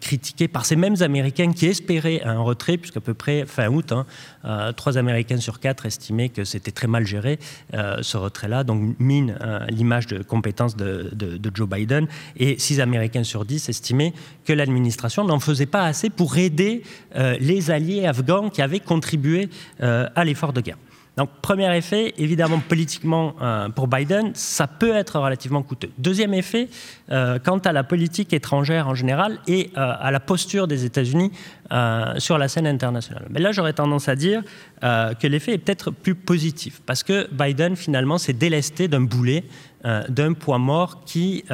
critiqué 0.00 0.48
par 0.48 0.66
ces 0.66 0.76
mêmes 0.76 0.96
Américains 1.00 1.52
qui 1.52 1.66
espéraient 1.66 2.22
un 2.24 2.40
retrait, 2.40 2.76
puisqu'à 2.76 3.00
peu 3.00 3.14
près 3.14 3.46
fin 3.46 3.68
août, 3.68 3.92
hein, 3.92 4.72
trois 4.76 4.98
Américains 4.98 5.38
sur 5.38 5.60
quatre 5.60 5.86
estimaient 5.86 6.28
que 6.28 6.44
c'était 6.44 6.72
très 6.72 6.88
mal 6.88 7.06
géré, 7.06 7.38
ce 7.72 8.16
retrait-là. 8.16 8.64
Donc 8.64 8.96
mine 8.98 9.38
l'image 9.70 10.06
de 10.08 10.22
compétence 10.22 10.76
de 10.76 11.50
Joe 11.54 11.68
Biden. 11.68 12.06
Et 12.36 12.58
six 12.58 12.80
Américains 12.80 13.24
sur 13.24 13.44
dix 13.44 13.68
estimaient 13.68 14.12
que 14.44 14.52
l'administration 14.52 15.24
n'en 15.24 15.40
faisait 15.40 15.66
pas 15.66 15.84
assez 15.84 16.10
pour 16.10 16.36
aider 16.36 16.82
euh, 17.16 17.36
les 17.40 17.70
alliés 17.70 18.06
afghans 18.06 18.50
qui 18.50 18.62
avaient 18.62 18.80
contribué 18.80 19.48
euh, 19.82 20.08
à 20.14 20.24
l'effort 20.24 20.52
de 20.52 20.60
guerre. 20.60 20.78
Donc, 21.18 21.28
premier 21.42 21.76
effet, 21.76 22.14
évidemment, 22.16 22.58
politiquement, 22.66 23.34
euh, 23.42 23.68
pour 23.68 23.86
Biden, 23.86 24.30
ça 24.32 24.66
peut 24.66 24.94
être 24.94 25.20
relativement 25.20 25.62
coûteux. 25.62 25.90
Deuxième 25.98 26.32
effet, 26.32 26.70
quant 27.44 27.58
à 27.58 27.72
la 27.72 27.84
politique 27.84 28.32
étrangère 28.32 28.88
en 28.88 28.94
général 28.94 29.38
et 29.46 29.70
à 29.74 30.10
la 30.10 30.20
posture 30.20 30.66
des 30.66 30.86
États-Unis 30.86 31.30
sur 32.16 32.38
la 32.38 32.48
scène 32.48 32.66
internationale. 32.66 33.26
Mais 33.28 33.40
là, 33.40 33.52
j'aurais 33.52 33.74
tendance 33.74 34.08
à 34.08 34.16
dire 34.16 34.42
que 34.80 35.26
l'effet 35.26 35.52
est 35.52 35.58
peut-être 35.58 35.90
plus 35.90 36.14
positif, 36.14 36.80
parce 36.86 37.02
que 37.02 37.28
Biden, 37.30 37.76
finalement, 37.76 38.16
s'est 38.16 38.32
délesté 38.32 38.88
d'un 38.88 39.02
boulet, 39.02 39.44
d'un 39.84 40.32
poids 40.32 40.56
mort 40.56 41.04
qui 41.04 41.44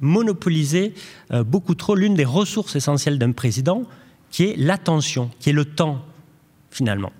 monopoliser 0.00 0.94
euh, 1.32 1.44
beaucoup 1.44 1.74
trop 1.74 1.94
l'une 1.94 2.14
des 2.14 2.24
ressources 2.24 2.76
essentielles 2.76 3.18
d'un 3.18 3.32
président, 3.32 3.84
qui 4.30 4.44
est 4.44 4.56
l'attention, 4.56 5.30
qui 5.38 5.50
est 5.50 5.52
le 5.52 5.64
temps, 5.64 6.02
finalement. 6.70 7.12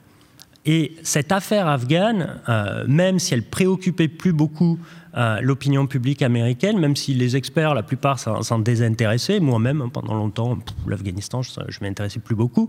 Et 0.64 0.94
cette 1.02 1.32
affaire 1.32 1.66
afghane, 1.66 2.40
euh, 2.48 2.84
même 2.86 3.18
si 3.18 3.34
elle 3.34 3.42
préoccupait 3.42 4.08
plus 4.08 4.32
beaucoup 4.32 4.78
euh, 5.16 5.40
l'opinion 5.40 5.86
publique 5.86 6.22
américaine, 6.22 6.78
même 6.78 6.94
si 6.94 7.14
les 7.14 7.36
experts, 7.36 7.74
la 7.74 7.82
plupart, 7.82 8.18
s'en 8.18 8.58
désintéressaient, 8.60 9.40
moi-même, 9.40 9.82
hein, 9.82 9.90
pendant 9.92 10.14
longtemps, 10.14 10.58
l'Afghanistan, 10.86 11.42
je, 11.42 11.50
je 11.68 11.78
m'intéressais 11.82 12.20
plus 12.20 12.36
beaucoup, 12.36 12.68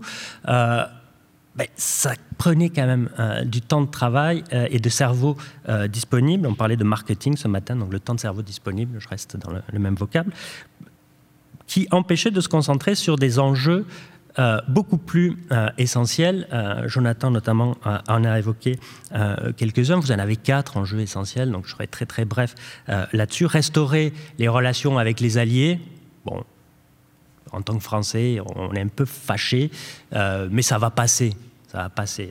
ben, 1.56 1.68
ça 1.76 2.14
prenait 2.36 2.68
quand 2.68 2.86
même 2.86 3.08
euh, 3.18 3.44
du 3.44 3.60
temps 3.60 3.82
de 3.82 3.90
travail 3.90 4.42
euh, 4.52 4.66
et 4.70 4.80
de 4.80 4.88
cerveau 4.88 5.36
euh, 5.68 5.86
disponible. 5.86 6.46
On 6.46 6.54
parlait 6.54 6.76
de 6.76 6.84
marketing 6.84 7.36
ce 7.36 7.46
matin, 7.46 7.76
donc 7.76 7.92
le 7.92 8.00
temps 8.00 8.14
de 8.14 8.20
cerveau 8.20 8.42
disponible, 8.42 8.98
je 8.98 9.08
reste 9.08 9.36
dans 9.36 9.52
le, 9.52 9.78
même 9.78 9.94
vocable, 9.94 10.32
qui 11.66 11.86
empêchait 11.92 12.32
de 12.32 12.40
se 12.40 12.48
concentrer 12.48 12.94
sur 12.94 13.16
des 13.16 13.38
enjeux 13.38 13.86
beaucoup 14.66 14.98
plus 14.98 15.36
essentiels. 15.78 16.48
Jonathan 16.86 17.30
notamment 17.30 17.76
en 18.08 18.24
a 18.24 18.36
évoqué 18.36 18.80
quelques-uns. 19.56 20.00
Vous 20.00 20.10
en 20.10 20.18
avez 20.18 20.34
quatre 20.34 20.76
enjeux 20.76 20.98
essentiels, 20.98 21.52
donc 21.52 21.66
je 21.66 21.70
serai 21.70 21.86
très 21.86 22.04
très 22.04 22.24
bref 22.24 22.56
là-dessus. 23.12 23.46
Restaurer 23.46 24.12
les 24.40 24.48
relations 24.48 24.98
avec 24.98 25.20
les 25.20 25.38
alliés. 25.38 25.78
Bon, 26.24 26.42
en 27.54 27.62
tant 27.62 27.76
que 27.76 27.82
Français, 27.82 28.38
on 28.56 28.74
est 28.74 28.80
un 28.80 28.88
peu 28.88 29.04
fâché, 29.04 29.70
euh, 30.12 30.48
mais 30.50 30.62
ça 30.62 30.78
va 30.78 30.90
passer. 30.90 31.34
Ça 31.68 31.78
va 31.78 31.88
passer. 31.88 32.30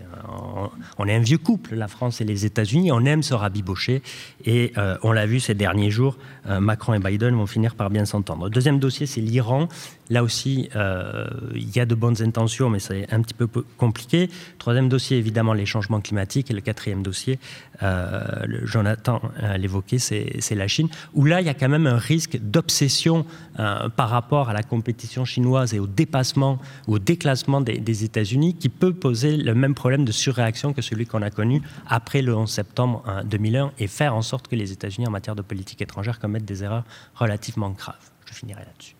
On, 0.97 1.05
est 1.05 1.13
un 1.13 1.19
vieux 1.19 1.37
couple, 1.37 1.75
la 1.75 1.89
France 1.89 2.21
et 2.21 2.23
les 2.23 2.45
États-Unis. 2.45 2.93
On 2.93 3.03
aime 3.03 3.23
se 3.23 3.33
rabibocher. 3.33 4.01
Et 4.45 4.71
euh, 4.77 4.95
on 5.03 5.11
l'a 5.11 5.25
vu 5.25 5.41
ces 5.41 5.53
derniers 5.53 5.91
jours, 5.91 6.17
euh, 6.47 6.61
Macron 6.61 6.93
et 6.93 6.99
Biden 6.99 7.35
vont 7.35 7.45
finir 7.45 7.75
par 7.75 7.89
bien 7.89 8.05
s'entendre. 8.05 8.49
Deuxième 8.49 8.79
dossier, 8.79 9.05
c'est 9.05 9.19
l'Iran. 9.19 9.67
Là 10.09 10.23
aussi, 10.23 10.69
euh, 10.75 11.27
il 11.55 11.75
y 11.75 11.79
a 11.79 11.85
de 11.85 11.95
bonnes 11.95 12.21
intentions, 12.21 12.69
mais 12.69 12.79
c'est 12.79 13.11
un 13.11 13.21
petit 13.21 13.33
peu 13.33 13.47
compliqué. 13.77 14.29
Troisième 14.57 14.89
dossier, 14.89 15.17
évidemment, 15.17 15.53
les 15.53 15.65
changements 15.65 16.01
climatiques. 16.01 16.51
Et 16.51 16.53
le 16.53 16.61
quatrième 16.61 17.03
dossier, 17.03 17.39
euh, 17.81 18.21
Jonathan 18.63 19.21
l'évoquait, 19.57 19.99
c'est 19.99 20.55
la 20.55 20.67
Chine, 20.67 20.89
où 21.13 21.25
là, 21.25 21.41
il 21.41 21.47
y 21.47 21.49
a 21.49 21.53
quand 21.53 21.69
même 21.69 21.87
un 21.87 21.97
risque 21.97 22.37
d'obsession 22.37 23.25
euh, 23.59 23.89
par 23.89 24.09
rapport 24.09 24.49
à 24.49 24.53
la 24.53 24.63
compétition 24.63 25.25
chinoise 25.25 25.73
et 25.73 25.79
au 25.79 25.87
dépassement 25.87 26.59
ou 26.87 26.95
au 26.95 26.99
déclassement 26.99 27.61
des, 27.61 27.77
des 27.77 28.03
États-Unis, 28.03 28.55
qui 28.55 28.69
peut 28.69 28.93
poser 28.93 29.37
le 29.37 29.55
même 29.55 29.73
problème 29.73 30.05
de 30.05 30.11
surréaction 30.11 30.73
que 30.73 30.81
celui 30.81 31.05
qu'on 31.05 31.21
a 31.21 31.29
connu 31.29 31.61
après 31.87 32.21
le 32.21 32.35
11 32.35 32.49
septembre 32.49 33.03
2001 33.25 33.71
et 33.79 33.87
faire 33.87 34.15
en 34.15 34.21
sorte 34.21 34.47
que 34.47 34.55
les 34.55 34.71
États-Unis, 34.71 35.07
en 35.07 35.11
matière 35.11 35.35
de 35.35 35.41
politique 35.41 35.81
étrangère, 35.81 36.19
commettent 36.19 36.45
des 36.45 36.63
erreurs 36.63 36.83
relativement 37.15 37.69
graves. 37.69 38.11
Je 38.25 38.33
finirai 38.33 38.61
là-dessus. 38.61 38.95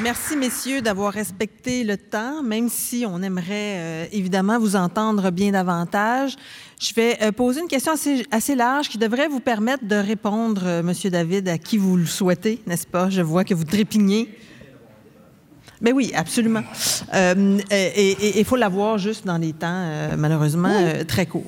Merci, 0.00 0.36
messieurs, 0.36 0.80
d'avoir 0.80 1.12
respecté 1.12 1.82
le 1.82 1.96
temps, 1.96 2.40
même 2.44 2.68
si 2.68 3.04
on 3.04 3.20
aimerait 3.20 3.74
euh, 3.78 4.06
évidemment 4.12 4.56
vous 4.60 4.76
entendre 4.76 5.30
bien 5.32 5.50
davantage. 5.50 6.36
Je 6.80 6.94
vais 6.94 7.18
euh, 7.20 7.32
poser 7.32 7.62
une 7.62 7.66
question 7.66 7.94
assez, 8.30 8.54
large 8.54 8.88
qui 8.88 8.96
devrait 8.96 9.26
vous 9.26 9.40
permettre 9.40 9.84
de 9.84 9.96
répondre, 9.96 10.62
euh, 10.64 10.82
Monsieur 10.84 11.10
David, 11.10 11.48
à 11.48 11.58
qui 11.58 11.78
vous 11.78 11.96
le 11.96 12.06
souhaitez, 12.06 12.62
n'est-ce 12.68 12.86
pas? 12.86 13.10
Je 13.10 13.22
vois 13.22 13.42
que 13.42 13.54
vous 13.54 13.64
trépignez. 13.64 14.28
Mais 15.80 15.90
ben 15.90 15.96
oui, 15.96 16.12
absolument. 16.14 16.62
Euh, 17.14 17.58
et 17.70 18.38
il 18.38 18.44
faut 18.44 18.56
l'avoir 18.56 18.98
juste 18.98 19.26
dans 19.26 19.38
des 19.38 19.52
temps, 19.52 20.10
malheureusement, 20.16 20.74
très 21.06 21.26
courts. 21.26 21.44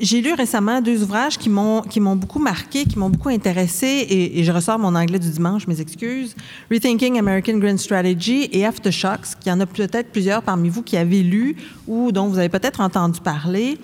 J'ai 0.00 0.20
lu 0.20 0.32
récemment 0.34 0.80
deux 0.80 1.02
ouvrages 1.02 1.38
qui 1.38 1.48
m'ont 1.48 1.82
qui 1.82 2.00
m'ont 2.00 2.16
beaucoup 2.16 2.38
marqué, 2.38 2.84
qui 2.84 2.98
m'ont 2.98 3.10
beaucoup 3.10 3.28
intéressé, 3.28 4.06
et, 4.08 4.44
je 4.44 4.52
ressors 4.52 4.78
mon 4.78 4.94
anglais 4.94 5.18
du 5.18 5.30
dimanche, 5.30 5.66
mes 5.66 5.80
excuses. 5.80 6.34
Rethinking 6.70 7.18
American 7.18 7.58
Green 7.58 7.78
Strategy 7.78 8.48
et 8.52 8.64
Aftershocks, 8.66 9.38
qui 9.40 9.50
en 9.50 9.60
a 9.60 9.66
peut-être 9.66 10.10
plusieurs 10.12 10.42
parmi 10.42 10.68
vous 10.68 10.82
qui 10.82 10.96
avez 10.96 11.22
lu 11.22 11.56
ou 11.86 12.12
dont 12.12 12.28
vous 12.28 12.38
avez 12.38 12.48
peut-être 12.48 12.80
entendu 12.80 13.20
parler. 13.20 13.78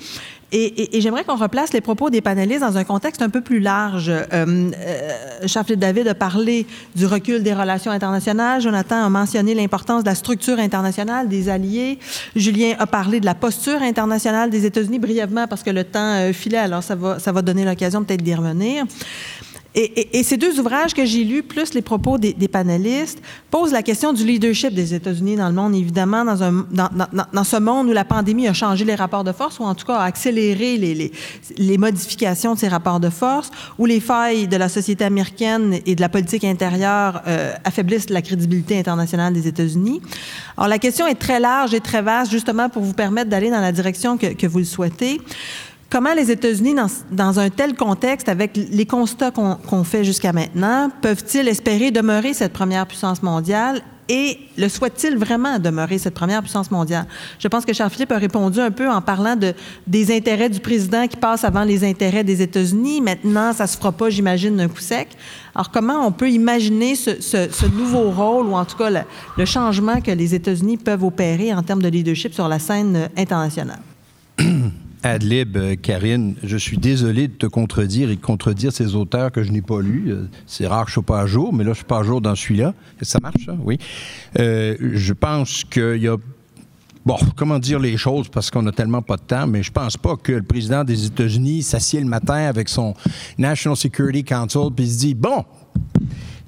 Et, 0.54 1.00
j'aimerais 1.00 1.24
qu'on 1.24 1.36
replace 1.36 1.72
les 1.72 1.80
propos 1.80 2.10
des 2.10 2.20
panélistes 2.20 2.60
dans 2.60 2.76
un 2.76 2.84
contexte 2.84 3.22
un 3.22 3.30
peu 3.30 3.40
plus 3.40 3.58
large. 3.58 4.10
Euh, 4.10 4.26
euh 4.32 5.74
David 5.76 6.08
a 6.08 6.14
parlé 6.14 6.66
du 6.94 7.06
recul 7.06 7.42
des 7.42 7.54
relations 7.54 7.90
internationales. 7.90 8.60
Jonathan 8.60 9.04
a 9.04 9.08
mentionné 9.08 9.54
l'importance 9.54 10.04
de 10.04 10.08
la 10.08 10.14
structure 10.14 10.58
internationale 10.58 11.28
des 11.28 11.48
alliés. 11.48 11.98
Julien 12.36 12.74
a 12.78 12.86
parlé 12.86 13.20
de 13.20 13.24
la 13.24 13.34
posture 13.34 13.80
internationale 13.80 14.50
des 14.50 14.66
États-Unis 14.66 14.98
brièvement 14.98 15.46
parce 15.46 15.62
que 15.62 15.70
le 15.70 15.84
temps 15.84 16.16
euh, 16.16 16.32
filait, 16.34 16.58
alors 16.58 16.82
ça 16.82 16.94
va, 16.94 17.18
ça 17.18 17.32
va 17.32 17.40
donner 17.40 17.64
l'occasion 17.64 18.04
peut-être 18.04 18.22
d'y 18.22 18.34
revenir. 18.34 18.84
Et, 19.74 20.22
ces 20.22 20.36
deux 20.36 20.60
ouvrages 20.60 20.92
que 20.92 21.06
j'ai 21.06 21.24
lus, 21.24 21.42
plus 21.42 21.72
les 21.72 21.80
propos 21.80 22.18
des, 22.18 22.48
panélistes, 22.48 23.22
posent 23.50 23.72
la 23.72 23.82
question 23.82 24.12
du 24.12 24.24
leadership 24.24 24.74
des 24.74 24.92
États-Unis 24.92 25.36
dans 25.36 25.48
le 25.48 25.54
monde, 25.54 25.74
évidemment, 25.74 26.26
dans, 26.26 26.42
un, 26.42 26.66
dans, 26.70 26.90
dans, 27.32 27.44
ce 27.44 27.56
monde 27.56 27.88
où 27.88 27.92
la 27.92 28.04
pandémie 28.04 28.46
a 28.46 28.52
changé 28.52 28.84
les 28.84 28.94
rapports 28.94 29.24
de 29.24 29.32
force, 29.32 29.58
ou 29.60 29.62
en 29.62 29.74
tout 29.74 29.86
cas 29.86 29.96
a 29.96 30.04
accéléré 30.04 30.76
les, 30.76 30.94
les, 30.94 31.12
les, 31.56 31.78
modifications 31.78 32.52
de 32.52 32.58
ces 32.58 32.68
rapports 32.68 33.00
de 33.00 33.08
force, 33.08 33.50
où 33.78 33.86
les 33.86 34.00
failles 34.00 34.46
de 34.46 34.56
la 34.58 34.68
société 34.68 35.04
américaine 35.04 35.78
et 35.86 35.94
de 35.94 36.00
la 36.02 36.10
politique 36.10 36.44
intérieure 36.44 37.22
euh, 37.26 37.54
affaiblissent 37.64 38.10
la 38.10 38.20
crédibilité 38.20 38.78
internationale 38.78 39.32
des 39.32 39.48
États-Unis. 39.48 40.02
Alors, 40.58 40.68
la 40.68 40.78
question 40.78 41.06
est 41.06 41.14
très 41.14 41.40
large 41.40 41.72
et 41.72 41.80
très 41.80 42.02
vaste, 42.02 42.30
justement 42.30 42.68
pour 42.68 42.82
vous 42.82 42.92
permettre 42.92 43.30
d'aller 43.30 43.50
dans 43.50 43.60
la 43.60 43.72
direction 43.72 44.18
que, 44.18 44.34
que 44.34 44.46
vous 44.46 44.58
le 44.58 44.64
souhaitez. 44.64 45.18
Comment 45.92 46.14
les 46.14 46.30
États-Unis, 46.30 46.74
dans, 47.10 47.38
un 47.38 47.50
tel 47.50 47.74
contexte, 47.74 48.30
avec 48.30 48.56
les 48.56 48.86
constats 48.86 49.30
qu'on 49.30 49.84
fait 49.84 50.04
jusqu'à 50.04 50.32
maintenant, 50.32 50.88
peuvent-ils 51.02 51.46
espérer 51.46 51.90
demeurer 51.90 52.32
cette 52.32 52.54
première 52.54 52.86
puissance 52.86 53.22
mondiale 53.22 53.82
et 54.08 54.38
le 54.56 54.70
souhaitent-ils 54.70 55.18
vraiment 55.18 55.58
demeurer 55.58 55.98
cette 55.98 56.14
première 56.14 56.40
puissance 56.40 56.70
mondiale? 56.70 57.04
Je 57.38 57.46
pense 57.46 57.66
que 57.66 57.74
Charles-Philippe 57.74 58.10
a 58.10 58.16
répondu 58.16 58.58
un 58.58 58.70
peu 58.70 58.88
en 58.88 59.02
parlant 59.02 59.36
de, 59.36 59.52
des 59.86 60.16
intérêts 60.16 60.48
du 60.48 60.60
président 60.60 61.06
qui 61.06 61.18
passent 61.18 61.44
avant 61.44 61.62
les 61.62 61.84
intérêts 61.84 62.24
des 62.24 62.40
États-Unis. 62.40 63.02
Maintenant, 63.02 63.52
ça 63.52 63.66
se 63.66 63.76
fera 63.76 63.92
pas, 63.92 64.08
j'imagine, 64.08 64.56
d'un 64.56 64.68
coup 64.68 64.80
sec. 64.80 65.08
Alors, 65.54 65.70
comment 65.70 66.06
on 66.06 66.10
peut 66.10 66.30
imaginer 66.30 66.94
ce, 66.94 67.68
nouveau 67.68 68.10
rôle 68.12 68.46
ou 68.46 68.54
en 68.54 68.64
tout 68.64 68.78
cas 68.78 68.88
le 69.36 69.44
changement 69.44 70.00
que 70.00 70.10
les 70.10 70.34
États-Unis 70.34 70.78
peuvent 70.78 71.04
opérer 71.04 71.52
en 71.52 71.62
termes 71.62 71.82
de 71.82 71.88
leadership 71.88 72.32
sur 72.32 72.48
la 72.48 72.58
scène 72.58 73.10
internationale? 73.14 73.91
Adlib, 75.02 75.56
euh, 75.56 75.76
Karine, 75.76 76.36
je 76.42 76.56
suis 76.56 76.78
désolé 76.78 77.28
de 77.28 77.32
te 77.32 77.46
contredire 77.46 78.10
et 78.10 78.16
de 78.16 78.20
contredire 78.20 78.72
ces 78.72 78.94
auteurs 78.94 79.32
que 79.32 79.42
je 79.42 79.50
n'ai 79.50 79.62
pas 79.62 79.80
lus. 79.80 80.12
Euh, 80.12 80.28
c'est 80.46 80.66
rare 80.66 80.84
que 80.84 80.90
je 80.90 81.00
ne 81.00 81.04
sois 81.04 81.16
pas 81.16 81.20
à 81.20 81.26
jour, 81.26 81.52
mais 81.52 81.64
là, 81.64 81.70
je 81.70 81.78
suis 81.78 81.84
pas 81.84 81.98
à 81.98 82.02
jour 82.02 82.20
dans 82.20 82.34
celui-là. 82.34 82.74
Ça 83.02 83.18
marche, 83.20 83.44
ça? 83.44 83.56
Oui. 83.64 83.78
Euh, 84.38 84.76
je 84.80 85.12
pense 85.12 85.64
qu'il 85.64 85.98
y 85.98 86.08
a 86.08 86.16
Bon, 87.04 87.16
comment 87.34 87.58
dire 87.58 87.80
les 87.80 87.96
choses 87.96 88.28
parce 88.28 88.48
qu'on 88.48 88.64
a 88.68 88.70
tellement 88.70 89.02
pas 89.02 89.16
de 89.16 89.22
temps, 89.22 89.48
mais 89.48 89.64
je 89.64 89.72
pense 89.72 89.96
pas 89.96 90.14
que 90.16 90.30
le 90.30 90.42
président 90.44 90.84
des 90.84 91.06
États-Unis 91.06 91.64
s'assied 91.64 91.98
le 91.98 92.06
matin 92.06 92.46
avec 92.46 92.68
son 92.68 92.94
National 93.38 93.76
Security 93.76 94.22
Council 94.22 94.68
puis 94.72 94.88
se 94.88 94.98
dit 95.00 95.14
bon, 95.14 95.44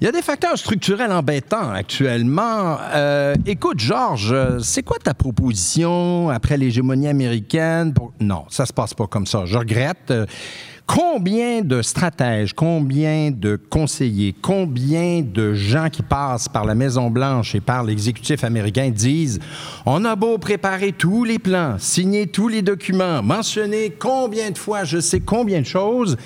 il 0.01 0.05
y 0.05 0.09
a 0.09 0.13
des 0.13 0.23
facteurs 0.23 0.59
structurels 0.59 1.13
embêtants 1.13 1.71
actuellement. 1.71 2.77
Euh, 2.93 3.35
écoute, 3.47 3.79
Georges, 3.79 4.59
c'est 4.61 4.83
quoi 4.83 4.99
ta 4.99 5.15
proposition 5.15 6.31
après 6.31 6.57
l'hégémonie 6.57 7.09
américaine? 7.09 7.95
Non, 8.21 8.45
ça 8.49 8.67
se 8.67 8.73
passe 8.73 8.95
pas 8.95 9.07
comme 9.07 9.27
ça. 9.27 9.45
Je 9.47 9.57
regrette. 9.57 10.13
Combien 10.87 11.63
de 11.63 11.81
stratèges, 11.81 12.53
combien 12.53 13.31
de 13.31 13.57
conseillers, 13.57 14.35
combien 14.43 15.23
de 15.23 15.55
gens 15.55 15.89
qui 15.89 16.03
passent 16.03 16.47
par 16.47 16.67
la 16.67 16.75
Maison-Blanche 16.75 17.55
et 17.55 17.61
par 17.61 17.85
l'exécutif 17.85 18.45
américain 18.45 18.91
disent 18.91 19.41
on 19.87 20.05
a 20.05 20.15
beau 20.15 20.37
préparer 20.37 20.93
tous 20.93 21.25
les 21.25 21.39
plans, 21.39 21.77
signer 21.79 22.27
tous 22.27 22.49
les 22.49 22.61
documents, 22.61 23.23
mentionner 23.23 23.95
combien 23.99 24.51
de 24.51 24.59
fois 24.59 24.85
je 24.85 25.01
sais 25.01 25.21
combien 25.21 25.63
de 25.63 25.67
choses. 25.67 26.19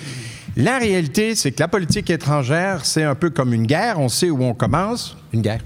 La 0.60 0.78
réalité, 0.78 1.36
c'est 1.36 1.52
que 1.52 1.60
la 1.60 1.68
politique 1.68 2.10
étrangère, 2.10 2.84
c'est 2.84 3.04
un 3.04 3.14
peu 3.14 3.30
comme 3.30 3.54
une 3.54 3.64
guerre. 3.64 4.00
On 4.00 4.08
sait 4.08 4.28
où 4.28 4.42
on 4.42 4.54
commence. 4.54 5.16
Une 5.32 5.40
guerre. 5.40 5.60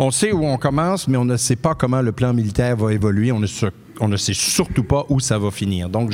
On 0.00 0.10
sait 0.10 0.32
où 0.32 0.44
on 0.44 0.56
commence, 0.56 1.06
mais 1.06 1.16
on 1.16 1.24
ne 1.24 1.36
sait 1.36 1.54
pas 1.54 1.76
comment 1.76 2.02
le 2.02 2.10
plan 2.10 2.34
militaire 2.34 2.76
va 2.76 2.92
évoluer. 2.92 3.30
On 3.30 3.38
ne, 3.38 4.16
sait 4.16 4.34
surtout 4.34 4.82
pas 4.82 5.06
où 5.10 5.20
ça 5.20 5.38
va 5.38 5.52
finir. 5.52 5.88
Donc, 5.88 6.10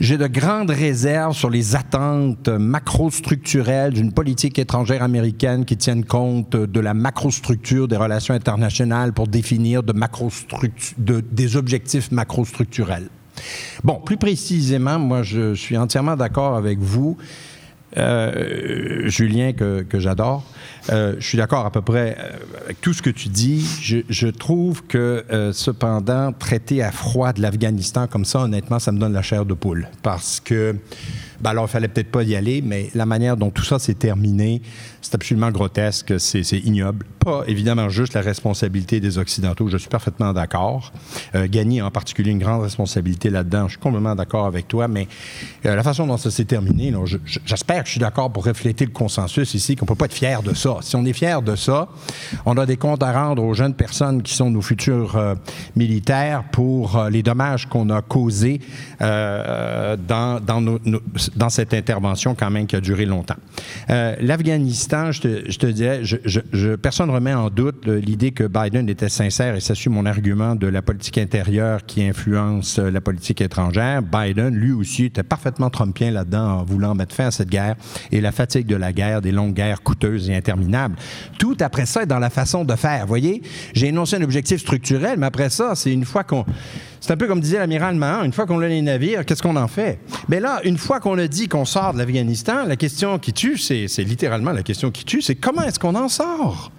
j'ai 0.00 0.16
de 0.16 0.26
grandes 0.26 0.70
réserves 0.70 1.36
sur 1.36 1.50
les 1.50 1.76
attentes 1.76 2.48
macro-structurelles 2.48 3.92
d'une 3.92 4.12
politique 4.12 4.58
étrangère 4.58 5.02
américaine 5.02 5.66
qui 5.66 5.76
tienne 5.76 6.06
compte 6.06 6.56
de 6.56 6.80
la 6.80 6.94
macrostructure 6.94 7.88
des 7.88 7.98
relations 7.98 8.32
internationales 8.32 9.12
pour 9.12 9.28
définir 9.28 9.82
des 9.82 11.56
objectifs 11.56 12.10
macrostructurels. 12.10 13.10
Bon, 13.84 14.00
plus 14.04 14.16
précisément, 14.16 14.98
moi, 14.98 15.22
je 15.22 15.54
suis 15.54 15.76
entièrement 15.76 16.16
d'accord 16.16 16.56
avec 16.56 16.78
vous, 16.78 17.16
euh, 17.96 19.08
Julien, 19.08 19.52
que, 19.52 19.84
j'adore. 19.94 20.44
Euh, 20.90 21.16
je 21.18 21.26
suis 21.26 21.38
d'accord 21.38 21.66
à 21.66 21.70
peu 21.70 21.80
près 21.80 22.16
euh, 22.18 22.30
avec 22.64 22.80
tout 22.80 22.92
ce 22.92 23.02
que 23.02 23.10
tu 23.10 23.28
dis. 23.28 23.64
Je, 23.80 24.28
trouve 24.28 24.84
que, 24.84 25.24
cependant, 25.52 26.32
traiter 26.32 26.82
à 26.82 26.90
froid 26.90 27.32
de 27.32 27.40
l'Afghanistan 27.40 28.06
comme 28.06 28.24
ça, 28.24 28.40
honnêtement, 28.40 28.78
ça 28.78 28.92
me 28.92 28.98
donne 28.98 29.12
la 29.12 29.22
chair 29.22 29.44
de 29.44 29.54
poule. 29.54 29.88
Parce 30.02 30.40
que, 30.40 30.76
ben 31.40 31.50
alors, 31.50 31.66
il 31.66 31.70
fallait 31.70 31.88
peut-être 31.88 32.10
pas 32.10 32.22
y 32.24 32.34
aller, 32.34 32.62
mais 32.62 32.90
la 32.94 33.06
manière 33.06 33.36
dont 33.36 33.50
tout 33.50 33.62
ça 33.62 33.78
s'est 33.78 33.94
terminé, 33.94 34.60
c'est 35.00 35.14
absolument 35.14 35.50
grotesque, 35.50 36.18
c'est 36.18 36.42
ignoble. 36.52 37.06
Pas 37.20 37.44
évidemment 37.46 37.88
juste 37.88 38.14
la 38.14 38.20
responsabilité 38.20 38.98
des 38.98 39.18
Occidentaux, 39.18 39.68
je 39.68 39.76
suis 39.76 39.88
parfaitement 39.88 40.32
d'accord. 40.32 40.92
Euh, 41.34 41.46
Gagné 41.48 41.80
en 41.80 41.90
particulier 41.90 42.32
une 42.32 42.40
grande 42.40 42.62
responsabilité 42.62 43.30
là-dedans, 43.30 43.64
je 43.68 43.72
suis 43.72 43.78
complètement 43.78 44.14
d'accord 44.14 44.46
avec 44.46 44.66
toi, 44.66 44.88
mais 44.88 45.06
euh, 45.64 45.76
la 45.76 45.82
façon 45.82 46.06
dont 46.06 46.16
ça 46.16 46.30
s'est 46.30 46.44
terminé, 46.44 46.92
j'espère 47.46 47.82
que 47.82 47.86
je 47.86 47.92
suis 47.92 48.00
d'accord 48.00 48.32
pour 48.32 48.44
refléter 48.44 48.84
le 48.84 48.90
consensus 48.90 49.54
ici, 49.54 49.76
qu'on 49.76 49.86
peut 49.86 49.94
pas 49.94 50.06
être 50.06 50.14
fier 50.14 50.42
de 50.42 50.54
ça. 50.54 50.78
Si 50.80 50.96
on 50.96 51.04
est 51.04 51.12
fier 51.12 51.40
de 51.42 51.54
ça, 51.54 51.88
on 52.46 52.56
a 52.56 52.66
des 52.66 52.76
comptes 52.76 53.02
à 53.02 53.12
rendre 53.12 53.44
aux 53.44 53.54
jeunes 53.54 53.74
personnes 53.74 54.22
qui 54.22 54.34
sont 54.34 54.50
nos 54.50 54.62
futurs 54.62 55.16
euh, 55.16 55.34
militaires 55.76 56.44
pour 56.50 56.96
euh, 56.96 57.10
les 57.10 57.22
dommages 57.22 57.66
qu'on 57.66 57.90
a 57.90 58.02
causés 58.02 58.60
dans, 59.00 60.40
dans, 60.44 60.60
nos, 60.60 60.78
dans 61.36 61.48
cette 61.48 61.74
intervention 61.74 62.34
quand 62.34 62.50
même 62.50 62.66
qui 62.66 62.76
a 62.76 62.80
duré 62.80 63.06
longtemps. 63.06 63.36
L'Afghanistan 63.88 65.12
je 65.12 65.20
te, 65.20 66.02
je 66.02 66.38
je, 66.52 66.76
personne 66.76 67.08
ne 67.08 67.12
remet 67.12 67.34
en 67.34 67.50
doute 67.50 67.86
l'idée 67.86 68.32
que 68.32 68.44
Biden 68.44 68.88
était 68.88 69.08
sincère, 69.08 69.54
et 69.54 69.60
ça 69.60 69.74
suit 69.74 69.90
mon 69.90 70.06
argument 70.06 70.54
de 70.54 70.66
la 70.66 70.82
politique 70.82 71.18
intérieure 71.18 71.84
qui 71.86 72.02
influence 72.02 72.78
euh, 72.78 72.90
la 72.90 73.00
politique 73.00 73.40
étrangère. 73.40 74.02
Biden, 74.02 74.54
lui 74.54 74.72
aussi, 74.72 75.06
était 75.06 75.22
parfaitement 75.22 75.70
trumpien 75.70 76.10
là-dedans 76.10 76.60
en 76.60 76.64
voulant 76.64 76.94
mettre 76.94 77.14
fin 77.14 77.26
à 77.26 77.30
cette 77.30 77.48
guerre 77.48 77.76
et 78.12 78.20
la 78.20 78.32
fatigue 78.32 78.66
de 78.66 78.76
la 78.76 78.92
guerre, 78.92 79.20
des 79.20 79.32
longues 79.32 79.54
guerres 79.54 79.82
coûteuses 79.82 80.30
et 80.30 80.36
interminables. 80.36 80.96
Tout 81.38 81.56
après 81.60 81.86
ça 81.86 82.02
est 82.02 82.06
dans 82.06 82.18
la 82.18 82.30
façon 82.30 82.64
de 82.64 82.74
faire. 82.74 83.02
Vous 83.02 83.08
voyez, 83.08 83.42
j'ai 83.74 83.88
énoncé 83.88 84.16
un 84.16 84.22
objectif 84.22 84.60
structurel, 84.60 85.18
mais 85.18 85.26
après 85.26 85.50
ça, 85.50 85.74
c'est 85.74 85.92
une 85.92 86.04
fois 86.04 86.24
qu'on... 86.24 86.44
C'est 87.00 87.12
un 87.12 87.16
peu 87.16 87.26
comme 87.26 87.40
disait 87.40 87.58
l'amiral 87.58 87.94
Mahan, 87.94 88.24
une 88.24 88.32
fois 88.32 88.46
qu'on 88.46 88.60
a 88.60 88.68
les 88.68 88.82
navires, 88.82 89.24
qu'est-ce 89.24 89.42
qu'on 89.42 89.56
en 89.56 89.68
fait? 89.68 89.98
Mais 90.28 90.40
là, 90.40 90.60
une 90.64 90.78
fois 90.78 91.00
qu'on 91.00 91.18
a 91.18 91.26
dit 91.28 91.48
qu'on 91.48 91.64
sort 91.64 91.92
de 91.92 91.98
l'Afghanistan, 91.98 92.64
la 92.66 92.76
question 92.76 93.18
qui 93.18 93.32
tue, 93.32 93.58
c'est 93.58 93.86
littéralement 93.98 94.52
la 94.52 94.62
question 94.62 94.90
qui 94.90 95.04
tue, 95.04 95.22
c'est 95.22 95.34
comment 95.34 95.62
est-ce 95.62 95.78
qu'on 95.78 95.94
en 95.94 96.08
sort? 96.08 96.72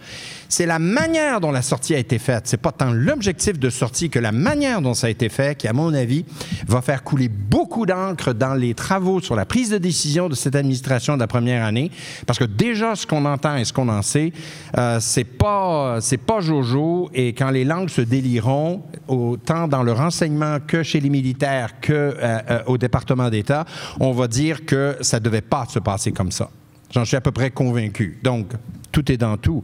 C'est 0.49 0.65
la 0.65 0.79
manière 0.79 1.39
dont 1.39 1.51
la 1.51 1.61
sortie 1.61 1.93
a 1.93 1.99
été 1.99 2.17
faite. 2.17 2.47
C'est 2.47 2.57
pas 2.57 2.71
tant 2.71 2.91
l'objectif 2.91 3.59
de 3.59 3.69
sortie 3.69 4.09
que 4.09 4.19
la 4.19 4.31
manière 4.31 4.81
dont 4.81 4.95
ça 4.95 5.07
a 5.07 5.09
été 5.11 5.29
fait 5.29 5.55
qui, 5.55 5.67
à 5.67 5.73
mon 5.73 5.93
avis, 5.93 6.25
va 6.67 6.81
faire 6.81 7.03
couler 7.03 7.29
beaucoup 7.29 7.85
d'encre 7.85 8.33
dans 8.33 8.55
les 8.55 8.73
travaux 8.73 9.21
sur 9.21 9.35
la 9.35 9.45
prise 9.45 9.69
de 9.69 9.77
décision 9.77 10.27
de 10.27 10.35
cette 10.35 10.55
administration 10.55 11.13
de 11.15 11.19
la 11.19 11.27
première 11.27 11.63
année. 11.63 11.91
Parce 12.25 12.39
que 12.39 12.45
déjà, 12.45 12.95
ce 12.95 13.05
qu'on 13.05 13.25
entend 13.25 13.55
et 13.57 13.63
ce 13.63 13.71
qu'on 13.71 13.89
en 13.89 14.01
sait, 14.01 14.33
euh, 14.77 14.97
c'est 14.99 15.23
pas, 15.23 16.01
c'est 16.01 16.17
pas 16.17 16.41
Jojo. 16.41 17.11
Et 17.13 17.33
quand 17.33 17.51
les 17.51 17.63
langues 17.63 17.89
se 17.89 18.01
déliront, 18.01 18.81
autant 19.07 19.67
dans 19.67 19.83
le 19.83 19.91
renseignement 19.91 20.57
que 20.65 20.81
chez 20.81 20.99
les 20.99 21.09
militaires 21.09 21.79
que 21.79 21.93
euh, 21.93 22.15
euh, 22.49 22.63
au 22.65 22.79
département 22.79 23.29
d'État, 23.29 23.65
on 23.99 24.13
va 24.13 24.27
dire 24.27 24.65
que 24.65 24.97
ça 25.01 25.19
devait 25.19 25.41
pas 25.41 25.65
se 25.69 25.77
passer 25.77 26.11
comme 26.11 26.31
ça. 26.31 26.49
J'en 26.91 27.05
suis 27.05 27.17
à 27.17 27.21
peu 27.21 27.31
près 27.31 27.51
convaincu. 27.51 28.17
Donc, 28.23 28.53
tout 28.91 29.11
est 29.11 29.17
dans 29.17 29.37
tout. 29.37 29.63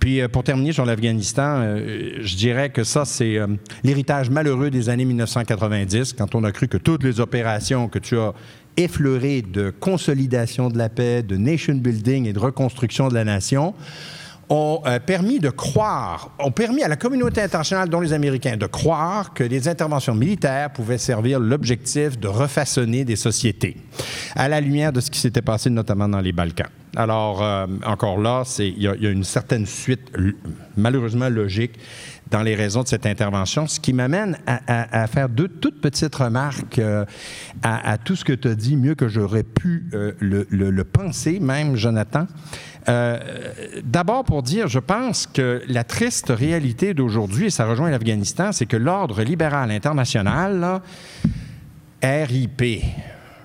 Puis 0.00 0.20
euh, 0.20 0.28
pour 0.28 0.44
terminer 0.44 0.72
sur 0.72 0.84
l'Afghanistan, 0.84 1.60
euh, 1.60 2.18
je 2.20 2.36
dirais 2.36 2.70
que 2.70 2.84
ça, 2.84 3.04
c'est 3.04 3.38
euh, 3.38 3.46
l'héritage 3.84 4.30
malheureux 4.30 4.70
des 4.70 4.88
années 4.88 5.04
1990, 5.04 6.14
quand 6.14 6.34
on 6.34 6.44
a 6.44 6.52
cru 6.52 6.68
que 6.68 6.78
toutes 6.78 7.04
les 7.04 7.20
opérations 7.20 7.88
que 7.88 7.98
tu 7.98 8.18
as 8.18 8.32
effleurées 8.76 9.42
de 9.42 9.70
consolidation 9.70 10.68
de 10.68 10.78
la 10.78 10.88
paix, 10.88 11.22
de 11.22 11.36
nation 11.36 11.74
building 11.74 12.26
et 12.26 12.32
de 12.32 12.38
reconstruction 12.38 13.08
de 13.08 13.14
la 13.14 13.24
nation, 13.24 13.74
ont 14.48 14.82
permis 15.06 15.38
de 15.38 15.50
croire, 15.50 16.30
ont 16.38 16.50
permis 16.50 16.82
à 16.82 16.88
la 16.88 16.96
communauté 16.96 17.40
internationale, 17.40 17.88
dont 17.88 18.00
les 18.00 18.12
Américains, 18.12 18.56
de 18.56 18.66
croire 18.66 19.32
que 19.32 19.44
les 19.44 19.68
interventions 19.68 20.14
militaires 20.14 20.72
pouvaient 20.72 20.98
servir 20.98 21.38
l'objectif 21.38 22.18
de 22.18 22.28
refaçonner 22.28 23.04
des 23.04 23.16
sociétés, 23.16 23.76
à 24.34 24.48
la 24.48 24.60
lumière 24.60 24.92
de 24.92 25.00
ce 25.00 25.10
qui 25.10 25.20
s'était 25.20 25.42
passé 25.42 25.70
notamment 25.70 26.08
dans 26.08 26.20
les 26.20 26.32
Balkans. 26.32 26.68
Alors, 26.94 27.42
euh, 27.42 27.66
encore 27.86 28.18
là, 28.18 28.42
il 28.58 28.82
y, 28.82 28.86
a 28.86 29.10
une 29.10 29.24
certaine 29.24 29.64
suite, 29.64 30.12
malheureusement 30.76 31.30
logique, 31.30 31.78
dans 32.30 32.42
les 32.42 32.54
raisons 32.54 32.82
de 32.82 32.88
cette 32.88 33.06
intervention, 33.06 33.66
ce 33.66 33.80
qui 33.80 33.92
m'amène 33.94 34.38
à, 34.46 35.06
faire 35.06 35.28
deux 35.28 35.48
toutes 35.48 35.80
petites 35.80 36.14
remarques 36.14 36.78
euh, 36.78 37.04
à, 37.62 37.96
tout 37.98 38.16
ce 38.16 38.24
que 38.24 38.32
tu 38.32 38.48
as 38.48 38.54
dit, 38.54 38.76
mieux 38.76 38.94
que 38.94 39.08
j'aurais 39.08 39.42
pu 39.42 39.86
le, 40.20 40.82
penser, 40.82 41.40
même, 41.40 41.76
Jonathan. 41.76 42.26
Euh, 42.88 43.18
d'abord 43.84 44.24
pour 44.24 44.42
dire, 44.42 44.68
je 44.68 44.78
pense 44.78 45.26
que 45.26 45.62
la 45.68 45.84
triste 45.84 46.30
réalité 46.30 46.94
d'aujourd'hui, 46.94 47.46
et 47.46 47.50
ça 47.50 47.64
rejoint 47.64 47.90
l'Afghanistan, 47.90 48.52
c'est 48.52 48.66
que 48.66 48.76
l'ordre 48.76 49.22
libéral 49.22 49.70
international, 49.70 50.80
RIP, 52.02 52.82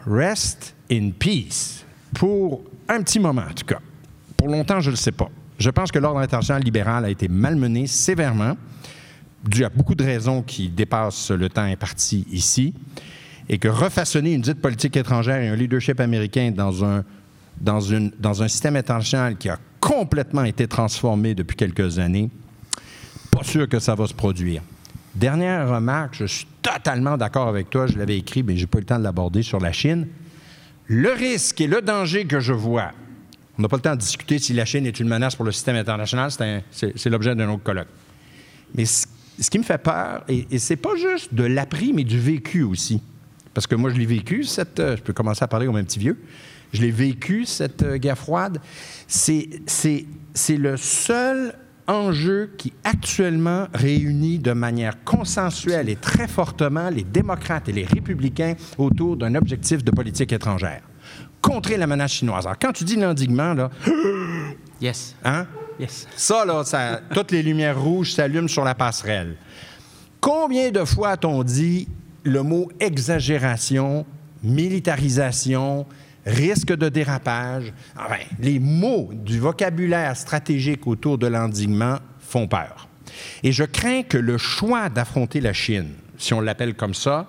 Rest 0.05 0.75
in 0.91 1.11
Peace, 1.17 1.85
pour 2.13 2.63
un 2.89 3.01
petit 3.01 3.19
moment 3.19 3.43
en 3.49 3.53
tout 3.53 3.65
cas, 3.65 3.79
pour 4.35 4.47
longtemps 4.47 4.79
je 4.79 4.89
ne 4.89 4.93
le 4.93 4.97
sais 4.97 5.11
pas. 5.11 5.29
Je 5.59 5.69
pense 5.69 5.91
que 5.91 5.99
l'ordre 5.99 6.19
international 6.19 6.61
libéral 6.61 7.05
a 7.05 7.09
été 7.09 7.27
malmené 7.27 7.87
sévèrement, 7.87 8.55
dû 9.43 9.65
à 9.65 9.69
beaucoup 9.69 9.95
de 9.95 10.03
raisons 10.03 10.43
qui 10.43 10.69
dépassent 10.69 11.31
le 11.31 11.49
temps 11.49 11.63
imparti 11.63 12.27
ici, 12.31 12.73
et 13.49 13.57
que 13.57 13.67
refaçonner 13.67 14.33
une 14.33 14.41
dite 14.41 14.61
politique 14.61 14.97
étrangère 14.97 15.41
et 15.41 15.47
un 15.47 15.55
leadership 15.55 15.99
américain 15.99 16.51
dans 16.51 16.83
un 16.85 17.03
dans, 17.59 18.43
un 18.43 18.47
système 18.47 18.75
international 18.75 19.37
qui 19.37 19.49
a 19.49 19.57
complètement 19.79 20.43
été 20.43 20.67
transformé 20.67 21.35
depuis 21.35 21.55
quelques 21.55 21.99
années, 21.99 22.29
pas 23.31 23.43
sûr 23.43 23.67
que 23.67 23.79
ça 23.79 23.95
va 23.95 24.07
se 24.07 24.13
produire. 24.13 24.61
Dernière 25.15 25.69
remarque, 25.69 26.15
je 26.15 26.25
suis 26.25 26.47
totalement 26.61 27.17
d'accord 27.17 27.47
avec 27.47 27.69
toi, 27.69 27.87
je 27.87 27.97
l'avais 27.97 28.17
écrit, 28.17 28.43
mais 28.43 28.55
je 28.55 28.61
n'ai 28.61 28.67
pas 28.67 28.77
eu 28.77 28.81
le 28.81 28.85
temps 28.85 28.99
de 28.99 29.03
l'aborder 29.03 29.41
sur 29.41 29.59
la 29.59 29.71
Chine. 29.71 30.07
Le 30.87 31.11
risque 31.11 31.61
et 31.61 31.67
le 31.67 31.81
danger 31.81 32.25
que 32.25 32.39
je 32.39 32.53
vois, 32.53 32.91
on 33.57 33.61
n'a 33.61 33.67
pas 33.67 33.75
le 33.75 33.81
temps 33.81 33.95
de 33.95 33.99
discuter 33.99 34.39
si 34.39 34.53
la 34.53 34.65
Chine 34.65 34.85
est 34.85 34.99
une 34.99 35.07
menace 35.07 35.35
pour 35.35 35.45
le 35.45 35.51
système 35.51 35.75
international, 35.75 36.31
c'est 36.31 37.09
l'objet 37.09 37.35
d'un 37.35 37.49
autre 37.49 37.63
colloque. 37.63 37.87
Mais 38.75 38.85
ce, 38.85 39.05
qui 39.49 39.59
me 39.59 39.63
fait 39.63 39.77
peur, 39.77 40.23
et, 40.27 40.59
c'est 40.59 40.75
pas 40.75 40.95
juste 40.95 41.33
de 41.33 41.43
l'appris, 41.43 41.93
mais 41.93 42.03
du 42.03 42.19
vécu 42.19 42.63
aussi. 42.63 43.01
Parce 43.53 43.67
que 43.67 43.75
moi, 43.75 43.89
je 43.89 43.95
l'ai 43.97 44.05
vécu, 44.05 44.43
cette, 44.43 44.77
je 44.79 45.01
peux 45.01 45.13
commencer 45.13 45.43
à 45.43 45.47
parler 45.47 45.65
comme 45.65 45.77
un 45.77 45.83
petit 45.83 45.99
vieux 45.99 46.17
je 46.73 46.81
l'ai 46.81 46.91
vécu, 46.91 47.45
cette 47.45 47.83
euh, 47.83 47.97
guerre 47.97 48.17
froide, 48.17 48.59
c'est 49.07 49.47
le 50.49 50.77
seul 50.77 51.53
enjeu 51.87 52.51
qui 52.57 52.73
actuellement 52.83 53.67
réunit 53.73 54.39
de 54.39 54.51
manière 54.51 55.03
consensuelle 55.03 55.89
et 55.89 55.95
très 55.95 56.27
fortement 56.27 56.89
les 56.89 57.03
démocrates 57.03 57.69
et 57.69 57.71
les 57.71 57.85
républicains 57.85 58.55
autour 58.77 59.17
d'un 59.17 59.35
objectif 59.35 59.83
de 59.83 59.91
politique 59.91 60.33
étrangère. 60.33 60.81
Contrer 61.41 61.77
la 61.77 61.87
menace 61.87 62.13
chinoise. 62.13 62.45
Alors, 62.45 62.59
quand 62.59 62.73
tu 62.73 62.83
dis 62.83 62.95
l'endiguement, 62.95 63.53
là... 63.53 63.69
Yes. 64.79 65.15
Hein? 65.23 65.47
Yes. 65.79 66.07
Ça, 66.15 66.45
là, 66.45 66.63
ça, 66.63 67.01
toutes 67.13 67.31
les 67.31 67.41
lumières 67.41 67.81
rouges 67.81 68.13
s'allument 68.13 68.47
sur 68.47 68.63
la 68.63 68.75
passerelle. 68.75 69.35
Combien 70.21 70.69
de 70.69 70.83
fois 70.83 71.09
a-t-on 71.09 71.43
dit 71.43 71.87
le 72.23 72.43
mot 72.43 72.69
exagération, 72.79 74.05
militarisation, 74.43 75.85
risque 76.27 76.73
de 76.73 76.89
dérapage. 76.89 77.73
Enfin, 77.95 78.19
les 78.39 78.59
mots 78.59 79.09
du 79.13 79.39
vocabulaire 79.39 80.15
stratégique 80.15 80.85
autour 80.85 81.17
de 81.17 81.27
l'endiguement 81.27 81.97
font 82.19 82.47
peur. 82.47 82.87
Et 83.43 83.51
je 83.51 83.63
crains 83.63 84.03
que 84.03 84.17
le 84.17 84.37
choix 84.37 84.89
d'affronter 84.89 85.41
la 85.41 85.53
Chine, 85.53 85.91
si 86.17 86.33
on 86.33 86.41
l'appelle 86.41 86.75
comme 86.75 86.93
ça, 86.93 87.27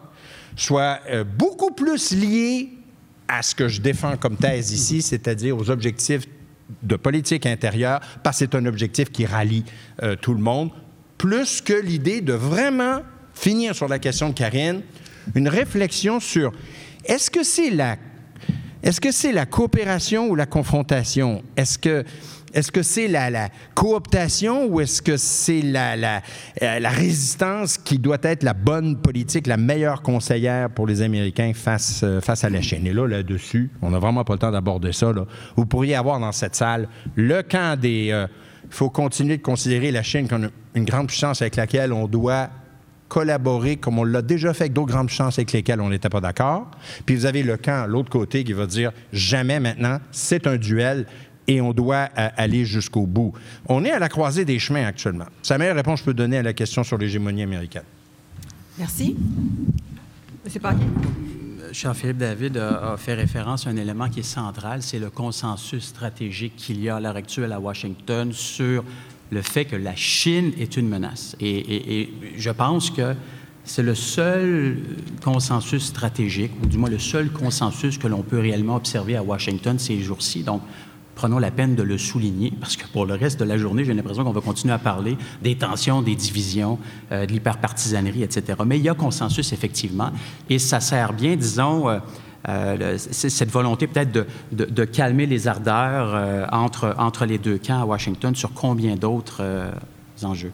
soit 0.57 1.01
euh, 1.09 1.25
beaucoup 1.25 1.71
plus 1.71 2.13
lié 2.13 2.71
à 3.29 3.43
ce 3.43 3.55
que 3.55 3.69
je 3.69 3.81
défends 3.81 4.17
comme 4.17 4.37
thèse 4.37 4.73
ici, 4.73 5.03
c'est-à-dire 5.03 5.57
aux 5.57 5.71
objectifs 5.71 6.25
de 6.83 6.97
politique 6.97 7.47
intérieure, 7.47 8.01
parce 8.23 8.39
que 8.39 8.47
c'est 8.47 8.55
un 8.55 8.67
objectif 8.67 9.11
qui 9.11 9.25
rallie 9.25 9.65
euh, 10.03 10.17
tout 10.17 10.35
le 10.35 10.41
monde, 10.41 10.71
plus 11.17 11.61
que 11.61 11.73
l'idée 11.73 12.21
de 12.21 12.33
vraiment 12.33 13.03
finir 13.35 13.75
sur 13.75 13.89
la 13.89 13.99
question 13.99 14.31
de 14.31 14.35
Karine, 14.35 14.83
une 15.35 15.49
réflexion 15.49 16.21
sur 16.21 16.53
est-ce 17.05 17.31
que 17.31 17.43
c'est 17.43 17.71
la 17.71 17.97
est-ce 18.83 19.01
que 19.01 19.11
c'est 19.11 19.33
la 19.33 19.47
coopération 19.47 20.29
ou 20.29 20.35
la 20.35 20.47
confrontation? 20.47 21.43
Est-ce 21.57 21.79
que 21.79 22.05
est-ce 22.55 22.83
c'est 22.83 23.09
la, 23.09 23.49
cooptation 23.75 24.67
ou 24.67 24.81
est-ce 24.81 25.03
que 25.03 25.17
c'est 25.17 25.61
la, 25.63 26.23
euh, 26.63 26.79
la, 26.79 26.89
résistance 26.89 27.77
qui 27.77 27.99
doit 27.99 28.19
être 28.23 28.43
la 28.43 28.55
bonne 28.55 28.97
politique, 28.97 29.47
la 29.47 29.57
meilleure 29.57 30.03
conseillère 30.03 30.71
pour 30.71 30.87
les 30.87 31.03
Américains 31.03 31.53
face, 31.55 32.01
euh, 32.03 32.21
face 32.21 32.45
à 32.45 32.51
la 32.51 32.63
Chine? 32.63 32.87
Et 32.87 32.93
là, 32.93 33.07
là-dessus, 33.07 33.71
on 33.83 33.91
n'a 33.91 33.99
vraiment 33.99 34.25
pas 34.25 34.35
le 34.35 34.39
temps 34.39 34.51
d'aborder 34.51 34.93
ça. 34.93 35.13
Vous 35.57 35.67
pourriez 35.67 35.95
avoir 35.95 36.21
dans 36.21 36.33
cette 36.33 36.55
salle 36.55 36.89
le 37.15 37.43
camp 37.43 37.79
des... 37.79 38.07
Il 38.07 38.13
euh, 38.13 38.27
faut 38.71 38.91
continuer 38.91 39.37
de 39.37 39.43
considérer 39.43 39.91
la 39.91 40.03
Chine 40.03 40.29
comme 40.29 40.51
une 40.75 40.85
grande 40.85 41.09
puissance 41.09 41.43
avec 41.43 41.57
laquelle 41.57 41.93
on 41.93 42.07
doit 42.07 42.49
collaborer 43.09 43.77
comme 43.77 43.99
on 43.99 44.05
l'a 44.05 44.23
déjà 44.23 44.55
fait 44.55 44.65
avec 44.65 44.73
d'autres 44.73 44.93
grandes 44.93 45.09
chances 45.09 45.39
avec 45.39 45.53
lesquelles 45.53 45.81
on 45.81 45.91
n'était 45.91 46.09
pas 46.09 46.21
d'accord. 46.21 46.71
Puis 47.07 47.17
vous 47.17 47.27
avez 47.27 47.43
le 47.43 47.57
camp, 47.57 47.87
l'autre 47.89 48.11
côté, 48.11 48.45
qui 48.45 48.53
va 48.53 48.67
dire 48.67 48.93
jamais 49.13 49.61
maintenant, 49.61 49.99
c'est 50.11 50.47
un 50.47 50.57
duel 50.57 51.07
et 51.47 51.61
on 51.61 51.73
doit 51.73 52.09
euh, 52.17 52.29
aller 52.37 52.65
jusqu'au 52.65 53.07
bout. 53.07 53.33
On 53.67 53.85
est 53.85 53.91
à 53.91 53.99
la 53.99 54.09
croisée 54.09 54.45
des 54.45 54.59
chemins 54.59 54.85
actuellement. 54.85 55.27
C'est 55.43 55.55
la 55.55 55.59
meilleure 55.59 55.77
réponse 55.77 56.01
que 56.01 56.05
je 56.05 56.11
peux 56.11 56.15
donner 56.15 56.39
à 56.39 56.43
la 56.43 56.53
question 56.53 56.85
sur 56.85 56.99
l'hégémonie 56.99 57.43
américaine. 57.43 57.85
Merci. 58.79 59.17
M. 60.45 60.61
Paquet. 60.61 60.85
Jean-Philippe 61.73 62.19
David 62.19 62.57
a, 62.57 62.97
fait 62.97 63.15
référence 63.15 63.67
à 63.67 63.71
un 63.71 63.77
élément 63.77 64.09
qui 64.09 64.21
est 64.21 64.23
central, 64.23 64.83
c'est 64.83 64.99
le 64.99 65.11
consensus 65.11 65.85
stratégique 65.85 66.57
qu'il 66.57 66.81
y 66.81 66.89
a 66.89 66.97
à 66.97 67.01
l'heure 67.01 67.17
actuelle 67.17 67.53
à 67.53 67.61
Washington 67.61 68.33
sur 68.33 68.85
le 69.31 69.43
fait 69.43 69.65
que 69.65 69.77
la 69.77 69.95
Chine 69.95 70.53
est 70.59 70.77
une 70.77 70.89
menace. 70.89 71.37
Et, 71.41 72.11
je 72.37 72.51
pense 72.51 72.91
que 72.91 73.15
c'est 73.65 73.83
le 73.83 73.95
seul 73.95 74.79
consensus 75.23 75.85
stratégique, 75.85 76.53
ou 76.63 76.67
du 76.67 76.79
moins 76.79 76.89
le 76.89 76.99
seul 76.99 77.31
consensus 77.31 77.99
que 77.99 78.07
l'on 78.07 78.23
peut 78.23 78.39
réellement 78.39 78.77
observer 78.77 79.17
à 79.17 79.23
Washington 79.23 79.79
ces 79.79 80.01
jours-ci. 80.01 80.43
Donc, 80.43 80.63
prenons 81.15 81.39
la 81.39 81.51
peine 81.51 81.75
de 81.75 81.83
le 81.83 81.99
souligner, 81.99 82.53
parce 82.61 82.77
que 82.77 82.87
pour 82.87 83.05
le 83.05 83.15
reste 83.15 83.41
de 83.41 83.45
la 83.45 83.59
journée, 83.59 83.85
j'ai 83.85 83.93
l'impression 83.93 84.25
qu'on 84.25 84.33
va 84.33 84.41
continuer 84.41 84.73
à 84.73 84.79
parler 84.79 85.19
des 85.43 85.57
tensions, 85.57 86.01
des 86.01 86.15
divisions, 86.15 86.79
euh, 87.13 87.27
de 87.27 87.33
l'hyperpartisanerie, 87.33 88.23
etc. 88.23 88.59
Mais 88.65 88.79
il 88.79 88.85
y 88.85 88.89
a 88.89 88.95
consensus, 88.95 89.53
effectivement, 89.53 90.13
et 90.49 90.59
ça 90.59 90.81
sert 90.81 91.13
bien, 91.13 91.37
disons, 91.37 91.89
euh, 91.89 91.99
euh, 92.49 92.97
cette 92.99 93.51
volonté 93.51 93.89
peut-être 93.89 94.27
de, 94.53 94.85
calmer 94.85 95.27
les 95.27 95.49
ardeurs 95.49 96.15
euh, 96.15 96.47
entre, 96.53 96.95
entre 96.99 97.27
les 97.27 97.37
deux 97.37 97.59
camps 97.59 97.83
à 97.83 97.85
Washington 97.85 98.35
sur 98.35 98.53
combien 98.53 98.95
d'autres 98.95 99.41
euh, 99.41 99.71
enjeux. 100.23 100.53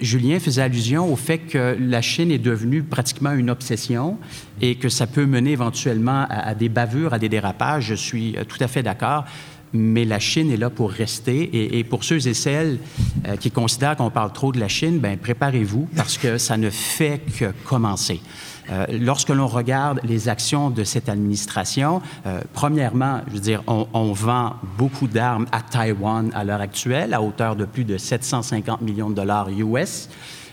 Julien 0.00 0.38
faisait 0.38 0.62
allusion 0.62 1.12
au 1.12 1.16
fait 1.16 1.38
que 1.38 1.76
la 1.80 2.00
Chine 2.02 2.30
est 2.30 2.38
devenue 2.38 2.84
pratiquement 2.84 3.32
une 3.32 3.50
obsession 3.50 4.16
et 4.60 4.76
que 4.76 4.88
ça 4.88 5.08
peut 5.08 5.26
mener 5.26 5.50
éventuellement 5.50 6.24
à, 6.30 6.54
des 6.54 6.68
bavures, 6.68 7.14
à 7.14 7.18
des 7.18 7.28
dérapages. 7.28 7.86
Je 7.86 7.94
suis 7.96 8.36
tout 8.46 8.58
à 8.60 8.68
fait 8.68 8.84
d'accord 8.84 9.24
mais 9.74 10.04
la 10.04 10.20
Chine 10.20 10.50
est 10.50 10.56
là 10.56 10.70
pour 10.70 10.90
rester. 10.90 11.76
Et, 11.76 11.84
pour 11.84 12.02
ceux 12.02 12.26
et 12.26 12.32
celles 12.32 12.78
qui 13.38 13.50
considèrent 13.50 13.96
qu'on 13.96 14.08
parle 14.08 14.32
trop 14.32 14.50
de 14.50 14.58
la 14.58 14.68
Chine, 14.68 14.98
ben 14.98 15.18
préparez-vous 15.18 15.88
parce 15.94 16.16
que 16.16 16.38
ça 16.38 16.56
ne 16.56 16.70
fait 16.70 17.20
que 17.38 17.52
commencer. 17.66 18.20
Euh, 18.70 18.86
lorsque 18.90 19.30
l'on 19.30 19.46
regarde 19.46 20.00
les 20.04 20.28
actions 20.28 20.70
de 20.70 20.84
cette 20.84 21.08
administration, 21.08 22.02
euh, 22.26 22.40
premièrement, 22.52 23.20
je 23.28 23.34
veux 23.34 23.40
dire, 23.40 23.62
on, 23.66 24.12
vend 24.12 24.54
beaucoup 24.76 25.06
d'armes 25.06 25.46
à 25.52 25.62
Taïwan 25.62 26.30
à 26.34 26.44
l'heure 26.44 26.60
actuelle, 26.60 27.14
à 27.14 27.22
hauteur 27.22 27.56
de 27.56 27.64
plus 27.64 27.84
de 27.84 27.96
750 27.96 28.82
millions 28.82 29.10
de 29.10 29.14
dollars 29.14 29.48
US. 29.50 30.08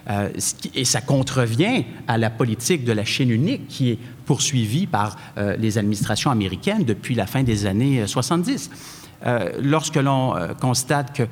Euh, 0.07 0.29
et 0.75 0.85
ça 0.85 1.01
contrevient 1.01 1.83
à 2.07 2.17
la 2.17 2.29
politique 2.29 2.85
de 2.85 2.91
la 2.91 3.03
Chine 3.03 3.31
unique 3.31 3.67
qui 3.67 3.91
est 3.91 3.99
poursuivie 4.25 4.87
par 4.87 5.17
les 5.37 5.77
administrations 5.77 6.31
américaines 6.31 6.83
depuis 6.83 7.13
la 7.13 7.27
fin 7.27 7.43
des 7.43 7.67
années 7.67 8.07
70. 8.07 8.71
lorsque 9.61 9.97
l'on 9.97 10.33
constate 10.59 11.15
que 11.15 11.23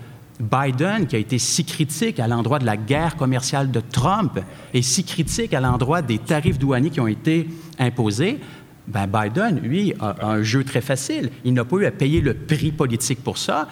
Biden, 0.43 1.07
qui 1.07 1.15
a 1.15 1.19
été 1.19 1.37
si 1.39 1.65
critique 1.65 2.19
à 2.19 2.27
l'endroit 2.27 2.59
de 2.59 2.65
la 2.65 2.77
guerre 2.77 3.15
commerciale 3.15 3.71
de 3.71 3.79
Trump 3.79 4.39
et 4.73 4.81
si 4.81 5.03
critique 5.03 5.53
à 5.53 5.61
l'endroit 5.61 6.01
des 6.01 6.19
tarifs 6.19 6.59
douaniers 6.59 6.89
qui 6.89 6.99
ont 6.99 7.07
été 7.07 7.47
imposés, 7.79 8.39
ben 8.87 9.07
Biden, 9.07 9.59
lui, 9.59 9.93
a, 9.99 10.27
un 10.27 10.43
jeu 10.43 10.63
très 10.63 10.81
facile. 10.81 11.29
Il 11.45 11.53
n'a 11.53 11.63
pas 11.63 11.77
eu 11.77 11.85
à 11.85 11.91
payer 11.91 12.19
le 12.19 12.33
prix 12.33 12.71
politique 12.71 13.23
pour 13.23 13.37
ça. 13.37 13.69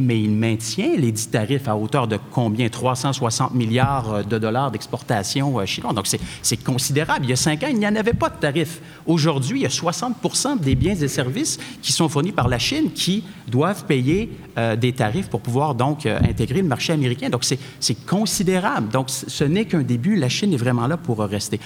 Mais 0.00 0.20
il 0.20 0.30
maintient 0.30 0.96
les 0.96 1.12
dix 1.12 1.30
tarifs 1.30 1.68
à 1.68 1.76
hauteur 1.76 2.08
de 2.08 2.18
combien? 2.30 2.68
360 2.68 3.54
milliards 3.54 4.12
euh, 4.12 4.22
de 4.22 4.38
dollars 4.38 4.70
d'exportation 4.70 5.58
euh, 5.58 5.66
chinoise. 5.66 5.94
Donc, 5.94 6.08
c'est 6.42 6.64
considérable. 6.64 7.26
Il 7.26 7.30
y 7.30 7.32
a 7.32 7.36
cinq 7.36 7.62
ans, 7.62 7.68
il 7.70 7.78
n'y 7.78 7.86
en 7.86 7.94
avait 7.94 8.14
pas 8.14 8.30
de 8.30 8.36
tarifs. 8.36 8.80
Aujourd'hui, 9.06 9.60
il 9.60 9.62
y 9.62 9.66
a 9.66 9.70
60 9.70 10.60
des 10.60 10.74
biens 10.74 10.94
et 10.94 11.08
services 11.08 11.58
qui 11.82 11.92
sont 11.92 12.08
fournis 12.08 12.32
par 12.32 12.48
la 12.48 12.58
Chine 12.58 12.90
qui 12.92 13.24
doivent 13.48 13.84
payer 13.84 14.30
euh, 14.56 14.76
des 14.76 14.92
tarifs 14.92 15.28
pour 15.28 15.40
pouvoir 15.40 15.74
donc 15.74 16.06
intégrer 16.06 16.62
le 16.62 16.68
marché 16.68 16.92
américain. 16.92 17.28
Donc, 17.28 17.44
c'est 17.44 18.06
considérable. 18.06 18.88
Donc, 18.88 19.10
ce 19.10 19.44
n'est 19.44 19.66
qu'un 19.66 19.82
début. 19.82 20.16
La 20.16 20.28
Chine 20.28 20.52
est 20.54 20.58
vraiment 20.58 20.86
là 20.86 20.96
pour 20.96 21.18
rester. 21.18 21.60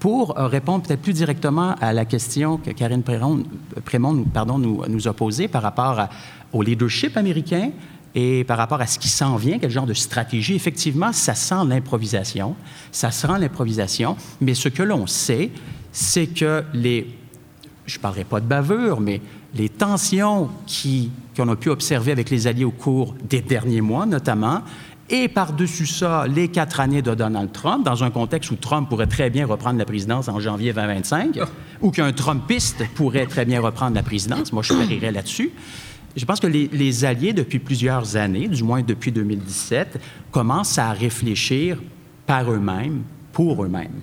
Pour 0.00 0.34
répondre 0.34 0.82
peut-être 0.82 1.02
plus 1.02 1.12
directement 1.12 1.74
à 1.78 1.92
la 1.92 2.06
question 2.06 2.56
que 2.56 2.70
Karine 2.70 3.02
Prémont, 3.02 4.24
pardon, 4.32 4.58
nous, 4.58 4.82
nous 4.88 5.08
a 5.08 5.12
posée 5.12 5.46
par 5.46 5.60
rapport 5.60 6.00
à, 6.00 6.08
au 6.54 6.62
leadership 6.62 7.18
américain 7.18 7.70
et 8.14 8.42
par 8.44 8.56
rapport 8.56 8.80
à 8.80 8.86
ce 8.86 8.98
qui 8.98 9.08
s'en 9.08 9.36
vient, 9.36 9.58
quel 9.58 9.70
genre 9.70 9.84
de 9.84 9.92
stratégie, 9.92 10.54
effectivement, 10.54 11.12
ça 11.12 11.34
sent 11.34 11.66
l'improvisation, 11.68 12.56
ça 12.90 13.10
sent 13.10 13.38
l'improvisation, 13.38 14.16
mais 14.40 14.54
ce 14.54 14.70
que 14.70 14.82
l'on 14.82 15.06
sait, 15.06 15.50
c'est 15.92 16.28
que 16.28 16.64
les, 16.72 17.06
je 17.84 17.98
ne 17.98 18.00
parlerai 18.00 18.24
pas 18.24 18.40
de 18.40 18.46
bavure, 18.46 19.00
mais 19.02 19.20
les 19.54 19.68
tensions 19.68 20.48
qu'on 21.36 21.48
a 21.48 21.56
pu 21.56 21.68
observer 21.68 22.12
avec 22.12 22.30
les 22.30 22.46
alliés 22.46 22.64
au 22.64 22.70
cours 22.70 23.14
des 23.28 23.42
derniers 23.42 23.80
mois, 23.82 24.06
notamment, 24.06 24.62
et 25.10 25.28
par-dessus 25.28 25.86
ça, 25.86 26.26
les 26.26 26.48
quatre 26.48 26.80
années 26.80 27.02
de 27.02 27.14
Donald 27.14 27.52
Trump, 27.52 27.84
dans 27.84 28.04
un 28.04 28.10
contexte 28.10 28.50
où 28.50 28.56
Trump 28.56 28.88
pourrait 28.88 29.06
très 29.06 29.28
bien 29.28 29.46
reprendre 29.46 29.78
la 29.78 29.84
présidence 29.84 30.28
en 30.28 30.38
janvier 30.38 30.72
2025, 30.72 31.38
ou 31.80 31.90
qu'un 31.90 32.12
Trumpiste 32.12 32.84
pourrait 32.94 33.26
très 33.26 33.44
bien 33.44 33.60
reprendre 33.60 33.96
la 33.96 34.02
présidence, 34.02 34.52
moi 34.52 34.62
je 34.62 34.72
parierais 34.72 35.10
là-dessus, 35.10 35.50
je 36.16 36.24
pense 36.24 36.40
que 36.40 36.46
les, 36.46 37.04
Alliés, 37.04 37.32
depuis 37.32 37.58
plusieurs 37.58 38.16
années, 38.16 38.48
du 38.48 38.64
moins 38.64 38.82
depuis 38.82 39.12
2017, 39.12 40.00
commencent 40.30 40.78
à 40.78 40.92
réfléchir 40.92 41.78
par 42.26 42.50
eux-mêmes, 42.50 43.02
pour 43.32 43.64
eux-mêmes. 43.64 44.00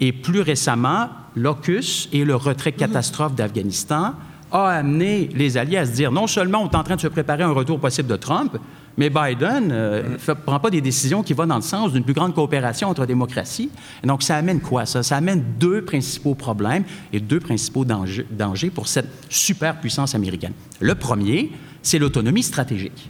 Et 0.00 0.12
plus 0.12 0.40
récemment, 0.40 1.08
l'OCUS 1.36 2.08
et 2.12 2.24
le 2.24 2.34
retrait 2.34 2.72
catastrophe 2.72 3.34
d'Afghanistan 3.34 4.14
a 4.50 4.68
amené 4.68 5.28
les 5.34 5.58
Alliés 5.58 5.76
à 5.76 5.86
se 5.86 5.92
dire 5.92 6.12
non 6.12 6.26
seulement 6.26 6.62
on 6.62 6.70
est 6.70 6.76
en 6.76 6.82
train 6.82 6.96
de 6.96 7.00
se 7.00 7.08
préparer 7.08 7.42
à 7.42 7.48
un 7.48 7.52
retour 7.52 7.78
possible 7.78 8.08
de 8.08 8.16
Trump, 8.16 8.56
mais 8.98 9.10
Biden 9.10 9.68
ne 9.68 9.74
euh, 9.74 10.34
prend 10.44 10.58
pas 10.58 10.70
des 10.70 10.80
décisions 10.80 11.22
qui 11.22 11.32
vont 11.32 11.46
dans 11.46 11.56
le 11.56 11.62
sens 11.62 11.92
d'une 11.92 12.02
plus 12.02 12.14
grande 12.14 12.34
coopération 12.34 12.88
entre 12.88 13.06
démocraties. 13.06 13.70
donc, 14.02 14.24
ça 14.24 14.36
amène 14.36 14.60
quoi, 14.60 14.86
ça? 14.86 15.04
Ça 15.04 15.16
amène 15.16 15.42
deux 15.58 15.82
principaux 15.82 16.34
problèmes 16.34 16.82
et 17.12 17.20
deux 17.20 17.38
principaux 17.38 17.84
dangers, 17.84 18.70
pour 18.74 18.88
cette 18.88 19.08
superpuissance 19.30 20.16
américaine. 20.16 20.52
Le 20.80 20.96
premier, 20.96 21.52
c'est 21.80 22.00
l'autonomie 22.00 22.42
stratégique. 22.42 23.08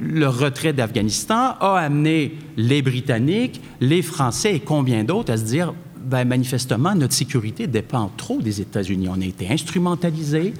Le 0.00 0.28
retrait 0.28 0.72
d'Afghanistan 0.72 1.56
a 1.58 1.78
amené 1.78 2.38
les 2.56 2.82
Britanniques, 2.82 3.60
les 3.80 4.02
Français 4.02 4.54
et 4.54 4.60
combien 4.60 5.02
d'autres 5.02 5.32
à 5.32 5.38
se 5.38 5.44
dire 5.44 5.74
ben, 5.98 6.24
manifestement, 6.24 6.94
notre 6.94 7.14
sécurité 7.14 7.66
dépend 7.66 8.12
trop 8.16 8.40
des 8.40 8.60
États-Unis. 8.60 9.08
On 9.08 9.20
a 9.20 9.24
été 9.24 9.50
instrumentalisés, 9.50 10.54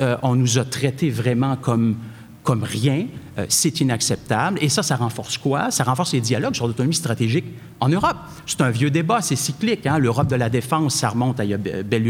euh, 0.00 0.16
on 0.22 0.34
nous 0.34 0.58
a 0.58 0.64
traités 0.64 1.08
vraiment 1.08 1.56
comme 1.56 1.96
comme 2.42 2.64
rien. 2.64 3.06
Euh, 3.38 3.46
c'est 3.48 3.80
inacceptable. 3.80 4.58
Et 4.60 4.68
ça, 4.68 4.82
ça 4.82 4.96
renforce 4.96 5.38
quoi? 5.38 5.70
Ça 5.70 5.84
renforce 5.84 6.12
les 6.12 6.20
dialogues 6.20 6.54
sur 6.54 6.66
l'autonomie 6.66 6.94
stratégique 6.94 7.44
en 7.80 7.88
Europe. 7.88 8.16
C'est 8.46 8.60
un 8.60 8.70
vieux 8.70 8.90
débat, 8.90 9.22
c'est 9.22 9.36
cyclique. 9.36 9.86
Hein? 9.86 9.98
L'Europe 9.98 10.28
de 10.28 10.36
la 10.36 10.50
défense, 10.50 10.96
ça 10.96 11.08
remonte 11.08 11.40
à 11.40 11.44
belle 11.46 12.02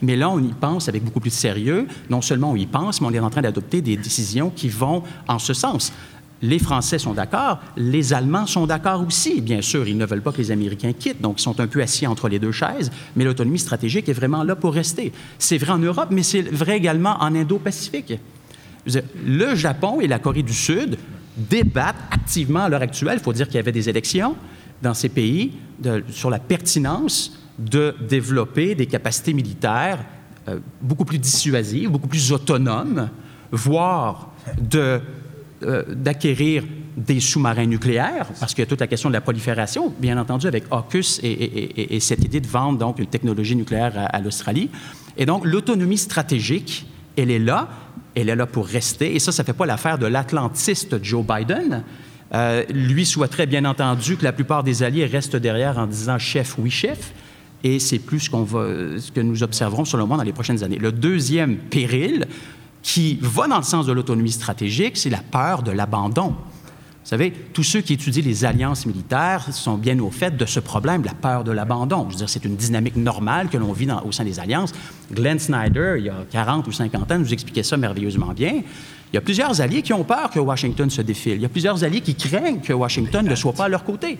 mais 0.00 0.16
là, 0.16 0.30
on 0.30 0.38
y 0.38 0.52
pense 0.52 0.88
avec 0.88 1.04
beaucoup 1.04 1.20
plus 1.20 1.30
de 1.30 1.34
sérieux. 1.34 1.86
Non 2.10 2.22
seulement 2.22 2.52
on 2.52 2.56
y 2.56 2.66
pense, 2.66 3.00
mais 3.00 3.08
on 3.08 3.12
est 3.12 3.18
en 3.18 3.30
train 3.30 3.42
d'adopter 3.42 3.82
des 3.82 3.96
décisions 3.96 4.50
qui 4.50 4.68
vont 4.68 5.02
en 5.28 5.38
ce 5.38 5.52
sens. 5.52 5.92
Les 6.42 6.58
Français 6.58 6.98
sont 6.98 7.12
d'accord, 7.12 7.60
les 7.76 8.12
Allemands 8.12 8.46
sont 8.46 8.66
d'accord 8.66 9.04
aussi. 9.06 9.40
Bien 9.40 9.62
sûr, 9.62 9.86
ils 9.86 9.96
ne 9.96 10.04
veulent 10.04 10.22
pas 10.22 10.32
que 10.32 10.38
les 10.38 10.50
Américains 10.50 10.92
quittent, 10.92 11.20
donc 11.20 11.38
ils 11.38 11.42
sont 11.42 11.60
un 11.60 11.68
peu 11.68 11.80
assis 11.80 12.04
entre 12.04 12.28
les 12.28 12.40
deux 12.40 12.50
chaises, 12.50 12.90
mais 13.14 13.22
l'autonomie 13.22 13.60
stratégique 13.60 14.08
est 14.08 14.12
vraiment 14.12 14.42
là 14.42 14.56
pour 14.56 14.74
rester. 14.74 15.12
C'est 15.38 15.58
vrai 15.58 15.72
en 15.72 15.78
Europe, 15.78 16.08
mais 16.10 16.24
c'est 16.24 16.42
vrai 16.42 16.76
également 16.76 17.16
en 17.20 17.32
Indo-Pacifique. 17.32 18.14
Le 18.86 19.54
Japon 19.54 20.00
et 20.00 20.06
la 20.06 20.18
Corée 20.18 20.42
du 20.42 20.54
Sud 20.54 20.98
débattent 21.36 21.96
activement 22.10 22.64
à 22.64 22.68
l'heure 22.68 22.82
actuelle, 22.82 23.18
il 23.18 23.22
faut 23.22 23.32
dire 23.32 23.46
qu'il 23.46 23.56
y 23.56 23.60
avait 23.60 23.72
des 23.72 23.88
élections 23.88 24.36
dans 24.82 24.94
ces 24.94 25.08
pays, 25.08 25.52
sur 26.10 26.30
la 26.30 26.38
pertinence 26.38 27.38
de 27.58 27.94
développer 28.08 28.74
des 28.74 28.86
capacités 28.86 29.32
militaires 29.32 30.04
euh, 30.48 30.58
beaucoup 30.80 31.04
plus 31.04 31.18
dissuasives, 31.18 31.90
beaucoup 31.90 32.08
plus 32.08 32.32
autonomes, 32.32 33.08
voire 33.52 34.32
euh, 34.74 35.00
d'acquérir 35.88 36.64
des 36.96 37.20
sous-marins 37.20 37.66
nucléaires, 37.66 38.26
parce 38.40 38.52
qu'il 38.52 38.62
y 38.62 38.66
a 38.66 38.68
toute 38.68 38.80
la 38.80 38.86
question 38.86 39.08
de 39.08 39.14
la 39.14 39.20
prolifération, 39.20 39.94
bien 39.98 40.18
entendu, 40.18 40.46
avec 40.46 40.64
AUKUS 40.70 41.20
et, 41.22 42.00
cette 42.00 42.24
idée 42.24 42.40
de 42.40 42.46
vendre 42.46 42.78
donc 42.78 42.98
une 42.98 43.06
technologie 43.06 43.56
nucléaire 43.56 44.08
à 44.12 44.20
l'Australie. 44.20 44.68
Et 45.16 45.24
donc, 45.24 45.46
l'autonomie 45.46 45.96
stratégique, 45.96 46.86
elle 47.16 47.30
est 47.30 47.38
là, 47.38 47.68
elle 48.14 48.28
est 48.28 48.36
là 48.36 48.46
pour 48.46 48.66
rester. 48.66 49.14
Et 49.14 49.18
ça, 49.18 49.32
ça 49.32 49.42
ne 49.42 49.46
fait 49.46 49.52
pas 49.52 49.66
l'affaire 49.66 49.98
de 49.98 50.06
l'atlantiste 50.06 51.02
Joe 51.02 51.24
Biden. 51.24 51.82
Euh, 52.34 52.64
lui 52.70 53.04
souhaiterait 53.04 53.46
bien 53.46 53.64
entendu 53.64 54.16
que 54.16 54.24
la 54.24 54.32
plupart 54.32 54.62
des 54.62 54.82
alliés 54.82 55.06
restent 55.06 55.36
derrière 55.36 55.78
en 55.78 55.86
disant 55.86 56.18
chef, 56.18 56.56
oui, 56.58 56.70
chef. 56.70 57.12
Et 57.64 57.78
c'est 57.78 57.98
plus 57.98 58.20
ce, 58.20 58.30
qu'on 58.30 58.46
ce 58.46 59.12
que 59.12 59.20
nous 59.20 59.42
observerons, 59.42 59.84
selon 59.84 60.06
moi, 60.06 60.16
dans 60.16 60.22
les 60.22 60.32
prochaines 60.32 60.64
années. 60.64 60.78
Le 60.78 60.92
deuxième 60.92 61.56
péril, 61.56 62.26
qui 62.82 63.18
va 63.20 63.46
dans 63.46 63.58
le 63.58 63.62
sens 63.62 63.86
de 63.86 63.92
l'autonomie 63.92 64.32
stratégique, 64.32 64.96
c'est 64.96 65.10
la 65.10 65.20
peur 65.20 65.62
de 65.62 65.70
l'abandon. 65.70 66.34
Vous 67.12 67.18
savez, 67.18 67.34
tous 67.52 67.62
ceux 67.62 67.82
qui 67.82 67.92
étudient 67.92 68.22
les 68.24 68.46
alliances 68.46 68.86
militaires 68.86 69.52
sont 69.52 69.76
bien 69.76 69.98
au 69.98 70.10
fait 70.10 70.34
de 70.34 70.46
ce 70.46 70.60
problème, 70.60 71.04
la 71.04 71.12
peur 71.12 71.44
de 71.44 71.52
l'abandon. 71.52 72.06
Je 72.08 72.14
veux 72.14 72.16
dire, 72.16 72.30
c'est 72.30 72.46
une 72.46 72.56
dynamique 72.56 72.96
normale 72.96 73.50
que 73.50 73.58
l'on 73.58 73.74
vit 73.74 73.86
au 74.06 74.12
sein 74.12 74.24
des 74.24 74.40
alliances. 74.40 74.72
Glenn 75.12 75.38
Snyder, 75.38 75.96
il 75.98 76.06
y 76.06 76.08
a 76.08 76.24
40 76.30 76.66
ou 76.68 76.72
50 76.72 77.12
ans, 77.12 77.18
nous 77.18 77.30
expliquait 77.34 77.64
ça 77.64 77.76
merveilleusement 77.76 78.32
bien. 78.32 78.62
Il 79.12 79.14
y 79.14 79.18
a 79.18 79.20
plusieurs 79.20 79.60
alliés 79.60 79.82
qui 79.82 79.92
ont 79.92 80.04
peur 80.04 80.30
que 80.30 80.40
Washington 80.40 80.88
se 80.88 81.02
défile. 81.02 81.34
Il 81.34 81.42
y 81.42 81.44
a 81.44 81.50
plusieurs 81.50 81.84
alliés 81.84 82.00
qui 82.00 82.14
craignent 82.14 82.60
que 82.60 82.72
Washington 82.72 83.26
ne 83.26 83.34
soit 83.34 83.52
pas 83.52 83.66
à 83.66 83.68
leur 83.68 83.84
côté. 83.84 84.16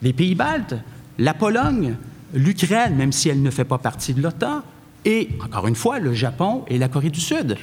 Les 0.00 0.12
pays 0.12 0.36
baltes, 0.36 0.76
la 1.18 1.34
Pologne, 1.34 1.96
l'Ukraine, 2.34 2.94
même 2.94 3.10
si 3.10 3.30
elle 3.30 3.42
ne 3.42 3.50
fait 3.50 3.64
pas 3.64 3.78
partie 3.78 4.14
de 4.14 4.22
l'OTAN, 4.22 4.62
et, 5.04 5.30
encore 5.44 5.66
une 5.66 5.74
fois, 5.74 5.98
le 5.98 6.14
Japon 6.14 6.62
et 6.68 6.78
la 6.78 6.86
Corée 6.86 7.10
du 7.10 7.18
Sud. 7.18 7.56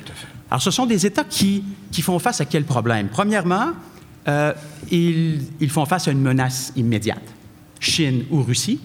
Alors, 0.51 0.61
ce 0.61 0.71
sont 0.71 0.85
des 0.85 1.05
États 1.05 1.23
qui, 1.23 1.63
qui 1.93 2.01
font 2.01 2.19
face 2.19 2.41
à 2.41 2.45
quel 2.45 2.65
problème? 2.65 3.07
Premièrement, 3.07 3.67
euh, 4.29 4.53
ils, 4.91 5.69
font 5.69 5.85
face 5.85 6.07
à 6.07 6.11
une 6.11 6.21
menace 6.21 6.71
immédiate. 6.75 7.23
Chine 7.79 8.25
ou 8.29 8.43
Russie. 8.43 8.79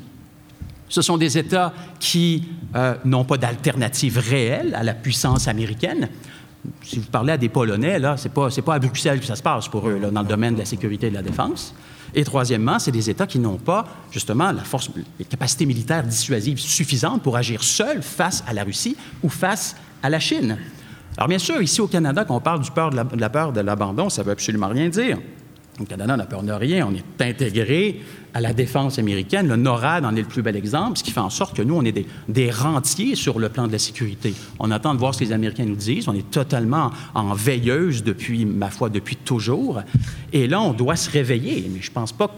Ce 0.88 1.02
sont 1.02 1.18
des 1.18 1.36
États 1.36 1.72
qui 1.98 2.48
euh, 2.74 2.94
n'ont 3.04 3.24
pas 3.24 3.36
d'alternative 3.36 4.18
réelle 4.18 4.74
à 4.74 4.82
la 4.82 4.94
puissance 4.94 5.48
américaine. 5.48 6.08
Si 6.82 6.98
vous 6.98 7.10
parlez 7.10 7.32
à 7.32 7.36
des 7.36 7.48
Polonais, 7.48 7.98
là, 7.98 8.16
c'est 8.16 8.32
pas, 8.32 8.48
pas 8.48 8.74
à 8.74 8.78
Bruxelles 8.78 9.20
que 9.20 9.26
ça 9.26 9.36
se 9.36 9.42
passe 9.42 9.68
pour 9.68 9.88
eux, 9.88 10.00
dans 10.00 10.22
le 10.22 10.28
domaine 10.28 10.54
de 10.54 10.60
la 10.60 10.64
sécurité 10.64 11.08
et 11.08 11.10
de 11.10 11.14
la 11.14 11.22
défense. 11.22 11.74
Et 12.14 12.24
troisièmement, 12.24 12.78
c'est 12.78 12.92
des 12.92 13.10
États 13.10 13.26
qui 13.26 13.38
n'ont 13.38 13.58
pas, 13.58 13.84
justement, 14.10 14.52
la 14.52 14.62
force, 14.62 14.88
les 15.18 15.24
capacités 15.24 15.66
militaires 15.66 16.04
dissuasives 16.04 16.58
suffisantes 16.58 17.22
pour 17.22 17.36
agir 17.36 17.62
seuls 17.62 18.02
face 18.02 18.44
à 18.46 18.54
la 18.54 18.64
Russie 18.64 18.96
ou 19.22 19.28
face 19.28 19.76
à 20.02 20.08
la 20.08 20.20
Chine. 20.20 20.56
Alors, 21.16 21.28
bien 21.28 21.38
sûr, 21.38 21.60
ici 21.60 21.80
au 21.80 21.86
Canada, 21.86 22.24
quand 22.24 22.36
on 22.36 22.40
parle 22.40 22.60
de, 22.62 23.20
la, 23.20 23.30
peur 23.30 23.52
de 23.52 23.60
l'abandon, 23.60 24.08
ça 24.10 24.22
ne 24.22 24.26
veut 24.26 24.32
absolument 24.32 24.68
rien 24.68 24.88
dire. 24.88 25.18
Au 25.80 25.84
Canada, 25.84 26.16
n'a 26.16 26.26
peur 26.26 26.44
de 26.44 26.52
rien. 26.52 26.88
On 26.88 26.94
est 26.94 27.24
intégré 27.24 28.00
à 28.32 28.40
la 28.40 28.52
défense 28.52 28.98
américaine. 28.98 29.48
Le 29.48 29.56
NORAD 29.56 30.04
en 30.04 30.14
est 30.14 30.22
le 30.22 30.28
plus 30.28 30.42
bel 30.42 30.54
exemple, 30.54 30.98
ce 30.98 31.02
qui 31.02 31.10
fait 31.10 31.20
en 31.20 31.30
sorte 31.30 31.56
que 31.56 31.62
nous, 31.62 31.74
on 31.74 31.84
est 31.84 32.06
des, 32.28 32.50
rentiers 32.50 33.16
sur 33.16 33.40
le 33.40 33.48
plan 33.48 33.66
de 33.66 33.72
la 33.72 33.78
sécurité. 33.78 34.34
On 34.60 34.70
attend 34.70 34.94
de 34.94 35.00
voir 35.00 35.14
ce 35.14 35.20
que 35.20 35.24
les 35.24 35.32
Américains 35.32 35.64
nous 35.64 35.74
disent. 35.74 36.08
On 36.08 36.14
est 36.14 36.30
totalement 36.30 36.90
en 37.14 37.34
veilleuse 37.34 38.04
depuis, 38.04 38.44
ma 38.44 38.70
foi, 38.70 38.88
depuis 38.88 39.16
toujours. 39.16 39.82
Et 40.32 40.46
là, 40.46 40.60
on 40.60 40.72
doit 40.72 40.96
se 40.96 41.10
réveiller. 41.10 41.68
Mais 41.72 41.80
je 41.80 41.90
ne 41.90 41.94
pense 41.94 42.12
pas 42.12 42.28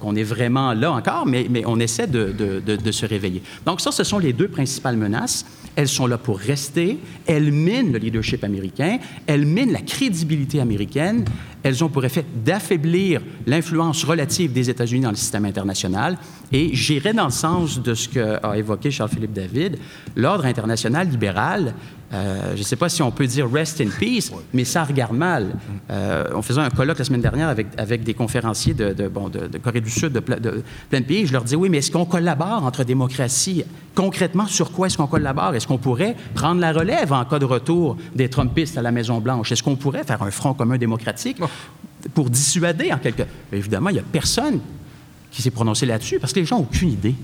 qu'on 0.00 0.16
est 0.16 0.24
vraiment 0.24 0.72
là 0.72 0.90
encore, 0.92 1.26
mais, 1.26 1.46
on 1.66 1.78
essaie 1.78 2.08
de, 2.08 2.32
de, 2.32 2.92
se 2.92 3.06
réveiller. 3.06 3.42
Donc 3.64 3.80
ça, 3.80 3.92
ce 3.92 4.02
sont 4.02 4.18
les 4.18 4.32
deux 4.32 4.48
principales 4.48 4.96
menaces. 4.96 5.44
Elles 5.76 5.88
sont 5.88 6.06
là 6.06 6.16
pour 6.16 6.38
rester. 6.38 6.98
Elles 7.26 7.52
minent 7.52 7.92
le 7.92 7.98
leadership 7.98 8.42
américain. 8.42 8.98
Elles 9.26 9.44
minent 9.44 9.72
la 9.72 9.82
crédibilité 9.82 10.60
américaine. 10.60 11.24
Elles 11.62 11.84
ont 11.84 11.88
pour 11.88 12.04
effet 12.04 12.24
d'affaiblir 12.44 13.20
l'influence 13.46 14.02
relative 14.04 14.52
des 14.52 14.70
États-Unis 14.70 15.02
dans 15.02 15.10
le 15.10 15.16
système 15.16 15.44
international. 15.44 16.16
Et 16.50 16.74
j'irai 16.74 17.12
dans 17.12 17.26
le 17.26 17.30
sens 17.30 17.82
de 17.82 17.92
ce 17.92 18.08
qu'a 18.08 18.56
évoqué 18.56 18.90
Charles-Philippe 18.90 19.34
David. 19.34 19.78
L'ordre 20.16 20.46
international 20.46 21.08
libéral, 21.08 21.74
euh, 22.12 22.52
je 22.54 22.58
ne 22.58 22.64
sais 22.64 22.76
pas 22.76 22.88
si 22.88 23.02
on 23.02 23.10
peut 23.10 23.26
dire 23.26 23.50
rest 23.50 23.80
in 23.80 23.88
peace, 23.88 24.30
mais 24.52 24.64
ça 24.64 24.84
regarde 24.84 25.16
mal. 25.16 25.54
Euh, 25.90 26.30
on 26.34 26.42
faisait 26.42 26.60
un 26.60 26.70
colloque 26.70 26.98
la 26.98 27.04
semaine 27.04 27.20
dernière 27.20 27.48
avec, 27.48 27.66
avec 27.76 28.04
des 28.04 28.14
conférenciers 28.14 28.74
de, 28.74 29.08
bon, 29.08 29.28
de 29.28 29.58
Corée 29.58 29.80
du 29.80 29.90
Sud, 29.90 30.12
de, 30.12 30.20
plein 30.20 31.00
de 31.00 31.04
pays. 31.04 31.26
Je 31.26 31.32
leur 31.32 31.44
dis 31.44 31.56
oui, 31.56 31.68
mais 31.68 31.78
est-ce 31.78 31.90
qu'on 31.90 32.04
collabore 32.04 32.64
entre 32.64 32.84
démocraties? 32.84 33.64
Concrètement, 33.94 34.46
sur 34.46 34.72
quoi 34.72 34.86
est-ce 34.86 34.96
qu'on 34.96 35.06
collabore? 35.06 35.54
Est-ce 35.54 35.66
qu'on 35.66 35.78
pourrait 35.78 36.16
prendre 36.34 36.60
la 36.60 36.72
relève 36.72 37.12
en 37.12 37.24
cas 37.24 37.38
de 37.38 37.44
retour 37.44 37.96
des 38.14 38.28
Trumpistes 38.28 38.78
à 38.78 38.82
la 38.82 38.92
Maison-Blanche? 38.92 39.50
Est-ce 39.50 39.62
qu'on 39.62 39.76
pourrait 39.76 40.04
faire 40.04 40.22
un 40.22 40.30
front 40.30 40.54
commun 40.54 40.78
démocratique 40.78 41.38
pour 42.14 42.30
dissuader 42.30 42.92
en 42.92 42.98
quelque... 42.98 43.24
Évidemment, 43.52 43.90
il 43.90 43.94
n'y 43.94 44.00
a 44.00 44.04
personne 44.10 44.60
qui 45.30 45.42
s'est 45.42 45.50
prononcé 45.50 45.86
là-dessus 45.86 46.18
parce 46.20 46.32
que 46.32 46.40
les 46.40 46.46
gens 46.46 46.58
n'ont 46.58 46.64
aucune 46.64 46.90
idée. 46.90 47.14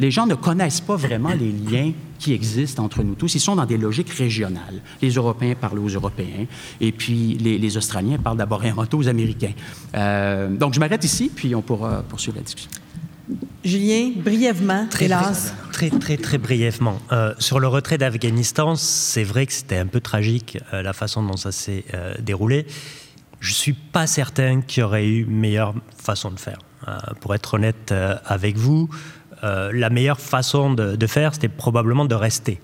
Les 0.00 0.10
gens 0.10 0.26
ne 0.26 0.34
connaissent 0.34 0.80
pas 0.80 0.96
vraiment 0.96 1.30
les 1.30 1.50
liens 1.50 1.92
qui 2.18 2.32
existent 2.32 2.84
entre 2.84 3.02
nous 3.02 3.14
tous. 3.14 3.34
Ils 3.34 3.40
sont 3.40 3.56
dans 3.56 3.66
des 3.66 3.76
logiques 3.76 4.10
régionales. 4.10 4.80
Les 5.02 5.10
Européens 5.10 5.54
parlent 5.60 5.78
aux 5.78 5.88
Européens 5.88 6.46
et 6.80 6.92
puis 6.92 7.34
les, 7.34 7.76
Australiens 7.76 8.18
parlent 8.18 8.36
d'abord 8.36 8.64
et 8.64 8.70
avant 8.70 8.86
tout 8.86 8.98
aux 8.98 9.08
Américains. 9.08 9.52
Euh, 9.94 10.48
donc, 10.48 10.74
je 10.74 10.80
m'arrête 10.80 11.04
ici, 11.04 11.30
puis 11.34 11.54
on 11.54 11.62
pourra 11.62 12.02
poursuivre 12.02 12.36
la 12.36 12.42
discussion. 12.42 12.70
Julien, 13.64 14.10
brièvement, 14.16 14.86
très, 14.88 15.04
hélas. 15.04 15.52
Très, 15.72 15.90
très, 15.90 16.16
très 16.16 16.38
brièvement. 16.38 16.98
Euh, 17.12 17.34
sur 17.38 17.60
le 17.60 17.68
retrait 17.68 17.98
d'Afghanistan, 17.98 18.74
c'est 18.76 19.24
vrai 19.24 19.46
que 19.46 19.52
c'était 19.52 19.76
un 19.76 19.86
peu 19.86 20.00
tragique 20.00 20.58
euh, 20.72 20.82
la 20.82 20.92
façon 20.92 21.22
dont 21.22 21.36
ça 21.36 21.52
s'est 21.52 21.84
déroulé. 22.20 22.66
Je 23.40 23.50
ne 23.50 23.54
suis 23.54 23.72
pas 23.74 24.06
certain 24.06 24.62
qu'il 24.62 24.80
y 24.80 24.84
aurait 24.84 25.06
eu 25.06 25.24
meilleure 25.26 25.74
façon 25.96 26.30
de 26.30 26.40
faire. 26.40 26.58
pour 27.20 27.34
être 27.34 27.54
honnête 27.54 27.92
avec 28.24 28.56
vous, 28.56 28.88
euh, 29.44 29.70
la 29.72 29.90
meilleure 29.90 30.20
façon 30.20 30.72
de, 30.72 31.06
faire, 31.06 31.34
c'était 31.34 31.48
probablement 31.48 32.04
de 32.04 32.14
rester. 32.14 32.60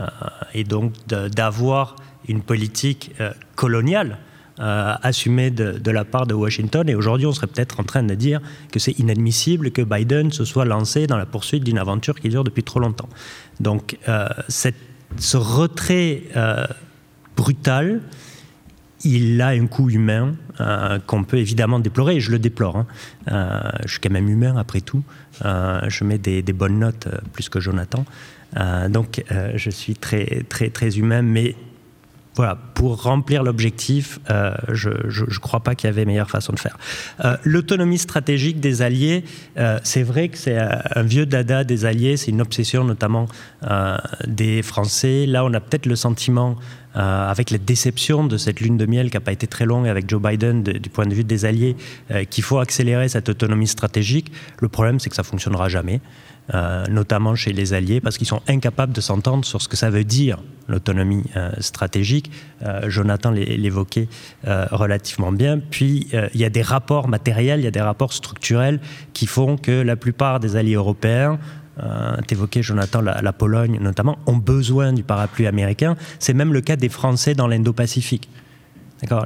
Euh, 0.00 0.06
et 0.54 0.64
donc 0.64 0.92
d'avoir 1.06 1.96
une 2.28 2.40
politique 2.40 3.12
euh, 3.20 3.32
coloniale 3.54 4.18
assumée 4.58 5.50
de, 5.50 5.90
la 5.90 6.04
part 6.04 6.26
de 6.26 6.34
Washington. 6.34 6.88
Et 6.88 6.94
aujourd'hui, 6.94 7.26
on 7.26 7.32
serait 7.32 7.48
peut-être 7.48 7.80
en 7.80 7.82
train 7.82 8.04
de 8.04 8.14
dire 8.14 8.40
que 8.70 8.78
c'est 8.78 8.92
inadmissible 8.92 9.72
que 9.72 9.82
Biden 9.82 10.30
se 10.30 10.44
soit 10.44 10.64
lancé 10.64 11.08
dans 11.08 11.16
la 11.16 11.26
poursuite 11.26 11.64
d'une 11.64 11.78
aventure 11.78 12.20
qui 12.20 12.28
dure 12.28 12.44
depuis 12.44 12.62
trop 12.62 12.78
longtemps. 12.78 13.08
Donc 13.58 13.98
ce 14.38 15.36
retrait 15.36 16.22
brutal, 17.34 18.02
il 19.04 19.40
a 19.40 19.48
un 19.48 19.66
coût 19.66 19.90
humain 19.90 20.34
qu'on 21.06 21.24
peut 21.24 21.38
évidemment 21.38 21.80
déplorer, 21.80 22.16
et 22.16 22.20
je 22.20 22.30
le 22.30 22.38
déplore. 22.38 22.76
Hein. 22.76 22.86
je 23.84 23.90
suis 23.90 24.00
quand 24.00 24.10
même 24.10 24.28
humain 24.28 24.56
après 24.56 24.80
tout. 24.80 25.02
Euh, 25.44 25.80
je 25.88 26.04
mets 26.04 26.18
des, 26.18 26.42
bonnes 26.52 26.78
notes 26.78 27.06
euh, 27.06 27.18
plus 27.32 27.48
que 27.48 27.60
Jonathan. 27.60 28.04
Euh, 28.58 28.88
donc, 28.88 29.24
je 29.54 29.70
suis 29.70 29.94
très, 29.94 30.44
très, 30.48 30.68
très 30.70 30.98
humain, 30.98 31.22
mais 31.22 31.56
voilà, 32.34 32.56
pour 32.74 33.02
remplir 33.02 33.42
l'objectif, 33.42 34.18
je 34.72 34.88
ne 34.88 35.38
crois 35.38 35.60
pas 35.60 35.74
qu'il 35.74 35.88
y 35.88 35.92
avait 35.92 36.04
meilleure 36.04 36.30
façon 36.30 36.52
de 36.52 36.58
faire. 36.58 36.78
L'autonomie 37.44 37.98
stratégique 37.98 38.58
des 38.60 38.82
alliés, 38.82 39.24
c'est 39.82 40.02
vrai 40.02 40.28
que 40.28 40.38
c'est 40.38 40.56
un 40.58 41.02
vieux 41.02 41.26
dada 41.26 41.64
des 41.64 41.84
alliés, 41.84 42.16
c'est 42.16 42.30
une 42.30 42.40
obsession 42.40 42.84
notamment 42.84 43.28
des 44.26 44.62
Français. 44.62 45.26
Là, 45.26 45.44
on 45.44 45.52
a 45.52 45.60
peut-être 45.60 45.86
le 45.86 45.96
sentiment, 45.96 46.56
avec 46.94 47.50
la 47.50 47.58
déception 47.58 48.24
de 48.24 48.36
cette 48.36 48.60
lune 48.60 48.76
de 48.76 48.84
miel 48.84 49.10
qui 49.10 49.16
n'a 49.16 49.22
pas 49.22 49.32
été 49.32 49.46
très 49.46 49.64
longue 49.64 49.88
avec 49.88 50.10
Joe 50.10 50.20
Biden 50.20 50.62
du 50.62 50.90
point 50.90 51.06
de 51.06 51.14
vue 51.14 51.24
des 51.24 51.44
alliés, 51.44 51.76
qu'il 52.30 52.44
faut 52.44 52.58
accélérer 52.58 53.08
cette 53.08 53.28
autonomie 53.28 53.66
stratégique. 53.66 54.32
Le 54.60 54.68
problème, 54.68 55.00
c'est 55.00 55.08
que 55.10 55.16
ça 55.16 55.22
fonctionnera 55.22 55.68
jamais. 55.68 56.00
Euh, 56.52 56.84
notamment 56.90 57.36
chez 57.36 57.52
les 57.52 57.72
alliés, 57.72 58.00
parce 58.00 58.18
qu'ils 58.18 58.26
sont 58.26 58.42
incapables 58.48 58.92
de 58.92 59.00
s'entendre 59.00 59.44
sur 59.44 59.62
ce 59.62 59.68
que 59.68 59.76
ça 59.76 59.90
veut 59.90 60.02
dire 60.02 60.38
l'autonomie 60.66 61.22
euh, 61.36 61.52
stratégique. 61.60 62.32
Euh, 62.62 62.90
Jonathan 62.90 63.30
l'évoquait 63.30 64.08
relativement 64.44 65.30
bien. 65.30 65.60
Puis, 65.60 66.08
il 66.34 66.40
y 66.40 66.44
a 66.44 66.50
des 66.50 66.62
rapports 66.62 67.06
matériels, 67.06 67.60
il 67.60 67.64
y 67.64 67.68
a 67.68 67.70
des 67.70 67.80
rapports 67.80 68.12
structurels 68.12 68.80
qui 69.12 69.26
font 69.26 69.56
que 69.56 69.70
la 69.70 69.94
plupart 69.94 70.40
des 70.40 70.56
alliés 70.56 70.74
européens, 70.74 71.38
euh, 71.82 72.16
évoquais, 72.30 72.62
Jonathan, 72.62 73.00
la, 73.00 73.32
Pologne 73.32 73.78
notamment, 73.80 74.18
ont 74.26 74.36
besoin 74.36 74.92
du 74.92 75.02
parapluie 75.02 75.46
américain. 75.46 75.96
C'est 76.18 76.34
même 76.34 76.52
le 76.52 76.60
cas 76.60 76.76
des 76.76 76.88
Français 76.88 77.34
dans 77.34 77.46
l'Indo-Pacifique. 77.46 78.28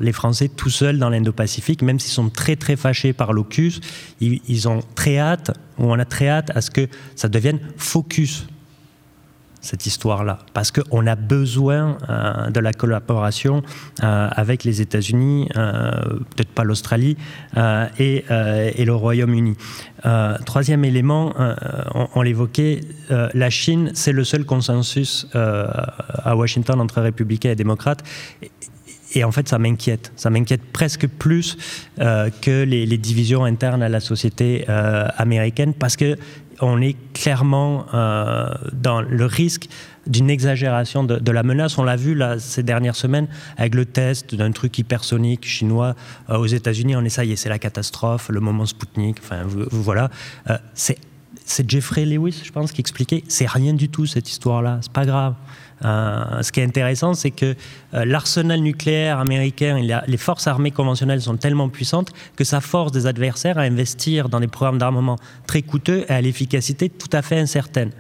Les 0.01 0.13
Français 0.13 0.49
tout 0.49 0.71
seuls 0.71 0.99
dans 0.99 1.11
l'Indo-Pacifique, 1.11 1.83
même 1.83 2.01
s'ils 2.01 2.13
sont 2.13 2.31
très 2.31 2.57
très 2.57 2.77
fâchés 2.77 3.13
par 3.13 3.33
l'OCUS, 3.33 3.81
ils, 4.21 4.69
ont 4.69 4.81
très 4.95 5.19
hâte, 5.19 5.53
ou 5.79 5.93
on 5.93 5.99
a 5.99 6.05
très 6.05 6.29
hâte 6.29 6.51
à 6.55 6.61
ce 6.61 6.71
que 6.71 6.89
ça 7.15 7.29
devienne 7.29 7.61
focus 7.77 8.47
cette 9.61 9.85
histoire-là, 9.85 10.39
parce 10.55 10.71
qu'on 10.71 11.07
a 11.07 11.17
besoin 11.17 11.99
euh, 12.09 12.51
de 12.51 12.61
la 12.61 12.73
collaboration 12.73 13.63
euh, 14.03 14.29
avec 14.31 14.63
les 14.65 14.81
États-Unis, 14.81 15.49
euh, 15.57 15.91
peut-être 16.35 16.51
pas 16.51 16.63
l'Australie, 16.63 17.17
et, 17.99 18.25
le 18.29 18.95
Royaume-Uni. 18.95 19.57
troisième 20.45 20.85
élément, 20.85 21.35
on, 22.15 22.23
l'évoquait, 22.23 22.83
la 23.11 23.51
Chine, 23.51 23.91
c'est 23.95 24.13
le 24.13 24.23
seul 24.23 24.45
consensus 24.45 25.27
à 25.35 26.37
Washington 26.37 26.81
entre 26.81 27.01
républicains 27.01 27.51
et 27.51 27.57
démocrates. 27.57 28.05
En 29.25 29.33
fait, 29.33 29.49
ça 29.49 29.59
m'inquiète. 29.59 30.13
Ça 30.17 30.31
m'inquiète 30.31 30.63
presque 30.73 31.07
plus 31.07 31.57
euh, 32.01 32.31
que 32.43 32.65
les, 32.65 32.87
divisions 32.99 33.45
internes 33.45 33.83
à 33.83 33.89
la 33.89 34.01
société 34.01 34.65
euh, 34.69 35.07
américaine 35.17 35.75
parce 35.75 35.97
que 35.97 36.17
on 36.63 36.81
est 36.81 36.97
clairement 37.13 37.85
euh, 37.93 38.49
dans 38.73 39.03
le 39.03 39.27
risque 39.27 39.69
d'une 40.07 40.31
exagération 40.31 41.05
de, 41.05 41.31
la 41.31 41.43
menace. 41.43 41.77
On 41.77 41.85
l'a 41.85 41.97
vu 41.97 42.19
ces 42.39 42.63
dernières 42.63 42.97
semaines 42.97 43.29
avec 43.59 43.75
le 43.75 43.85
test 43.85 44.35
d'un 44.35 44.53
truc 44.53 44.79
hypersonique 44.79 45.45
chinois 45.45 45.95
aux 46.29 46.47
États-Unis. 46.47 46.97
On 46.97 47.05
est 47.05 47.11
ça 47.11 47.25
y 47.25 47.33
est, 47.33 47.37
c'est 47.37 47.51
la 47.51 47.59
catastrophe, 47.59 48.31
le 48.31 48.41
moment 48.41 48.65
Spoutnik. 48.65 49.19
Enfin, 49.23 49.43
voilà. 49.71 50.11
c'est 50.75 50.99
Jeffrey 51.69 52.07
Lewis, 52.07 52.41
je 52.43 52.53
pense, 52.53 52.73
qui 52.73 52.81
expliquait 52.81 53.23
c'est 53.29 53.49
rien 53.49 53.75
du 53.75 53.91
tout 53.91 54.07
cette 54.07 54.31
histoire-là. 54.31 54.79
C'est 54.81 54.93
pas 54.93 55.05
grave. 55.05 55.35
Euh, 55.85 56.43
ce 56.43 56.53
qui 56.53 56.61
est 56.61 56.65
intéressant, 56.65 57.15
c'est 57.15 57.31
que 57.31 57.55
euh, 57.95 58.05
l'arsenal 58.05 58.61
nucléaire 58.61 59.19
américain 59.19 59.77
et 59.77 59.95
les 60.07 60.17
forces 60.17 60.47
armées 60.47 60.71
conventionnelles 60.71 61.21
sont 61.21 61.37
tellement 61.37 61.69
puissantes 61.69 62.13
que 62.35 62.45
ça 62.45 62.61
force 62.61 62.93
des 62.93 63.07
adversaires 63.07 63.59
à 63.59 63.63
investir 63.63 64.29
dans 64.29 64.41
des 64.41 64.49
programmes 64.49 64.79
d'armement 64.79 65.17
très 65.47 65.63
coûteux 65.63 66.05
et 66.09 66.13
à 66.13 66.21
l'efficacité 66.21 66.89
tout 66.89 67.11
à 67.13 67.23
fait 67.23 67.39
incertaine. 67.39 67.91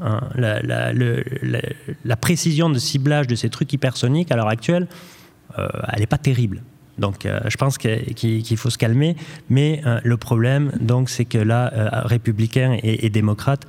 Hein, 0.00 0.20
la, 0.34 2.16
précision 2.16 2.68
de 2.68 2.78
ciblage 2.78 3.26
de 3.26 3.34
ces 3.34 3.48
trucs 3.48 3.72
hypersoniques 3.72 4.30
à 4.32 4.36
l'heure 4.36 4.48
actuelle, 4.48 4.88
euh, 5.58 5.68
elle 5.92 6.00
n'est 6.00 6.06
pas 6.06 6.18
terrible. 6.18 6.62
Donc, 6.98 7.26
euh, 7.26 7.40
je 7.46 7.56
pense 7.56 7.78
qu'il 7.78 8.56
faut 8.56 8.70
se 8.70 8.78
calmer. 8.78 9.16
Mais 9.50 9.82
euh, 9.86 10.00
le 10.04 10.16
problème, 10.16 10.72
donc, 10.80 11.10
c'est 11.10 11.24
que 11.24 11.38
là, 11.38 11.72
euh, 11.72 11.88
républicains 12.04 12.78
et, 12.82 13.10
démocrates 13.10 13.66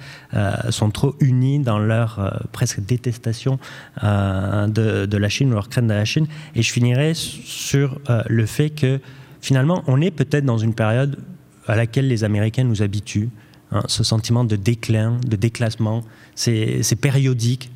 sont 0.69 0.89
trop 0.89 1.15
unis 1.19 1.59
dans 1.59 1.78
leur 1.78 2.47
presque 2.51 2.80
détestation 2.80 3.59
de, 4.01 5.17
la 5.17 5.30
Chine, 5.30 5.51
leur 5.51 5.69
crainte 5.69 5.88
de 5.88 5.93
la 5.93 6.05
Chine. 6.05 6.28
Et 6.55 6.61
je 6.61 6.71
finirai 6.71 7.13
sur 7.13 7.99
le 8.28 8.45
fait 8.45 8.71
que 8.71 8.99
finalement, 9.41 9.84
on 9.88 10.01
est 10.01 10.11
peut-être 10.11 10.45
dans 10.45 10.57
une 10.57 10.73
période 10.73 11.19
à 11.67 11.76
laquelle 11.76 12.07
les 12.07 12.23
Américains 12.23 12.63
nous 12.63 12.82
habituent. 12.82 13.30
Hein, 13.71 13.84
ce 13.88 14.03
sentiment 14.03 14.43
de 14.43 14.55
déclin, 14.55 15.17
de 15.26 15.36
déclassement, 15.36 16.03
c'est 16.34 16.99
périodique. 16.99 17.71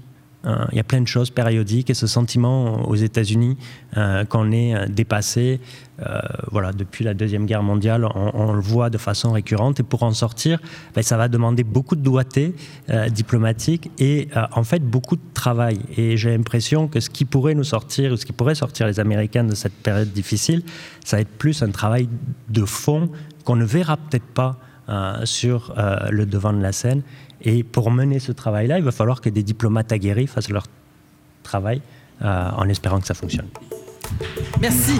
Euh, 0.49 0.65
il 0.71 0.77
y 0.77 0.79
a 0.79 0.83
plein 0.83 1.01
de 1.01 1.07
choses 1.07 1.29
périodiques 1.29 1.89
et 1.89 1.93
ce 1.93 2.07
sentiment 2.07 2.87
aux 2.87 2.95
États-Unis 2.95 3.57
euh, 3.97 4.25
qu'on 4.25 4.51
est 4.51 4.75
euh, 4.75 4.85
dépassé, 4.87 5.59
voilà, 6.49 6.71
depuis 6.71 7.03
la 7.03 7.13
deuxième 7.13 7.45
guerre 7.45 7.61
mondiale, 7.61 8.07
on, 8.15 8.53
le 8.53 8.61
voit 8.61 8.89
de 8.89 8.97
façon 8.97 9.33
récurrente. 9.33 9.81
Et 9.81 9.83
pour 9.83 10.03
en 10.03 10.13
sortir, 10.13 10.57
ben, 10.95 11.01
ça 11.01 11.17
va 11.17 11.27
demander 11.27 11.65
beaucoup 11.65 11.97
de 11.97 12.01
doigté 12.01 12.55
diplomatique 13.11 13.91
et 13.99 14.29
en 14.53 14.63
fait 14.63 14.79
beaucoup 14.79 15.17
de 15.17 15.21
travail. 15.33 15.79
Et 15.97 16.15
j'ai 16.15 16.29
l'impression 16.29 16.87
que 16.87 17.01
ce 17.01 17.09
qui 17.09 17.25
pourrait 17.25 17.53
nous 17.53 17.65
sortir, 17.65 18.13
ou 18.13 18.15
ce 18.15 18.25
qui 18.25 18.31
pourrait 18.31 18.55
sortir 18.55 18.87
les 18.87 19.01
Américains 19.01 19.43
de 19.43 19.55
cette 19.55 19.73
période 19.73 20.13
difficile, 20.13 20.63
ça 21.03 21.17
va 21.17 21.21
être 21.23 21.37
plus 21.37 21.63
un 21.63 21.71
travail 21.71 22.07
de 22.47 22.63
fond 22.63 23.09
qu'on 23.43 23.57
ne 23.57 23.65
verra 23.65 23.97
peut-être 23.97 24.23
pas 24.23 24.57
sur 25.25 25.75
le 26.09 26.25
devant 26.25 26.53
de 26.53 26.61
la 26.61 26.71
scène 26.71 27.03
et 27.41 27.63
pour 27.63 27.91
mener 27.91 28.19
ce 28.19 28.31
travail-là, 28.31 28.77
il 28.77 28.83
va 28.83 28.91
falloir 28.91 29.21
que 29.21 29.29
des 29.29 29.43
diplomates 29.43 29.91
aguerris 29.91 30.27
fassent 30.27 30.49
leur 30.49 30.65
travail 31.43 31.81
euh, 32.21 32.49
en 32.55 32.67
espérant 32.67 32.99
que 32.99 33.07
ça 33.07 33.13
fonctionne. 33.13 33.47
Merci. 34.59 34.99